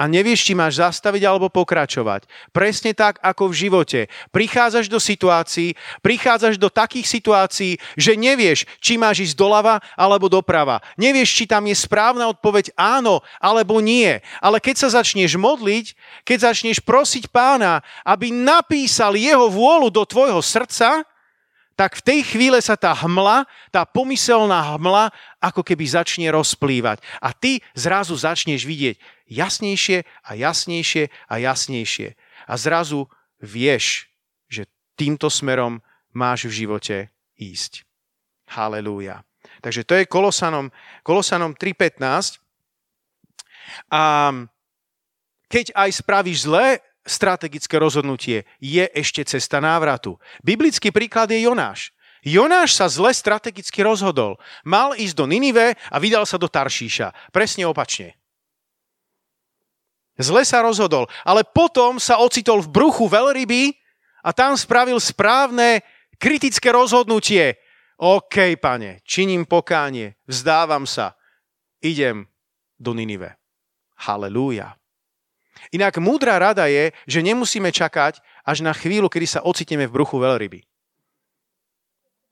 a 0.00 0.08
nevieš, 0.08 0.48
či 0.48 0.56
máš 0.56 0.80
zastaviť 0.80 1.28
alebo 1.28 1.52
pokračovať. 1.52 2.24
Presne 2.56 2.96
tak, 2.96 3.20
ako 3.20 3.52
v 3.52 3.58
živote. 3.68 4.00
Prichádzaš 4.32 4.88
do 4.88 4.96
situácií, 4.96 5.76
prichádzaš 6.00 6.56
do 6.56 6.72
takých 6.72 7.04
situácií, 7.04 7.76
že 8.00 8.16
nevieš, 8.16 8.64
či 8.80 8.96
máš 8.96 9.28
ísť 9.28 9.36
doľava 9.36 9.84
alebo 10.00 10.32
doprava. 10.32 10.80
Nevieš, 10.96 11.36
či 11.36 11.44
tam 11.44 11.68
je 11.68 11.76
správna 11.76 12.32
odpoveď 12.32 12.72
áno 12.80 13.20
alebo 13.36 13.84
nie. 13.84 14.24
Ale 14.40 14.56
keď 14.56 14.88
sa 14.88 15.04
začneš 15.04 15.36
modliť, 15.36 15.92
keď 16.24 16.48
začneš 16.48 16.80
prosiť 16.80 17.28
pána, 17.28 17.84
aby 18.08 18.32
napísal 18.32 19.20
jeho 19.20 19.52
vôľu 19.52 19.92
do 19.92 20.08
tvojho 20.08 20.40
srdca, 20.40 21.04
tak 21.80 21.96
v 21.96 22.12
tej 22.12 22.20
chvíle 22.36 22.60
sa 22.60 22.76
tá 22.76 22.92
hmla, 22.92 23.48
tá 23.72 23.88
pomyselná 23.88 24.76
hmla, 24.76 25.08
ako 25.40 25.64
keby 25.64 25.88
začne 25.88 26.28
rozplývať. 26.28 27.00
A 27.24 27.32
ty 27.32 27.64
zrazu 27.72 28.12
začneš 28.20 28.68
vidieť 28.68 29.00
jasnejšie 29.24 30.04
a 30.04 30.30
jasnejšie 30.36 31.08
a 31.08 31.34
jasnejšie. 31.40 32.20
A 32.44 32.52
zrazu 32.60 33.08
vieš, 33.40 34.12
že 34.52 34.68
týmto 34.92 35.32
smerom 35.32 35.80
máš 36.12 36.52
v 36.52 36.68
živote 36.68 36.96
ísť. 37.40 37.88
Halelúja. 38.52 39.24
Takže 39.64 39.88
to 39.88 39.96
je 39.96 40.04
Kolosanom, 40.04 40.68
Kolosanom 41.00 41.56
3.15. 41.56 42.44
A 43.88 44.36
keď 45.48 45.72
aj 45.72 45.90
spravíš 45.96 46.44
zle, 46.44 46.84
strategické 47.06 47.80
rozhodnutie 47.80 48.44
je 48.60 48.84
ešte 48.92 49.24
cesta 49.24 49.58
návratu. 49.58 50.20
Biblický 50.44 50.92
príklad 50.92 51.32
je 51.32 51.44
Jonáš. 51.44 51.92
Jonáš 52.20 52.76
sa 52.76 52.86
zle 52.92 53.16
strategicky 53.16 53.80
rozhodol. 53.80 54.36
Mal 54.60 54.92
ísť 54.92 55.16
do 55.16 55.24
Ninive 55.24 55.76
a 55.88 55.96
vydal 55.96 56.28
sa 56.28 56.36
do 56.36 56.52
Taršíša. 56.52 57.32
Presne 57.32 57.64
opačne. 57.64 58.20
Zle 60.20 60.44
sa 60.44 60.60
rozhodol, 60.60 61.08
ale 61.24 61.48
potom 61.48 61.96
sa 61.96 62.20
ocitol 62.20 62.60
v 62.60 62.68
bruchu 62.68 63.08
veľryby 63.08 63.72
a 64.20 64.36
tam 64.36 64.52
spravil 64.52 65.00
správne 65.00 65.80
kritické 66.20 66.68
rozhodnutie. 66.68 67.56
OK, 67.96 68.60
pane, 68.60 69.00
činím 69.08 69.48
pokánie, 69.48 70.20
vzdávam 70.28 70.84
sa, 70.84 71.16
idem 71.80 72.28
do 72.76 72.92
Ninive. 72.92 73.40
Halelúja. 73.96 74.79
Inak 75.70 76.00
múdra 76.00 76.40
rada 76.40 76.64
je, 76.66 76.90
že 77.04 77.20
nemusíme 77.20 77.68
čakať 77.68 78.24
až 78.42 78.58
na 78.64 78.72
chvíľu, 78.72 79.12
kedy 79.12 79.26
sa 79.28 79.40
ocitneme 79.44 79.84
v 79.84 79.94
bruchu 79.94 80.16
veľryby. 80.16 80.64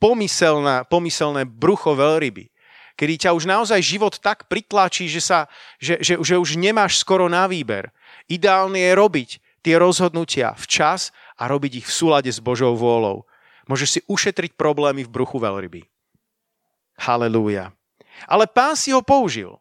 Pomyselná, 0.00 0.86
pomyselné 0.86 1.44
brucho 1.44 1.92
veľryby, 1.92 2.48
kedy 2.94 3.14
ťa 3.26 3.30
už 3.34 3.44
naozaj 3.46 3.80
život 3.82 4.16
tak 4.18 4.46
pritlačí, 4.46 5.10
že, 5.10 5.22
sa, 5.22 5.50
že, 5.78 5.98
že, 6.02 6.18
že 6.18 6.34
už 6.38 6.58
nemáš 6.58 6.98
skoro 7.02 7.26
na 7.30 7.46
výber. 7.50 7.90
Ideálne 8.30 8.78
je 8.78 8.92
robiť 8.94 9.30
tie 9.62 9.74
rozhodnutia 9.78 10.54
včas 10.54 11.10
a 11.38 11.46
robiť 11.46 11.82
ich 11.82 11.86
v 11.86 11.94
súlade 11.94 12.30
s 12.30 12.42
Božou 12.42 12.74
vôľou. 12.74 13.26
Môžeš 13.68 13.88
si 13.90 14.00
ušetriť 14.08 14.56
problémy 14.56 15.04
v 15.04 15.12
bruchu 15.12 15.38
veľryby. 15.38 15.84
Halelúja. 16.98 17.70
Ale 18.26 18.50
pán 18.50 18.74
si 18.74 18.90
ho 18.90 19.04
použil. 19.04 19.54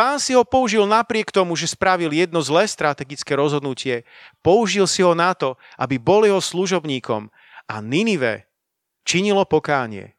Pán 0.00 0.16
si 0.16 0.32
ho 0.32 0.48
použil 0.48 0.88
napriek 0.88 1.28
tomu, 1.28 1.52
že 1.52 1.76
spravil 1.76 2.08
jedno 2.08 2.40
zlé 2.40 2.64
strategické 2.64 3.36
rozhodnutie. 3.36 4.08
Použil 4.40 4.88
si 4.88 5.04
ho 5.04 5.12
na 5.12 5.36
to, 5.36 5.60
aby 5.76 6.00
bol 6.00 6.24
jeho 6.24 6.40
služobníkom 6.40 7.28
a 7.68 7.74
Ninive 7.84 8.48
činilo 9.04 9.44
pokánie. 9.44 10.16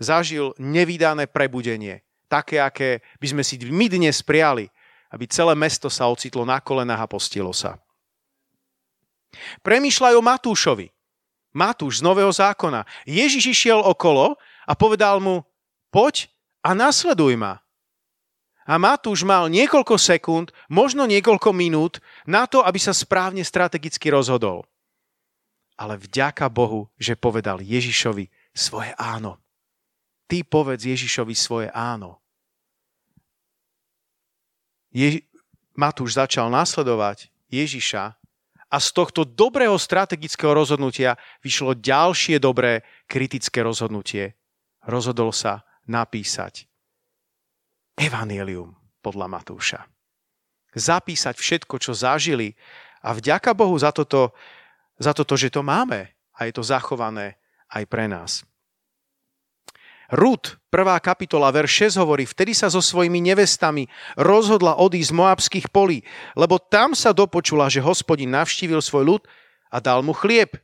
Zažil 0.00 0.56
nevydané 0.56 1.28
prebudenie, 1.28 2.08
také, 2.32 2.56
aké 2.56 3.04
by 3.20 3.36
sme 3.36 3.42
si 3.44 3.60
my 3.68 3.84
dnes 3.84 4.24
prijali, 4.24 4.72
aby 5.12 5.28
celé 5.28 5.52
mesto 5.52 5.92
sa 5.92 6.08
ocitlo 6.08 6.48
na 6.48 6.56
kolenách 6.56 7.04
a 7.04 7.10
postilo 7.12 7.52
sa. 7.52 7.76
Premýšľaj 9.60 10.16
o 10.16 10.24
Matúšovi. 10.24 10.88
Matúš 11.52 12.00
z 12.00 12.02
Nového 12.08 12.32
zákona. 12.32 12.88
Ježiš 13.04 13.44
išiel 13.52 13.76
okolo 13.76 14.40
a 14.64 14.72
povedal 14.72 15.20
mu, 15.20 15.44
poď 15.92 16.32
a 16.64 16.72
nasleduj 16.72 17.36
ma. 17.36 17.60
A 18.66 18.82
Matúš 18.82 19.22
mal 19.22 19.46
niekoľko 19.46 19.94
sekúnd, 19.94 20.50
možno 20.66 21.06
niekoľko 21.06 21.54
minút 21.54 22.02
na 22.26 22.50
to, 22.50 22.66
aby 22.66 22.82
sa 22.82 22.90
správne 22.90 23.46
strategicky 23.46 24.10
rozhodol. 24.10 24.66
Ale 25.78 25.94
vďaka 25.94 26.50
Bohu, 26.50 26.90
že 26.98 27.14
povedal 27.14 27.62
Ježišovi 27.62 28.26
svoje 28.50 28.90
áno. 28.98 29.38
Ty 30.26 30.42
povedz 30.42 30.82
Ježišovi 30.82 31.34
svoje 31.38 31.68
áno. 31.70 32.18
Ježi- 34.90 35.22
Matúš 35.76 36.18
začal 36.18 36.50
nasledovať 36.50 37.30
Ježiša 37.52 38.18
a 38.66 38.76
z 38.82 38.88
tohto 38.90 39.22
dobrého 39.22 39.78
strategického 39.78 40.50
rozhodnutia 40.50 41.14
vyšlo 41.44 41.78
ďalšie 41.78 42.42
dobré 42.42 42.82
kritické 43.06 43.62
rozhodnutie. 43.62 44.34
Rozhodol 44.82 45.30
sa 45.30 45.62
napísať 45.86 46.65
Evangelium 47.96 48.76
podľa 49.00 49.26
Matúša. 49.26 49.80
Zapísať 50.76 51.40
všetko, 51.40 51.80
čo 51.80 51.96
zažili 51.96 52.52
a 53.00 53.16
vďaka 53.16 53.56
Bohu 53.56 53.72
za 53.80 53.88
toto, 53.90 54.36
za 55.00 55.16
toto, 55.16 55.32
že 55.40 55.48
to 55.48 55.64
máme 55.64 56.12
a 56.36 56.40
je 56.44 56.52
to 56.52 56.60
zachované 56.60 57.40
aj 57.72 57.88
pre 57.88 58.04
nás. 58.04 58.44
Rud, 60.06 60.54
prvá 60.70 60.94
kapitola, 61.02 61.50
verš 61.50 61.98
6 61.98 62.02
hovorí, 62.04 62.30
vtedy 62.30 62.54
sa 62.54 62.70
so 62.70 62.78
svojimi 62.78 63.18
nevestami 63.18 63.90
rozhodla 64.14 64.78
odísť 64.78 65.10
z 65.10 65.18
Moabských 65.18 65.66
polí, 65.74 66.06
lebo 66.38 66.62
tam 66.62 66.94
sa 66.94 67.10
dopočula, 67.10 67.66
že 67.66 67.82
hospodin 67.82 68.30
navštívil 68.30 68.78
svoj 68.78 69.02
ľud 69.02 69.22
a 69.66 69.82
dal 69.82 70.06
mu 70.06 70.14
chlieb. 70.14 70.54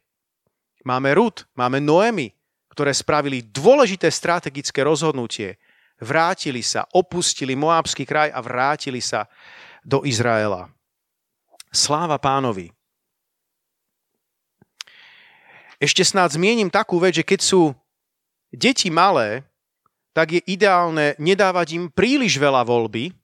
Máme 0.86 1.10
Rud, 1.18 1.42
máme 1.58 1.82
Noemi, 1.82 2.30
ktoré 2.70 2.94
spravili 2.94 3.42
dôležité 3.42 4.14
strategické 4.14 4.86
rozhodnutie. 4.86 5.58
Vrátili 6.02 6.66
sa, 6.66 6.82
opustili 6.90 7.54
Moabský 7.54 8.02
kraj 8.02 8.34
a 8.34 8.42
vrátili 8.42 8.98
sa 8.98 9.30
do 9.86 10.02
Izraela. 10.02 10.66
Sláva 11.70 12.18
pánovi. 12.18 12.74
Ešte 15.78 16.02
snáď 16.02 16.38
zmienim 16.38 16.70
takú 16.70 16.98
vec, 16.98 17.22
že 17.22 17.26
keď 17.26 17.40
sú 17.42 17.70
deti 18.50 18.90
malé, 18.90 19.46
tak 20.10 20.34
je 20.34 20.42
ideálne 20.44 21.14
nedávať 21.22 21.78
im 21.78 21.84
príliš 21.86 22.36
veľa 22.36 22.66
voľby. 22.66 23.14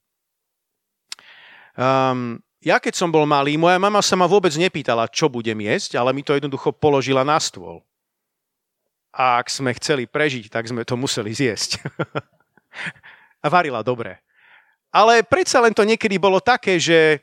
Um, 1.79 2.41
ja 2.63 2.83
keď 2.83 2.95
som 2.99 3.11
bol 3.11 3.27
malý, 3.27 3.55
moja 3.55 3.79
mama 3.79 4.03
sa 4.03 4.19
ma 4.19 4.27
vôbec 4.27 4.51
nepýtala, 4.55 5.07
čo 5.11 5.31
budem 5.31 5.59
jesť, 5.63 5.99
ale 5.99 6.11
mi 6.11 6.27
to 6.27 6.35
jednoducho 6.35 6.75
položila 6.75 7.23
na 7.23 7.39
stôl. 7.39 7.83
A 9.15 9.39
ak 9.43 9.51
sme 9.51 9.75
chceli 9.79 10.07
prežiť, 10.07 10.51
tak 10.51 10.67
sme 10.67 10.83
to 10.83 10.95
museli 10.99 11.35
zjesť. 11.35 11.79
a 13.43 13.47
varila 13.47 13.83
dobre. 13.85 14.19
Ale 14.89 15.21
predsa 15.23 15.61
len 15.61 15.77
to 15.77 15.85
niekedy 15.85 16.17
bolo 16.17 16.41
také, 16.41 16.81
že 16.81 17.21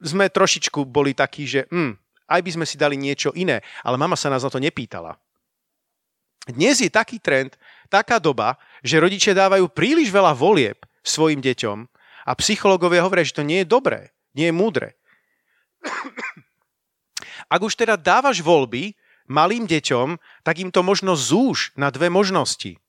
sme 0.00 0.30
trošičku 0.30 0.86
boli 0.88 1.12
takí, 1.12 1.44
že 1.44 1.66
hm, 1.68 1.94
aj 2.28 2.40
by 2.44 2.50
sme 2.54 2.66
si 2.68 2.76
dali 2.80 2.96
niečo 2.96 3.34
iné, 3.34 3.60
ale 3.82 4.00
mama 4.00 4.14
sa 4.14 4.30
nás 4.30 4.44
na 4.44 4.50
to 4.52 4.62
nepýtala. 4.62 5.18
Dnes 6.48 6.80
je 6.80 6.88
taký 6.88 7.20
trend, 7.20 7.60
taká 7.92 8.16
doba, 8.16 8.56
že 8.80 9.02
rodičia 9.02 9.36
dávajú 9.36 9.68
príliš 9.68 10.08
veľa 10.08 10.32
volieb 10.32 10.80
svojim 11.04 11.44
deťom 11.44 11.78
a 12.24 12.32
psychológovia 12.40 13.04
hovoria, 13.04 13.28
že 13.28 13.36
to 13.36 13.44
nie 13.44 13.64
je 13.64 13.68
dobré, 13.68 14.16
nie 14.32 14.48
je 14.48 14.54
múdre. 14.56 14.88
Ak 17.52 17.60
už 17.60 17.76
teda 17.76 18.00
dávaš 18.00 18.40
voľby 18.40 18.96
malým 19.28 19.68
deťom, 19.68 20.16
tak 20.40 20.56
im 20.60 20.72
to 20.72 20.80
možno 20.80 21.12
zúž 21.12 21.76
na 21.76 21.92
dve 21.92 22.08
možnosti. 22.08 22.80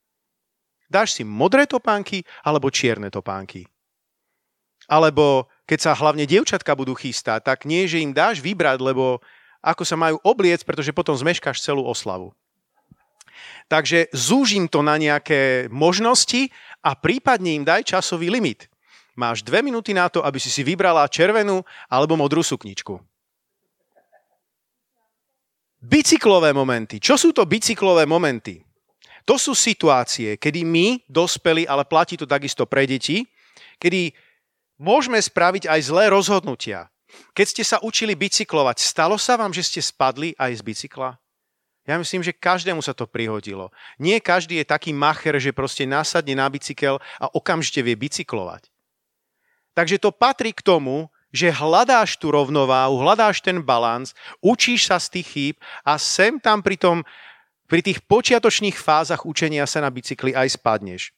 Dáš 0.90 1.14
si 1.14 1.24
modré 1.24 1.70
topánky 1.70 2.26
alebo 2.42 2.74
čierne 2.74 3.14
topánky. 3.14 3.70
Alebo 4.90 5.46
keď 5.70 5.80
sa 5.86 5.92
hlavne 5.94 6.26
dievčatka 6.26 6.74
budú 6.74 6.98
chystať, 6.98 7.46
tak 7.46 7.70
nie, 7.70 7.86
že 7.86 8.02
im 8.02 8.10
dáš 8.10 8.42
vybrať, 8.42 8.82
lebo 8.82 9.22
ako 9.62 9.86
sa 9.86 9.94
majú 9.94 10.18
obliec, 10.26 10.66
pretože 10.66 10.90
potom 10.90 11.14
zmeškáš 11.14 11.62
celú 11.62 11.86
oslavu. 11.86 12.34
Takže 13.70 14.10
zúžim 14.10 14.66
to 14.66 14.82
na 14.82 14.98
nejaké 14.98 15.70
možnosti 15.70 16.50
a 16.82 16.98
prípadne 16.98 17.62
im 17.62 17.64
daj 17.64 17.86
časový 17.86 18.34
limit. 18.34 18.66
Máš 19.14 19.46
dve 19.46 19.62
minúty 19.62 19.94
na 19.94 20.10
to, 20.10 20.26
aby 20.26 20.42
si 20.42 20.50
si 20.50 20.66
vybrala 20.66 21.06
červenú 21.06 21.62
alebo 21.86 22.18
modrú 22.18 22.42
sukničku. 22.42 22.98
Bicyklové 25.80 26.52
momenty. 26.52 26.98
Čo 26.98 27.16
sú 27.16 27.30
to 27.32 27.46
bicyklové 27.46 28.10
momenty? 28.10 28.64
To 29.30 29.38
sú 29.38 29.54
situácie, 29.54 30.42
kedy 30.42 30.66
my, 30.66 31.06
dospeli, 31.06 31.70
ale 31.70 31.86
platí 31.86 32.18
to 32.18 32.26
takisto 32.26 32.66
pre 32.66 32.90
deti, 32.90 33.30
kedy 33.78 34.10
môžeme 34.82 35.22
spraviť 35.22 35.70
aj 35.70 35.80
zlé 35.86 36.10
rozhodnutia. 36.10 36.90
Keď 37.38 37.46
ste 37.46 37.62
sa 37.62 37.78
učili 37.86 38.18
bicyklovať, 38.18 38.82
stalo 38.82 39.22
sa 39.22 39.38
vám, 39.38 39.54
že 39.54 39.62
ste 39.62 39.86
spadli 39.86 40.34
aj 40.34 40.58
z 40.58 40.62
bicykla? 40.66 41.14
Ja 41.86 42.02
myslím, 42.02 42.26
že 42.26 42.34
každému 42.34 42.82
sa 42.82 42.98
to 42.98 43.06
prihodilo. 43.10 43.70
Nie 44.02 44.18
každý 44.18 44.62
je 44.62 44.66
taký 44.66 44.94
macher, 44.94 45.38
že 45.38 45.54
proste 45.54 45.86
nasadne 45.86 46.34
na 46.34 46.50
bicykel 46.50 46.98
a 47.22 47.26
okamžite 47.30 47.86
vie 47.86 47.94
bicyklovať. 47.98 48.70
Takže 49.78 50.02
to 50.02 50.10
patrí 50.10 50.54
k 50.54 50.66
tomu, 50.66 51.10
že 51.30 51.54
hľadáš 51.54 52.18
tú 52.18 52.34
rovnováhu, 52.34 53.06
hľadáš 53.06 53.46
ten 53.46 53.62
balans, 53.62 54.18
učíš 54.42 54.90
sa 54.90 54.98
z 54.98 55.22
tých 55.22 55.28
chýb 55.30 55.56
a 55.86 56.02
sem 56.02 56.42
tam 56.42 56.66
pri, 56.66 56.78
tom, 56.78 57.06
pri 57.70 57.86
tých 57.86 58.02
počiatočných 58.10 58.74
fázach 58.76 59.30
učenia 59.30 59.70
sa 59.70 59.86
na 59.86 59.94
bicykli 59.94 60.34
aj 60.34 60.58
spadneš. 60.58 61.14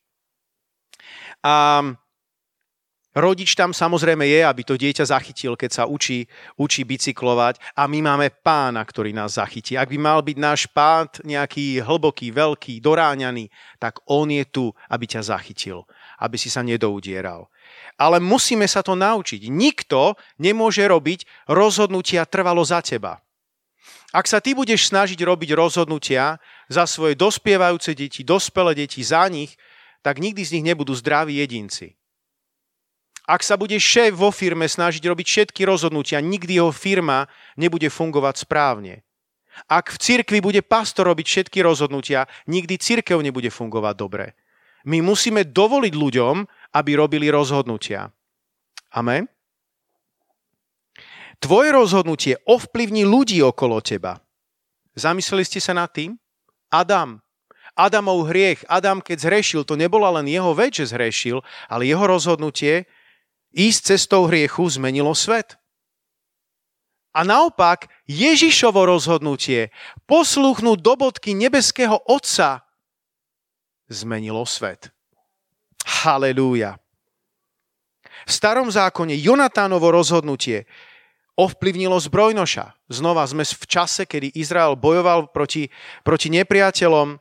A 1.41 1.81
Rodič 3.11 3.59
tam 3.59 3.75
samozrejme 3.75 4.23
je, 4.23 4.39
aby 4.39 4.63
to 4.63 4.79
dieťa 4.79 5.03
zachytil, 5.03 5.59
keď 5.59 5.71
sa 5.71 5.83
učí, 5.83 6.31
učí 6.55 6.87
bicyklovať 6.87 7.59
a 7.75 7.83
my 7.83 7.99
máme 7.99 8.31
pána, 8.39 8.79
ktorý 8.87 9.11
nás 9.11 9.35
zachytí. 9.35 9.75
Ak 9.75 9.91
by 9.91 9.99
mal 9.99 10.23
byť 10.23 10.37
náš 10.39 10.63
pád 10.71 11.19
nejaký 11.27 11.83
hlboký, 11.83 12.31
veľký, 12.31 12.79
doráňaný, 12.79 13.51
tak 13.83 13.99
on 14.07 14.31
je 14.31 14.47
tu, 14.47 14.71
aby 14.87 15.11
ťa 15.11 15.27
zachytil, 15.27 15.83
aby 16.23 16.39
si 16.39 16.47
sa 16.47 16.63
nedoudieral. 16.63 17.51
Ale 17.99 18.23
musíme 18.23 18.63
sa 18.63 18.79
to 18.79 18.95
naučiť. 18.95 19.43
Nikto 19.51 20.15
nemôže 20.39 20.87
robiť 20.87 21.51
rozhodnutia 21.51 22.23
trvalo 22.23 22.63
za 22.63 22.79
teba. 22.79 23.19
Ak 24.11 24.27
sa 24.27 24.43
ty 24.43 24.51
budeš 24.51 24.91
snažiť 24.91 25.15
robiť 25.23 25.55
rozhodnutia 25.55 26.35
za 26.67 26.83
svoje 26.83 27.15
dospievajúce 27.15 27.95
deti, 27.95 28.27
dospelé 28.27 28.75
deti, 28.75 28.99
za 29.07 29.23
nich, 29.31 29.55
tak 30.03 30.19
nikdy 30.19 30.43
z 30.43 30.59
nich 30.59 30.65
nebudú 30.67 30.91
zdraví 30.91 31.39
jedinci. 31.39 31.95
Ak 33.23 33.47
sa 33.47 33.55
bude 33.55 33.79
šéf 33.79 34.11
vo 34.11 34.27
firme 34.27 34.67
snažiť 34.67 34.99
robiť 35.07 35.27
všetky 35.27 35.63
rozhodnutia, 35.63 36.19
nikdy 36.19 36.59
jeho 36.59 36.75
firma 36.75 37.31
nebude 37.55 37.87
fungovať 37.87 38.43
správne. 38.43 39.07
Ak 39.71 39.95
v 39.95 39.97
cirkvi 39.99 40.39
bude 40.43 40.59
pastor 40.59 41.07
robiť 41.07 41.27
všetky 41.27 41.63
rozhodnutia, 41.63 42.27
nikdy 42.51 42.75
cirkev 42.75 43.23
nebude 43.23 43.47
fungovať 43.47 43.95
dobre. 43.95 44.25
My 44.83 44.99
musíme 44.99 45.47
dovoliť 45.47 45.93
ľuďom, 45.93 46.35
aby 46.75 46.91
robili 46.97 47.31
rozhodnutia. 47.31 48.09
Amen? 48.91 49.29
Tvoje 51.41 51.73
rozhodnutie 51.73 52.37
ovplyvní 52.45 53.01
ľudí 53.01 53.41
okolo 53.41 53.81
teba. 53.81 54.21
Zamysleli 54.93 55.41
ste 55.41 55.57
sa 55.57 55.73
nad 55.73 55.89
tým? 55.89 56.21
Adam. 56.69 57.17
Adamov 57.73 58.29
hriech. 58.29 58.61
Adam, 58.69 59.01
keď 59.01 59.25
zhrešil, 59.25 59.61
to 59.65 59.73
nebola 59.73 60.13
len 60.21 60.29
jeho 60.29 60.53
vec, 60.53 60.77
že 60.77 60.93
zhrešil, 60.93 61.41
ale 61.65 61.89
jeho 61.89 62.05
rozhodnutie 62.05 62.85
ísť 63.51 63.97
cestou 63.97 64.29
hriechu 64.29 64.69
zmenilo 64.69 65.11
svet. 65.17 65.57
A 67.11 67.27
naopak, 67.27 67.91
Ježišovo 68.07 68.87
rozhodnutie 68.87 69.73
poslúchnuť 70.07 70.77
do 70.79 70.93
bodky 70.95 71.35
nebeského 71.35 71.99
Otca 72.07 72.63
zmenilo 73.91 74.47
svet. 74.47 74.95
Halelúja. 75.83 76.79
V 78.23 78.31
starom 78.31 78.71
zákone 78.71 79.17
Jonatánovo 79.19 79.91
rozhodnutie 79.91 80.69
ovplyvnilo 81.39 81.97
zbrojnoša. 81.99 82.75
Znova 82.91 83.23
sme 83.27 83.47
v 83.47 83.65
čase, 83.67 84.03
kedy 84.03 84.35
Izrael 84.35 84.75
bojoval 84.75 85.31
proti, 85.31 85.71
proti 86.03 86.27
nepriateľom 86.33 87.19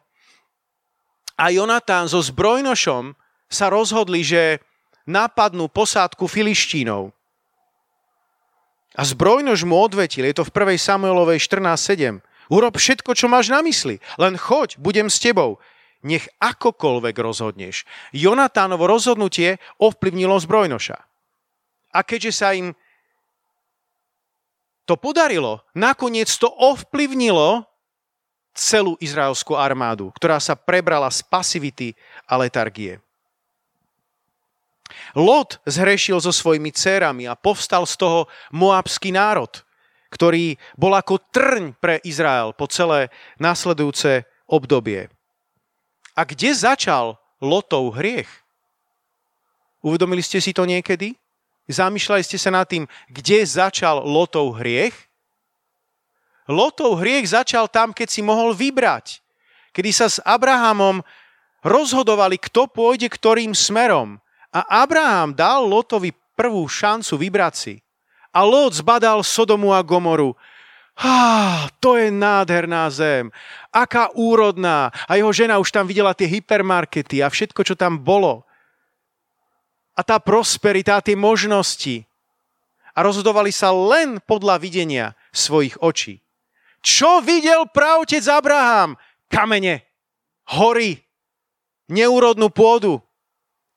a 1.41 1.45
Jonatán 1.49 2.05
so 2.05 2.21
zbrojnošom 2.21 3.17
sa 3.49 3.73
rozhodli, 3.73 4.21
že 4.21 4.61
napadnú 5.09 5.73
posádku 5.73 6.29
Filištínov. 6.29 7.17
A 8.93 9.03
zbrojnož 9.07 9.65
mu 9.65 9.81
odvetil, 9.81 10.29
je 10.29 10.37
to 10.37 10.45
v 10.45 10.77
1. 10.77 10.77
Samuelovej 10.77 11.41
14.7. 11.41 12.21
Urob 12.53 12.75
všetko, 12.77 13.17
čo 13.17 13.31
máš 13.31 13.49
na 13.49 13.65
mysli, 13.65 14.03
len 14.21 14.37
choď, 14.37 14.77
budem 14.77 15.09
s 15.09 15.23
tebou. 15.23 15.63
Nech 16.05 16.29
akokoľvek 16.43 17.17
rozhodneš. 17.17 17.89
Jonatánovo 18.13 18.85
rozhodnutie 18.85 19.63
ovplyvnilo 19.81 20.37
zbrojnoša. 20.43 20.99
A 21.95 22.01
keďže 22.05 22.33
sa 22.37 22.53
im 22.53 22.77
to 24.91 24.99
podarilo, 24.99 25.63
nakoniec 25.71 26.27
to 26.35 26.51
ovplyvnilo 26.51 27.63
celú 28.51 28.99
izraelskú 28.99 29.55
armádu, 29.55 30.11
ktorá 30.19 30.43
sa 30.43 30.59
prebrala 30.59 31.07
z 31.15 31.23
pasivity 31.23 31.89
a 32.27 32.35
letargie. 32.35 32.99
Lot 35.15 35.63
zhrešil 35.71 36.19
so 36.19 36.35
svojimi 36.35 36.75
dcerami 36.75 37.31
a 37.31 37.39
povstal 37.39 37.87
z 37.87 37.95
toho 37.95 38.27
moabský 38.51 39.15
národ, 39.15 39.63
ktorý 40.11 40.59
bol 40.75 40.99
ako 40.99 41.23
trň 41.31 41.79
pre 41.79 42.03
Izrael 42.03 42.51
po 42.51 42.67
celé 42.67 43.15
nasledujúce 43.39 44.27
obdobie. 44.51 45.07
A 46.19 46.27
kde 46.27 46.51
začal 46.51 47.15
Lotov 47.39 47.95
hriech? 47.95 48.27
Uvedomili 49.87 50.27
ste 50.27 50.43
si 50.43 50.51
to 50.51 50.67
niekedy? 50.67 51.15
Zamýšľali 51.69 52.23
ste 52.25 52.39
sa 52.41 52.55
nad 52.55 52.65
tým, 52.65 52.89
kde 53.11 53.45
začal 53.45 54.01
Lotov 54.07 54.63
hriech? 54.63 54.95
Lotov 56.51 56.99
hriech 56.99 57.31
začal 57.31 57.71
tam, 57.71 57.95
keď 57.95 58.09
si 58.11 58.21
mohol 58.25 58.57
vybrať. 58.57 59.23
Kedy 59.71 59.91
sa 59.95 60.11
s 60.11 60.19
Abrahamom 60.27 61.05
rozhodovali, 61.63 62.41
kto 62.43 62.67
pôjde 62.67 63.07
ktorým 63.07 63.55
smerom. 63.55 64.19
A 64.51 64.83
Abraham 64.83 65.31
dal 65.31 65.63
Lotovi 65.63 66.11
prvú 66.35 66.67
šancu 66.67 67.15
vybrať 67.21 67.55
si. 67.55 67.75
A 68.35 68.43
Lot 68.43 68.75
zbadal 68.75 69.23
Sodomu 69.23 69.71
a 69.71 69.83
Gomoru. 69.83 70.35
Ah, 70.99 71.71
to 71.79 71.97
je 71.97 72.11
nádherná 72.11 72.91
zem. 72.91 73.31
Aká 73.71 74.11
úrodná. 74.13 74.91
A 75.07 75.17
jeho 75.17 75.31
žena 75.31 75.63
už 75.63 75.71
tam 75.71 75.87
videla 75.87 76.13
tie 76.13 76.27
hypermarkety 76.27 77.23
a 77.23 77.31
všetko, 77.31 77.63
čo 77.63 77.79
tam 77.79 77.97
bolo. 77.97 78.43
A 80.01 80.07
tá 80.07 80.17
prosperita, 80.17 80.97
tie 81.05 81.13
možnosti. 81.13 82.09
A 82.97 83.05
rozhodovali 83.05 83.53
sa 83.53 83.69
len 83.69 84.17
podľa 84.25 84.57
videnia 84.57 85.13
svojich 85.29 85.77
očí. 85.85 86.25
Čo 86.81 87.21
videl 87.21 87.69
pravtec 87.69 88.25
Abraham? 88.25 88.97
Kamene, 89.29 89.85
hory, 90.57 91.05
neúrodnú 91.93 92.49
pôdu. 92.49 93.05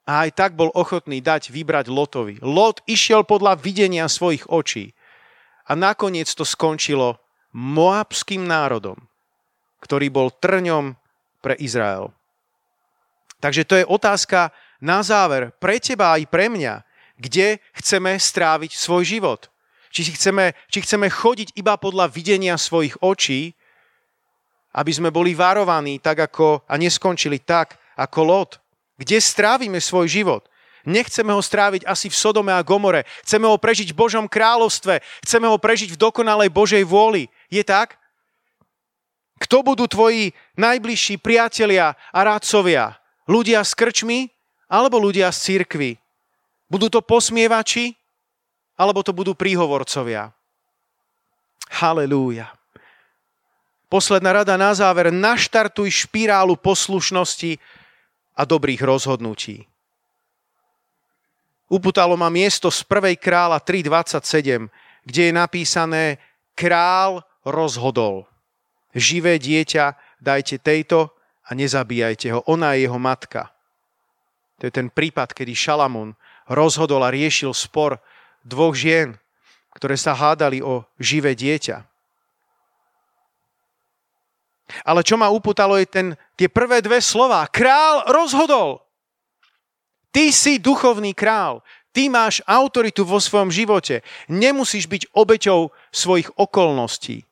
A 0.07 0.23
aj 0.23 0.31
tak 0.31 0.51
bol 0.55 0.71
ochotný 0.71 1.19
dať 1.19 1.51
vybrať 1.51 1.91
Lotovi. 1.91 2.39
Lot 2.39 2.79
išiel 2.87 3.27
podľa 3.27 3.59
videnia 3.59 4.07
svojich 4.07 4.47
očí. 4.47 4.95
A 5.67 5.75
nakoniec 5.75 6.31
to 6.31 6.47
skončilo 6.47 7.19
moabským 7.51 8.47
národom, 8.47 8.95
ktorý 9.83 10.07
bol 10.07 10.31
trňom 10.31 10.95
pre 11.43 11.59
Izrael. 11.59 12.15
Takže 13.43 13.67
to 13.67 13.75
je 13.83 13.85
otázka 13.87 14.55
na 14.83 14.99
záver 14.99 15.55
pre 15.63 15.79
teba 15.79 16.19
aj 16.19 16.27
pre 16.27 16.51
mňa, 16.51 16.83
kde 17.15 17.63
chceme 17.79 18.19
stráviť 18.19 18.75
svoj 18.75 19.07
život. 19.07 19.47
Či, 19.95 20.11
chceme, 20.19 20.51
či 20.67 20.83
chceme 20.83 21.07
chodiť 21.07 21.55
iba 21.55 21.79
podľa 21.79 22.11
videnia 22.11 22.59
svojich 22.59 22.99
očí, 22.99 23.55
aby 24.75 24.91
sme 24.91 25.13
boli 25.13 25.31
varovaní 25.31 26.03
tak 26.03 26.27
ako, 26.27 26.67
a 26.67 26.75
neskončili 26.75 27.39
tak 27.39 27.79
ako 27.95 28.19
Lot. 28.25 28.51
Kde 28.99 29.21
strávime 29.21 29.79
svoj 29.79 30.09
život? 30.09 30.43
Nechceme 30.83 31.31
ho 31.31 31.39
stráviť 31.39 31.87
asi 31.87 32.11
v 32.11 32.19
Sodome 32.19 32.51
a 32.51 32.65
Gomore. 32.65 33.07
Chceme 33.23 33.47
ho 33.47 33.55
prežiť 33.55 33.95
v 33.95 33.99
Božom 34.03 34.25
kráľovstve. 34.27 34.99
Chceme 35.23 35.47
ho 35.47 35.55
prežiť 35.55 35.95
v 35.95 36.01
dokonalej 36.01 36.51
Božej 36.51 36.83
vôli. 36.83 37.31
Je 37.47 37.63
tak? 37.63 37.95
Kto 39.39 39.63
budú 39.63 39.87
tvoji 39.87 40.35
najbližší 40.59 41.21
priatelia 41.21 41.95
a 42.11 42.19
rádcovia? 42.25 42.99
Ľudia 43.29 43.63
s 43.63 43.71
krčmi 43.77 44.32
alebo 44.73 44.97
ľudia 44.97 45.29
z 45.29 45.37
církvy? 45.53 46.01
Budú 46.65 46.89
to 46.89 47.05
posmievači 47.05 47.93
alebo 48.73 49.05
to 49.05 49.13
budú 49.13 49.37
príhovorcovia? 49.37 50.33
Halelúja. 51.69 52.49
Posledná 53.85 54.41
rada 54.41 54.57
na 54.57 54.73
záver. 54.73 55.13
Naštartuj 55.13 56.09
špirálu 56.09 56.57
poslušnosti 56.57 57.61
a 58.33 58.41
dobrých 58.41 58.81
rozhodnutí. 58.81 59.69
Uputalo 61.69 62.17
ma 62.17 62.33
miesto 62.33 62.73
z 62.73 62.81
1. 62.89 63.13
kráľa 63.21 63.61
3.27, 63.61 64.73
kde 65.05 65.21
je 65.29 65.33
napísané 65.33 66.17
Král 66.57 67.21
rozhodol. 67.45 68.25
Živé 68.97 69.37
dieťa 69.37 69.93
dajte 70.17 70.57
tejto 70.57 71.13
a 71.45 71.49
nezabíjajte 71.53 72.33
ho. 72.33 72.41
Ona 72.49 72.73
je 72.73 72.89
jeho 72.89 72.97
matka. 72.97 73.52
To 74.63 74.71
je 74.71 74.79
ten 74.79 74.87
prípad, 74.87 75.35
kedy 75.35 75.51
Šalamún 75.51 76.15
rozhodol 76.47 77.03
a 77.03 77.11
riešil 77.11 77.51
spor 77.51 77.99
dvoch 78.47 78.71
žien, 78.71 79.19
ktoré 79.75 79.99
sa 79.99 80.15
hádali 80.15 80.63
o 80.63 80.87
živé 80.95 81.35
dieťa. 81.35 81.83
Ale 84.87 85.03
čo 85.03 85.19
ma 85.19 85.27
upútalo 85.27 85.75
je 85.75 85.83
ten, 85.83 86.07
tie 86.39 86.47
prvé 86.47 86.79
dve 86.79 87.03
slova. 87.03 87.43
Král 87.51 88.07
rozhodol. 88.07 88.79
Ty 90.15 90.31
si 90.31 90.63
duchovný 90.63 91.11
král. 91.11 91.59
Ty 91.91 92.07
máš 92.07 92.39
autoritu 92.47 93.03
vo 93.03 93.19
svojom 93.19 93.51
živote. 93.51 93.99
Nemusíš 94.31 94.87
byť 94.87 95.11
obeťou 95.11 95.75
svojich 95.91 96.31
okolností. 96.39 97.27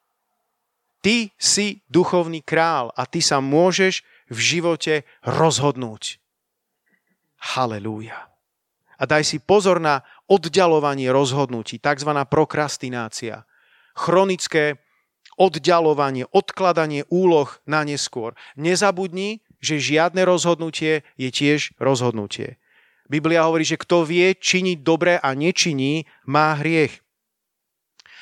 Ty 0.99 1.31
si 1.39 1.79
duchovný 1.87 2.43
král 2.43 2.91
a 2.93 3.07
ty 3.07 3.23
sa 3.23 3.39
môžeš 3.39 4.03
v 4.27 4.37
živote 4.37 5.07
rozhodnúť. 5.23 6.20
Halelúja. 7.41 8.29
A 9.01 9.09
daj 9.09 9.25
si 9.25 9.37
pozor 9.41 9.81
na 9.81 10.05
oddalovanie 10.29 11.09
rozhodnutí, 11.09 11.81
tzv. 11.81 12.11
prokrastinácia. 12.29 13.49
Chronické 13.97 14.77
oddalovanie, 15.41 16.29
odkladanie 16.29 17.09
úloh 17.09 17.49
na 17.65 17.81
neskôr. 17.81 18.37
Nezabudni, 18.53 19.41
že 19.57 19.81
žiadne 19.81 20.21
rozhodnutie 20.21 21.01
je 21.17 21.29
tiež 21.33 21.73
rozhodnutie. 21.81 22.61
Biblia 23.09 23.49
hovorí, 23.49 23.65
že 23.65 23.81
kto 23.81 24.05
vie 24.05 24.37
činiť 24.37 24.77
dobre 24.85 25.17
a 25.17 25.33
nečiní, 25.33 26.05
má 26.29 26.55
hriech. 26.61 27.01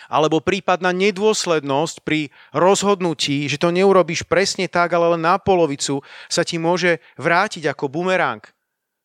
Alebo 0.10 0.42
prípadná 0.42 0.90
nedôslednosť 0.90 2.02
pri 2.02 2.34
rozhodnutí, 2.50 3.46
že 3.46 3.62
to 3.62 3.70
neurobiš 3.70 4.26
presne 4.26 4.66
tak, 4.66 4.90
ale 4.98 5.14
len 5.14 5.22
na 5.22 5.38
polovicu, 5.38 6.02
sa 6.26 6.42
ti 6.42 6.58
môže 6.58 6.98
vrátiť 7.22 7.70
ako 7.70 7.86
bumerang. 7.94 8.42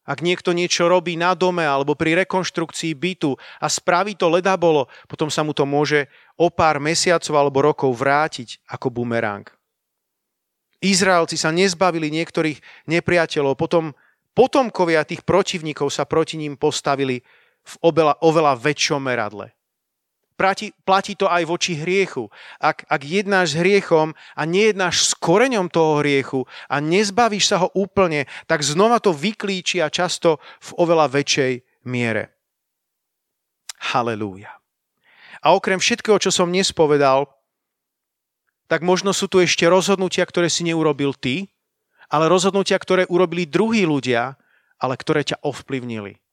Ak 0.05 0.21
niekto 0.21 0.53
niečo 0.53 0.85
robí 0.85 1.17
na 1.17 1.33
dome 1.33 1.65
alebo 1.65 1.97
pri 1.97 2.13
rekonštrukcii 2.25 2.93
bytu 2.93 3.33
a 3.61 3.67
spraví 3.73 4.13
to 4.21 4.29
leda 4.29 4.53
bolo, 4.61 4.93
potom 5.09 5.33
sa 5.33 5.41
mu 5.41 5.57
to 5.57 5.65
môže 5.65 6.13
o 6.37 6.53
pár 6.53 6.77
mesiacov 6.77 7.35
alebo 7.35 7.65
rokov 7.65 7.91
vrátiť 7.97 8.61
ako 8.69 8.93
bumerang. 8.93 9.49
Izraelci 10.85 11.41
sa 11.41 11.49
nezbavili 11.49 12.13
niektorých 12.13 12.61
nepriateľov, 12.93 13.57
potom 13.57 13.97
potomkovia 14.37 15.09
tých 15.09 15.25
protivníkov 15.25 15.89
sa 15.89 16.05
proti 16.05 16.37
ním 16.37 16.61
postavili 16.61 17.25
v 17.65 17.75
oveľa, 17.81 18.21
oveľa 18.21 18.61
väčšom 18.61 19.01
meradle. 19.01 19.57
Platí, 20.35 20.75
platí 20.83 21.15
to 21.15 21.31
aj 21.31 21.47
voči 21.47 21.79
hriechu. 21.79 22.27
Ak, 22.59 22.83
ak 22.91 23.07
jednáš 23.07 23.55
s 23.55 23.59
hriechom 23.63 24.19
a 24.35 24.43
nejednáš 24.43 25.07
s 25.07 25.13
koreňom 25.15 25.71
toho 25.71 26.03
hriechu 26.03 26.43
a 26.67 26.83
nezbavíš 26.83 27.55
sa 27.55 27.63
ho 27.63 27.71
úplne, 27.71 28.27
tak 28.51 28.67
znova 28.67 28.99
to 28.99 29.15
vyklíči 29.15 29.79
a 29.79 29.87
často 29.87 30.43
v 30.59 30.71
oveľa 30.75 31.07
väčšej 31.15 31.87
miere. 31.87 32.35
Halelúja. 33.95 34.59
A 35.45 35.55
okrem 35.55 35.79
všetkého, 35.79 36.19
čo 36.19 36.35
som 36.35 36.51
nespovedal, 36.51 37.31
tak 38.67 38.81
možno 38.83 39.13
sú 39.13 39.29
tu 39.29 39.39
ešte 39.39 39.69
rozhodnutia, 39.69 40.25
ktoré 40.25 40.49
si 40.49 40.65
neurobil 40.67 41.13
ty, 41.15 41.53
ale 42.09 42.27
rozhodnutia, 42.33 42.81
ktoré 42.81 43.05
urobili 43.07 43.47
druhí 43.47 43.85
ľudia, 43.85 44.35
ale 44.81 44.95
ktoré 44.97 45.23
ťa 45.23 45.45
ovplyvnili. 45.45 46.24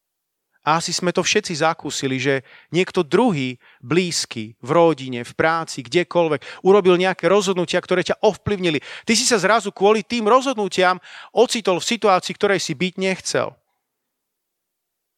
A 0.62 0.78
asi 0.78 0.94
sme 0.94 1.10
to 1.10 1.26
všetci 1.26 1.58
zakúsili, 1.58 2.22
že 2.22 2.46
niekto 2.70 3.02
druhý, 3.02 3.58
blízky, 3.82 4.54
v 4.62 4.70
rodine, 4.70 5.26
v 5.26 5.34
práci, 5.34 5.82
kdekoľvek, 5.82 6.62
urobil 6.62 7.02
nejaké 7.02 7.26
rozhodnutia, 7.26 7.82
ktoré 7.82 8.06
ťa 8.06 8.22
ovplyvnili. 8.22 8.78
Ty 9.02 9.14
si 9.18 9.26
sa 9.26 9.42
zrazu 9.42 9.74
kvôli 9.74 10.06
tým 10.06 10.30
rozhodnutiam 10.30 11.02
ocitol 11.34 11.82
v 11.82 11.90
situácii, 11.98 12.38
ktorej 12.38 12.62
si 12.62 12.78
byť 12.78 12.94
nechcel. 13.02 13.58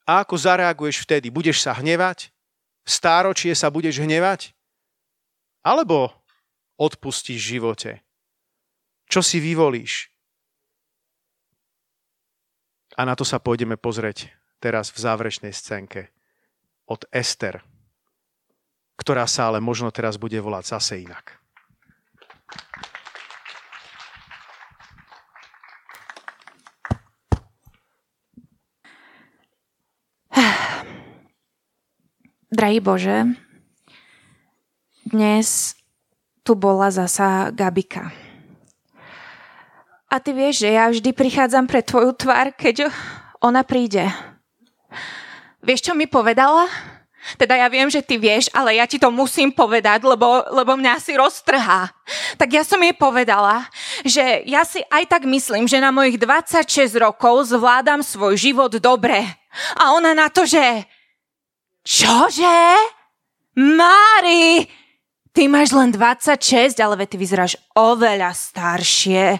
A 0.08 0.24
ako 0.24 0.40
zareaguješ 0.40 1.04
vtedy? 1.04 1.28
Budeš 1.28 1.60
sa 1.60 1.76
hnevať? 1.76 2.32
Stáročie 2.88 3.52
sa 3.52 3.68
budeš 3.68 4.00
hnevať? 4.00 4.56
Alebo 5.60 6.12
odpustíš 6.80 7.40
živote? 7.40 8.00
Čo 9.12 9.20
si 9.20 9.44
vyvolíš? 9.44 10.08
A 12.96 13.04
na 13.04 13.16
to 13.20 13.28
sa 13.28 13.44
pôjdeme 13.44 13.76
pozrieť 13.76 14.43
teraz 14.64 14.96
v 14.96 15.04
záverečnej 15.04 15.52
scénke 15.52 16.08
od 16.88 17.04
Ester, 17.12 17.60
ktorá 18.96 19.28
sa 19.28 19.52
ale 19.52 19.60
možno 19.60 19.92
teraz 19.92 20.16
bude 20.16 20.40
volať 20.40 20.64
zase 20.64 21.04
inak. 21.04 21.36
Drahý 32.54 32.80
Bože, 32.80 33.36
dnes 35.04 35.76
tu 36.48 36.56
bola 36.56 36.88
zasa 36.94 37.52
Gabika. 37.52 38.16
A 40.08 40.22
ty 40.22 40.32
vieš, 40.32 40.62
že 40.62 40.70
ja 40.70 40.88
vždy 40.88 41.12
prichádzam 41.12 41.66
pre 41.66 41.82
tvoju 41.82 42.14
tvár, 42.14 42.54
keď 42.54 42.94
ona 43.42 43.66
príde. 43.66 44.06
Vieš, 45.64 45.80
čo 45.88 45.94
mi 45.96 46.12
povedala? 46.12 46.68
Teda 47.40 47.56
ja 47.56 47.72
viem, 47.72 47.88
že 47.88 48.04
ty 48.04 48.20
vieš, 48.20 48.52
ale 48.52 48.76
ja 48.76 48.84
ti 48.84 49.00
to 49.00 49.08
musím 49.08 49.48
povedať, 49.48 50.04
lebo, 50.04 50.44
lebo 50.52 50.76
mňa 50.76 51.00
si 51.00 51.16
roztrhá. 51.16 51.88
Tak 52.36 52.52
ja 52.52 52.68
som 52.68 52.84
jej 52.84 52.92
povedala, 52.92 53.64
že 54.04 54.44
ja 54.44 54.68
si 54.68 54.84
aj 54.92 55.08
tak 55.08 55.24
myslím, 55.24 55.64
že 55.64 55.80
na 55.80 55.96
mojich 55.96 56.20
26 56.20 56.68
rokov 57.00 57.56
zvládam 57.56 58.04
svoj 58.04 58.36
život 58.36 58.76
dobre. 58.76 59.24
A 59.80 59.96
ona 59.96 60.12
na 60.12 60.28
to, 60.28 60.44
že... 60.44 60.84
Čože? 61.88 62.60
Mári, 63.56 64.68
ty 65.32 65.48
máš 65.48 65.72
len 65.72 65.96
26, 65.96 66.76
ale 66.84 67.08
ty 67.08 67.16
vyzeráš 67.16 67.56
oveľa 67.72 68.36
staršie. 68.36 69.40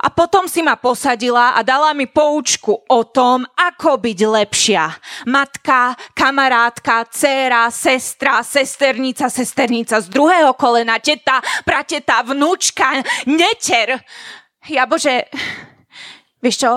A 0.00 0.08
potom 0.08 0.46
si 0.46 0.62
ma 0.62 0.78
posadila 0.78 1.58
a 1.58 1.60
dala 1.66 1.92
mi 1.92 2.06
poučku 2.06 2.72
o 2.86 3.00
tom, 3.04 3.44
ako 3.56 3.98
byť 4.00 4.18
lepšia. 4.24 4.84
Matka, 5.28 5.98
kamarátka, 6.14 7.04
dcéra, 7.10 7.68
sestra, 7.68 8.40
sesternica, 8.46 9.26
sesternica 9.28 10.00
z 10.00 10.06
druhého 10.08 10.54
kolena, 10.54 11.02
teta, 11.02 11.42
prateta, 11.66 12.22
vnúčka, 12.24 13.02
neter. 13.26 14.00
Ja 14.70 14.86
bože, 14.86 15.28
vieš 16.38 16.56
čo? 16.62 16.72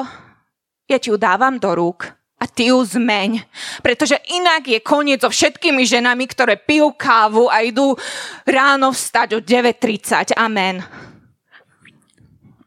Ja 0.89 0.97
ti 0.99 1.13
ju 1.13 1.17
dávam 1.17 1.61
do 1.61 1.71
rúk 1.71 2.11
a 2.43 2.45
ty 2.47 2.76
ju 2.76 2.84
zmeň. 2.84 3.39
Pretože 3.80 4.19
inak 4.36 4.67
je 4.67 4.84
koniec 4.84 5.24
so 5.24 5.32
všetkými 5.32 5.88
ženami, 5.88 6.28
ktoré 6.28 6.59
pijú 6.59 6.91
kávu 6.91 7.47
a 7.47 7.63
idú 7.63 7.95
ráno 8.43 8.91
vstať 8.91 9.30
o 9.36 9.39
9.30. 9.39 10.36
Amen. 10.36 10.84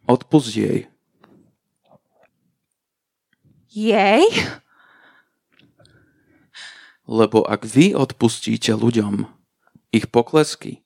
Odpust 0.07 0.55
jej. 0.55 0.87
Jej? 3.71 4.25
Lebo 7.07 7.45
ak 7.47 7.67
vy 7.67 7.95
odpustíte 7.95 8.75
ľuďom 8.75 9.27
ich 9.95 10.11
poklesky, 10.11 10.83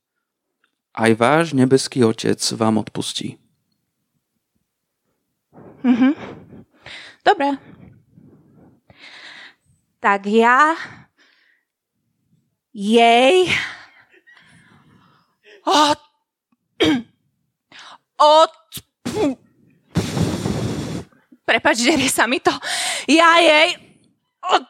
aj 0.97 1.11
váš 1.17 1.47
nebeský 1.57 2.05
Otec 2.05 2.41
vám 2.57 2.83
odpustí. 2.83 3.41
Mhm. 5.81 6.13
Dobre. 7.25 7.57
Tak 10.01 10.25
ja 10.29 10.77
jej 12.73 13.49
od, 15.67 16.01
od 18.41 18.53
Prepač, 21.51 21.83
derie 21.83 22.07
sa 22.07 22.31
mi 22.31 22.39
to. 22.39 22.55
Ja 23.11 23.43
jej 23.43 23.75
od, 24.47 24.63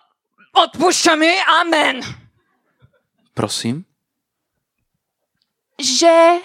odpúšťam 0.57 1.21
jej 1.21 1.37
amen. 1.61 2.01
Prosím? 3.37 3.85
Že 5.77 6.41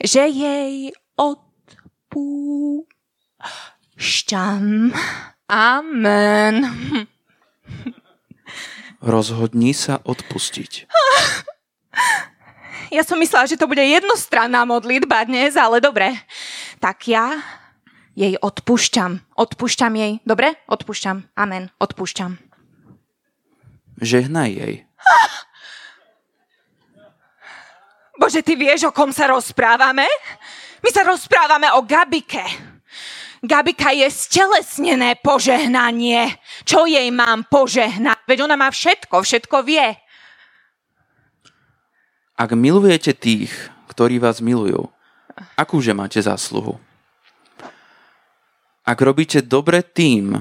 že 0.00 0.24
jej 0.24 0.96
odpúšťam. 1.20 2.96
Amen. 5.52 6.54
Rozhodni 9.04 9.76
sa 9.76 10.00
odpustiť. 10.00 10.88
Ja 12.90 13.06
som 13.06 13.22
myslela, 13.22 13.46
že 13.46 13.54
to 13.54 13.70
bude 13.70 13.86
jednostranná 13.86 14.66
modlitba 14.66 15.22
dnes, 15.22 15.54
ale 15.54 15.78
dobre. 15.78 16.10
Tak 16.82 17.06
ja 17.06 17.38
jej 18.18 18.34
odpúšťam. 18.34 19.22
Odpúšťam 19.38 19.94
jej. 19.94 20.18
Dobre? 20.26 20.58
Odpúšťam. 20.66 21.30
Amen. 21.38 21.70
Odpúšťam. 21.78 22.34
Žehnaj 24.02 24.50
jej. 24.50 24.74
Bože, 28.20 28.42
ty 28.42 28.58
vieš, 28.58 28.90
o 28.90 28.92
kom 28.92 29.14
sa 29.14 29.30
rozprávame? 29.30 30.10
My 30.82 30.90
sa 30.90 31.06
rozprávame 31.06 31.70
o 31.78 31.86
Gabike. 31.86 32.42
Gabika 33.40 33.94
je 33.94 34.10
stelesnené 34.10 35.14
požehnanie. 35.22 36.34
Čo 36.66 36.90
jej 36.90 37.06
mám 37.14 37.46
požehnať? 37.46 38.18
Veď 38.26 38.50
ona 38.50 38.58
má 38.58 38.68
všetko, 38.68 39.22
všetko 39.22 39.62
vie. 39.62 39.94
Ak 42.40 42.56
milujete 42.56 43.12
tých, 43.12 43.52
ktorí 43.92 44.16
vás 44.16 44.40
milujú, 44.40 44.88
akúže 45.60 45.92
máte 45.92 46.24
zásluhu? 46.24 46.80
Ak 48.80 48.96
robíte 49.04 49.44
dobre 49.44 49.84
tým, 49.84 50.40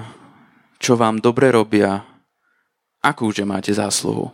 čo 0.79 0.95
vám 0.95 1.19
dobre 1.19 1.51
robia, 1.51 2.07
akúže 3.03 3.43
máte 3.43 3.75
zásluhu? 3.75 4.31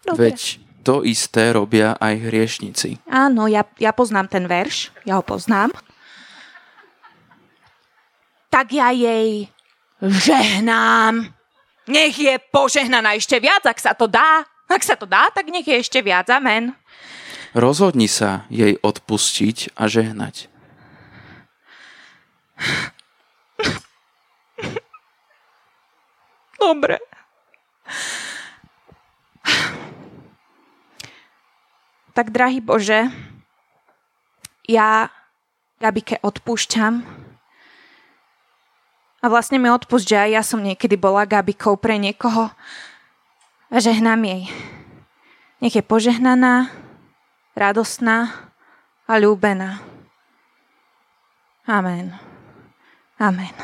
Dobre. 0.00 0.32
Veď 0.32 0.64
to 0.80 1.04
isté 1.04 1.52
robia 1.52 1.92
aj 2.00 2.14
hriešnici. 2.24 3.04
Áno, 3.04 3.52
ja, 3.52 3.68
ja 3.76 3.92
poznám 3.92 4.32
ten 4.32 4.48
verš. 4.48 4.96
Ja 5.04 5.20
ho 5.20 5.24
poznám. 5.24 5.76
Tak 8.48 8.72
ja 8.72 8.88
jej 8.96 9.44
žehnám. 10.00 11.36
Nech 11.84 12.16
je 12.16 12.40
požehnaná 12.48 13.12
ešte 13.12 13.36
viac, 13.44 13.60
ak 13.68 13.76
sa 13.76 13.92
to 13.92 14.08
dá. 14.08 14.48
Ak 14.72 14.80
sa 14.80 14.96
to 14.96 15.04
dá, 15.04 15.28
tak 15.28 15.52
nech 15.52 15.68
je 15.68 15.76
ešte 15.76 16.00
viac. 16.00 16.32
Amen. 16.32 16.72
Rozhodni 17.52 18.08
sa 18.08 18.48
jej 18.48 18.80
odpustiť 18.80 19.76
a 19.76 19.84
žehnať. 19.84 20.48
Dobre. 26.56 26.96
Tak, 32.16 32.32
drahý 32.32 32.64
Bože, 32.64 33.12
ja 34.68 35.12
Gabike 35.80 36.16
odpúšťam. 36.22 37.04
A 39.22 39.26
vlastne 39.28 39.60
mi 39.60 39.68
odpúšť, 39.68 40.06
že 40.06 40.16
aj 40.16 40.30
ja 40.30 40.42
som 40.44 40.60
niekedy 40.64 40.96
bola 40.96 41.28
Gabikou 41.28 41.76
pre 41.76 41.98
niekoho. 41.98 42.48
A 43.72 43.80
žehnám 43.80 44.20
jej. 44.28 44.52
Nech 45.64 45.72
je 45.72 45.80
požehnaná, 45.80 46.68
radostná 47.56 48.52
a 49.08 49.16
ľúbená. 49.16 49.80
Amen. 51.64 52.12
Amen. 53.16 53.54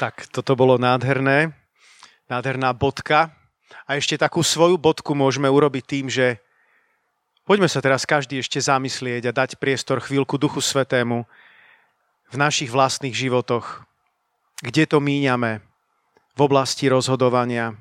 Tak, 0.00 0.32
toto 0.32 0.56
bolo 0.56 0.80
nádherné. 0.80 1.52
Nádherná 2.32 2.72
bodka. 2.72 3.36
A 3.84 4.00
ešte 4.00 4.16
takú 4.16 4.40
svoju 4.40 4.80
bodku 4.80 5.12
môžeme 5.12 5.52
urobiť 5.52 5.84
tým, 5.84 6.08
že 6.08 6.40
poďme 7.44 7.68
sa 7.70 7.84
teraz 7.84 8.08
každý 8.08 8.40
ešte 8.40 8.58
zamyslieť 8.58 9.30
a 9.30 9.36
dať 9.36 9.60
priestor 9.60 10.02
chvíľku 10.02 10.38
Duchu 10.40 10.62
Svetému 10.62 11.24
v 12.32 12.36
našich 12.36 12.72
vlastných 12.72 13.12
životoch. 13.12 13.84
Kde 14.62 14.84
to 14.86 14.98
míňame 15.02 15.60
v 16.32 16.40
oblasti 16.40 16.86
rozhodovania. 16.88 17.76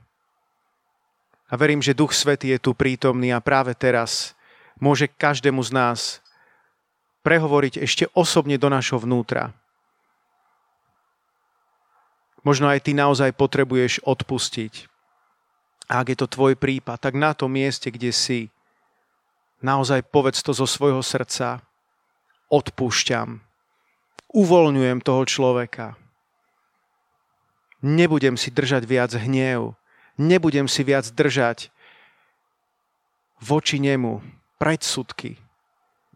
A 1.52 1.54
verím, 1.56 1.84
že 1.84 1.98
Duch 1.98 2.16
Svetý 2.16 2.56
je 2.56 2.60
tu 2.60 2.72
prítomný 2.74 3.30
a 3.32 3.44
práve 3.44 3.76
teraz 3.78 4.34
môže 4.82 5.06
každému 5.08 5.62
z 5.62 5.72
nás 5.72 6.00
prehovoriť 7.22 7.86
ešte 7.86 8.10
osobne 8.18 8.58
do 8.58 8.68
našho 8.72 8.98
vnútra 8.98 9.54
Možno 12.42 12.66
aj 12.66 12.90
ty 12.90 12.98
naozaj 12.98 13.38
potrebuješ 13.38 14.02
odpustiť. 14.02 14.90
A 15.92 16.02
ak 16.02 16.08
je 16.14 16.18
to 16.18 16.28
tvoj 16.28 16.58
prípad, 16.58 16.98
tak 16.98 17.14
na 17.14 17.38
tom 17.38 17.54
mieste, 17.54 17.94
kde 17.94 18.10
si, 18.10 18.50
naozaj 19.62 20.06
povedz 20.10 20.42
to 20.46 20.52
zo 20.52 20.66
svojho 20.70 21.02
srdca. 21.02 21.62
Odpúšťam. 22.52 23.42
Uvoľňujem 24.32 25.00
toho 25.02 25.24
človeka. 25.26 25.96
Nebudem 27.82 28.38
si 28.38 28.54
držať 28.54 28.84
viac 28.86 29.12
hniev. 29.18 29.74
Nebudem 30.22 30.70
si 30.70 30.86
viac 30.86 31.10
držať 31.10 31.74
voči 33.42 33.82
nemu 33.82 34.22
predsudky. 34.62 35.42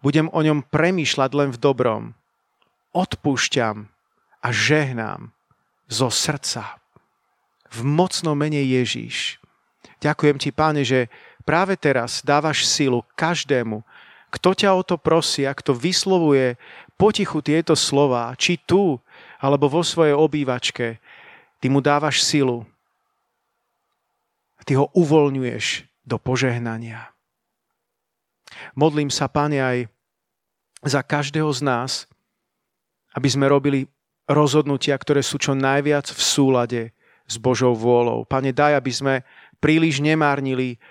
Budem 0.06 0.30
o 0.30 0.40
ňom 0.46 0.62
premýšľať 0.62 1.32
len 1.34 1.50
v 1.50 1.58
dobrom. 1.58 2.04
Odpúšťam 2.94 3.90
a 4.46 4.48
žehnám 4.54 5.34
zo 5.90 6.14
srdca. 6.14 6.78
V 7.74 7.82
mocnom 7.82 8.38
mene 8.38 8.62
Ježíš. 8.62 9.42
Ďakujem 10.06 10.38
ti, 10.38 10.54
páne, 10.54 10.86
že 10.86 11.10
práve 11.46 11.78
teraz 11.78 12.26
dávaš 12.26 12.66
silu 12.66 13.06
každému, 13.14 13.86
kto 14.34 14.52
ťa 14.52 14.76
o 14.76 14.84
to 14.84 15.00
prosí 15.00 15.48
a 15.48 15.56
kto 15.56 15.72
vyslovuje 15.72 16.60
potichu 17.00 17.40
tieto 17.40 17.78
slova, 17.78 18.36
či 18.36 18.60
tu, 18.60 19.00
alebo 19.40 19.72
vo 19.72 19.86
svojej 19.86 20.18
obývačke, 20.18 21.00
ty 21.64 21.66
mu 21.72 21.80
dávaš 21.80 22.20
silu. 22.26 22.68
Ty 24.66 24.82
ho 24.82 24.90
uvoľňuješ 24.98 25.86
do 26.04 26.18
požehnania. 26.18 27.14
Modlím 28.74 29.14
sa, 29.14 29.30
Pane, 29.30 29.62
aj 29.62 29.78
za 30.82 31.06
každého 31.06 31.50
z 31.54 31.62
nás, 31.62 31.92
aby 33.14 33.30
sme 33.30 33.46
robili 33.48 33.88
rozhodnutia, 34.26 34.98
ktoré 34.98 35.22
sú 35.22 35.38
čo 35.38 35.54
najviac 35.54 36.10
v 36.10 36.22
súlade 36.22 36.82
s 37.30 37.36
Božou 37.38 37.78
vôľou. 37.78 38.26
Pane, 38.26 38.52
daj, 38.52 38.74
aby 38.78 38.92
sme 38.92 39.14
príliš 39.62 40.02
nemárnili 40.02 40.82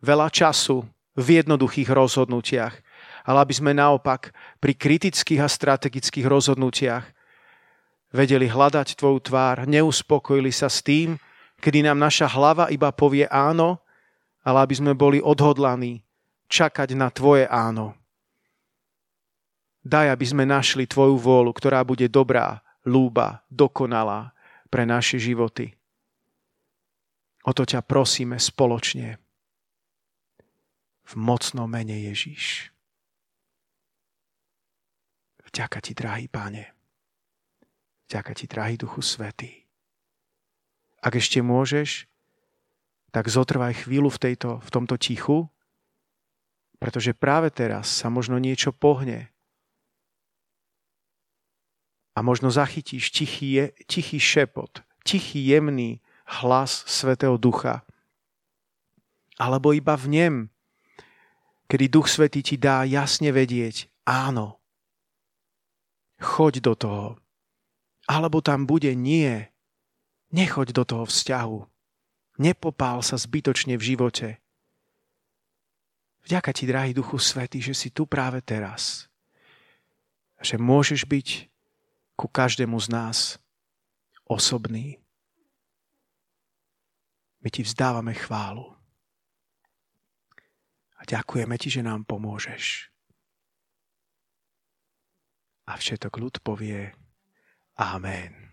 veľa 0.00 0.28
času 0.28 0.84
v 1.16 1.26
jednoduchých 1.40 1.88
rozhodnutiach, 1.88 2.74
ale 3.26 3.38
aby 3.42 3.54
sme 3.56 3.72
naopak 3.72 4.30
pri 4.60 4.72
kritických 4.76 5.40
a 5.42 5.48
strategických 5.48 6.26
rozhodnutiach 6.28 7.04
vedeli 8.14 8.46
hľadať 8.46 8.94
Tvoju 8.94 9.18
tvár, 9.24 9.66
neuspokojili 9.66 10.52
sa 10.54 10.70
s 10.70 10.84
tým, 10.84 11.18
kedy 11.58 11.84
nám 11.84 11.98
naša 11.98 12.28
hlava 12.30 12.68
iba 12.70 12.92
povie 12.92 13.26
áno, 13.26 13.80
ale 14.46 14.62
aby 14.62 14.74
sme 14.78 14.92
boli 14.94 15.18
odhodlaní 15.18 16.06
čakať 16.46 16.94
na 16.94 17.10
Tvoje 17.10 17.50
áno. 17.50 17.98
Daj, 19.82 20.14
aby 20.14 20.26
sme 20.26 20.44
našli 20.46 20.86
Tvoju 20.86 21.18
vôľu, 21.18 21.50
ktorá 21.54 21.82
bude 21.82 22.06
dobrá, 22.06 22.62
lúba, 22.86 23.42
dokonalá 23.50 24.34
pre 24.70 24.86
naše 24.86 25.18
životy. 25.18 25.74
O 27.46 27.54
to 27.54 27.62
ťa 27.62 27.82
prosíme 27.86 28.38
spoločne. 28.38 29.25
V 31.06 31.12
mocnom 31.14 31.70
mene 31.70 31.94
Ježíš. 32.10 32.74
Vďaka 35.46 35.78
ti, 35.78 35.94
drahý 35.94 36.26
páne. 36.26 36.74
Vďaka 38.10 38.32
ti, 38.34 38.50
drahý 38.50 38.74
Duchu 38.74 39.00
Svetý. 39.00 39.66
Ak 40.98 41.14
ešte 41.14 41.38
môžeš, 41.38 42.10
tak 43.14 43.30
zotrvaj 43.30 43.86
chvíľu 43.86 44.10
v, 44.10 44.18
tejto, 44.18 44.58
v 44.58 44.68
tomto 44.74 44.98
tichu, 44.98 45.46
pretože 46.82 47.14
práve 47.16 47.54
teraz 47.54 47.86
sa 47.86 48.10
možno 48.10 48.36
niečo 48.42 48.74
pohne. 48.74 49.30
A 52.12 52.20
možno 52.20 52.50
zachytíš 52.50 53.14
tichý, 53.14 53.70
tichý 53.86 54.18
šepot, 54.18 54.82
tichý 55.06 55.46
jemný 55.46 56.02
hlas 56.42 56.82
Svetého 56.90 57.38
Ducha. 57.38 57.86
Alebo 59.38 59.70
iba 59.70 59.94
v 59.94 60.06
nem, 60.10 60.34
kedy 61.66 61.86
Duch 61.90 62.06
Svetý 62.10 62.42
ti 62.42 62.56
dá 62.58 62.86
jasne 62.86 63.34
vedieť, 63.34 63.90
áno, 64.06 64.62
choď 66.22 66.62
do 66.62 66.74
toho. 66.74 67.08
Alebo 68.06 68.38
tam 68.38 68.70
bude 68.70 68.94
nie, 68.94 69.50
nechoď 70.30 70.70
do 70.70 70.84
toho 70.86 71.04
vzťahu. 71.06 71.58
Nepopál 72.38 73.02
sa 73.02 73.18
zbytočne 73.18 73.74
v 73.74 73.86
živote. 73.96 74.28
Vďaka 76.22 76.50
ti, 76.54 76.66
drahý 76.66 76.92
Duchu 76.94 77.18
Svetý, 77.18 77.62
že 77.62 77.74
si 77.74 77.90
tu 77.90 78.06
práve 78.06 78.42
teraz. 78.42 79.10
Že 80.42 80.60
môžeš 80.60 81.06
byť 81.06 81.28
ku 82.14 82.26
každému 82.28 82.76
z 82.78 82.88
nás 82.92 83.18
osobný. 84.28 84.98
My 87.40 87.48
ti 87.48 87.62
vzdávame 87.62 88.12
chválu. 88.12 88.75
A 90.96 91.02
ďakujeme 91.04 91.56
ti, 91.60 91.68
že 91.68 91.84
nám 91.84 92.08
pomôžeš. 92.08 92.88
A 95.66 95.76
všetok 95.76 96.14
ľud 96.22 96.34
povie 96.40 96.94
Amen. 97.76 98.45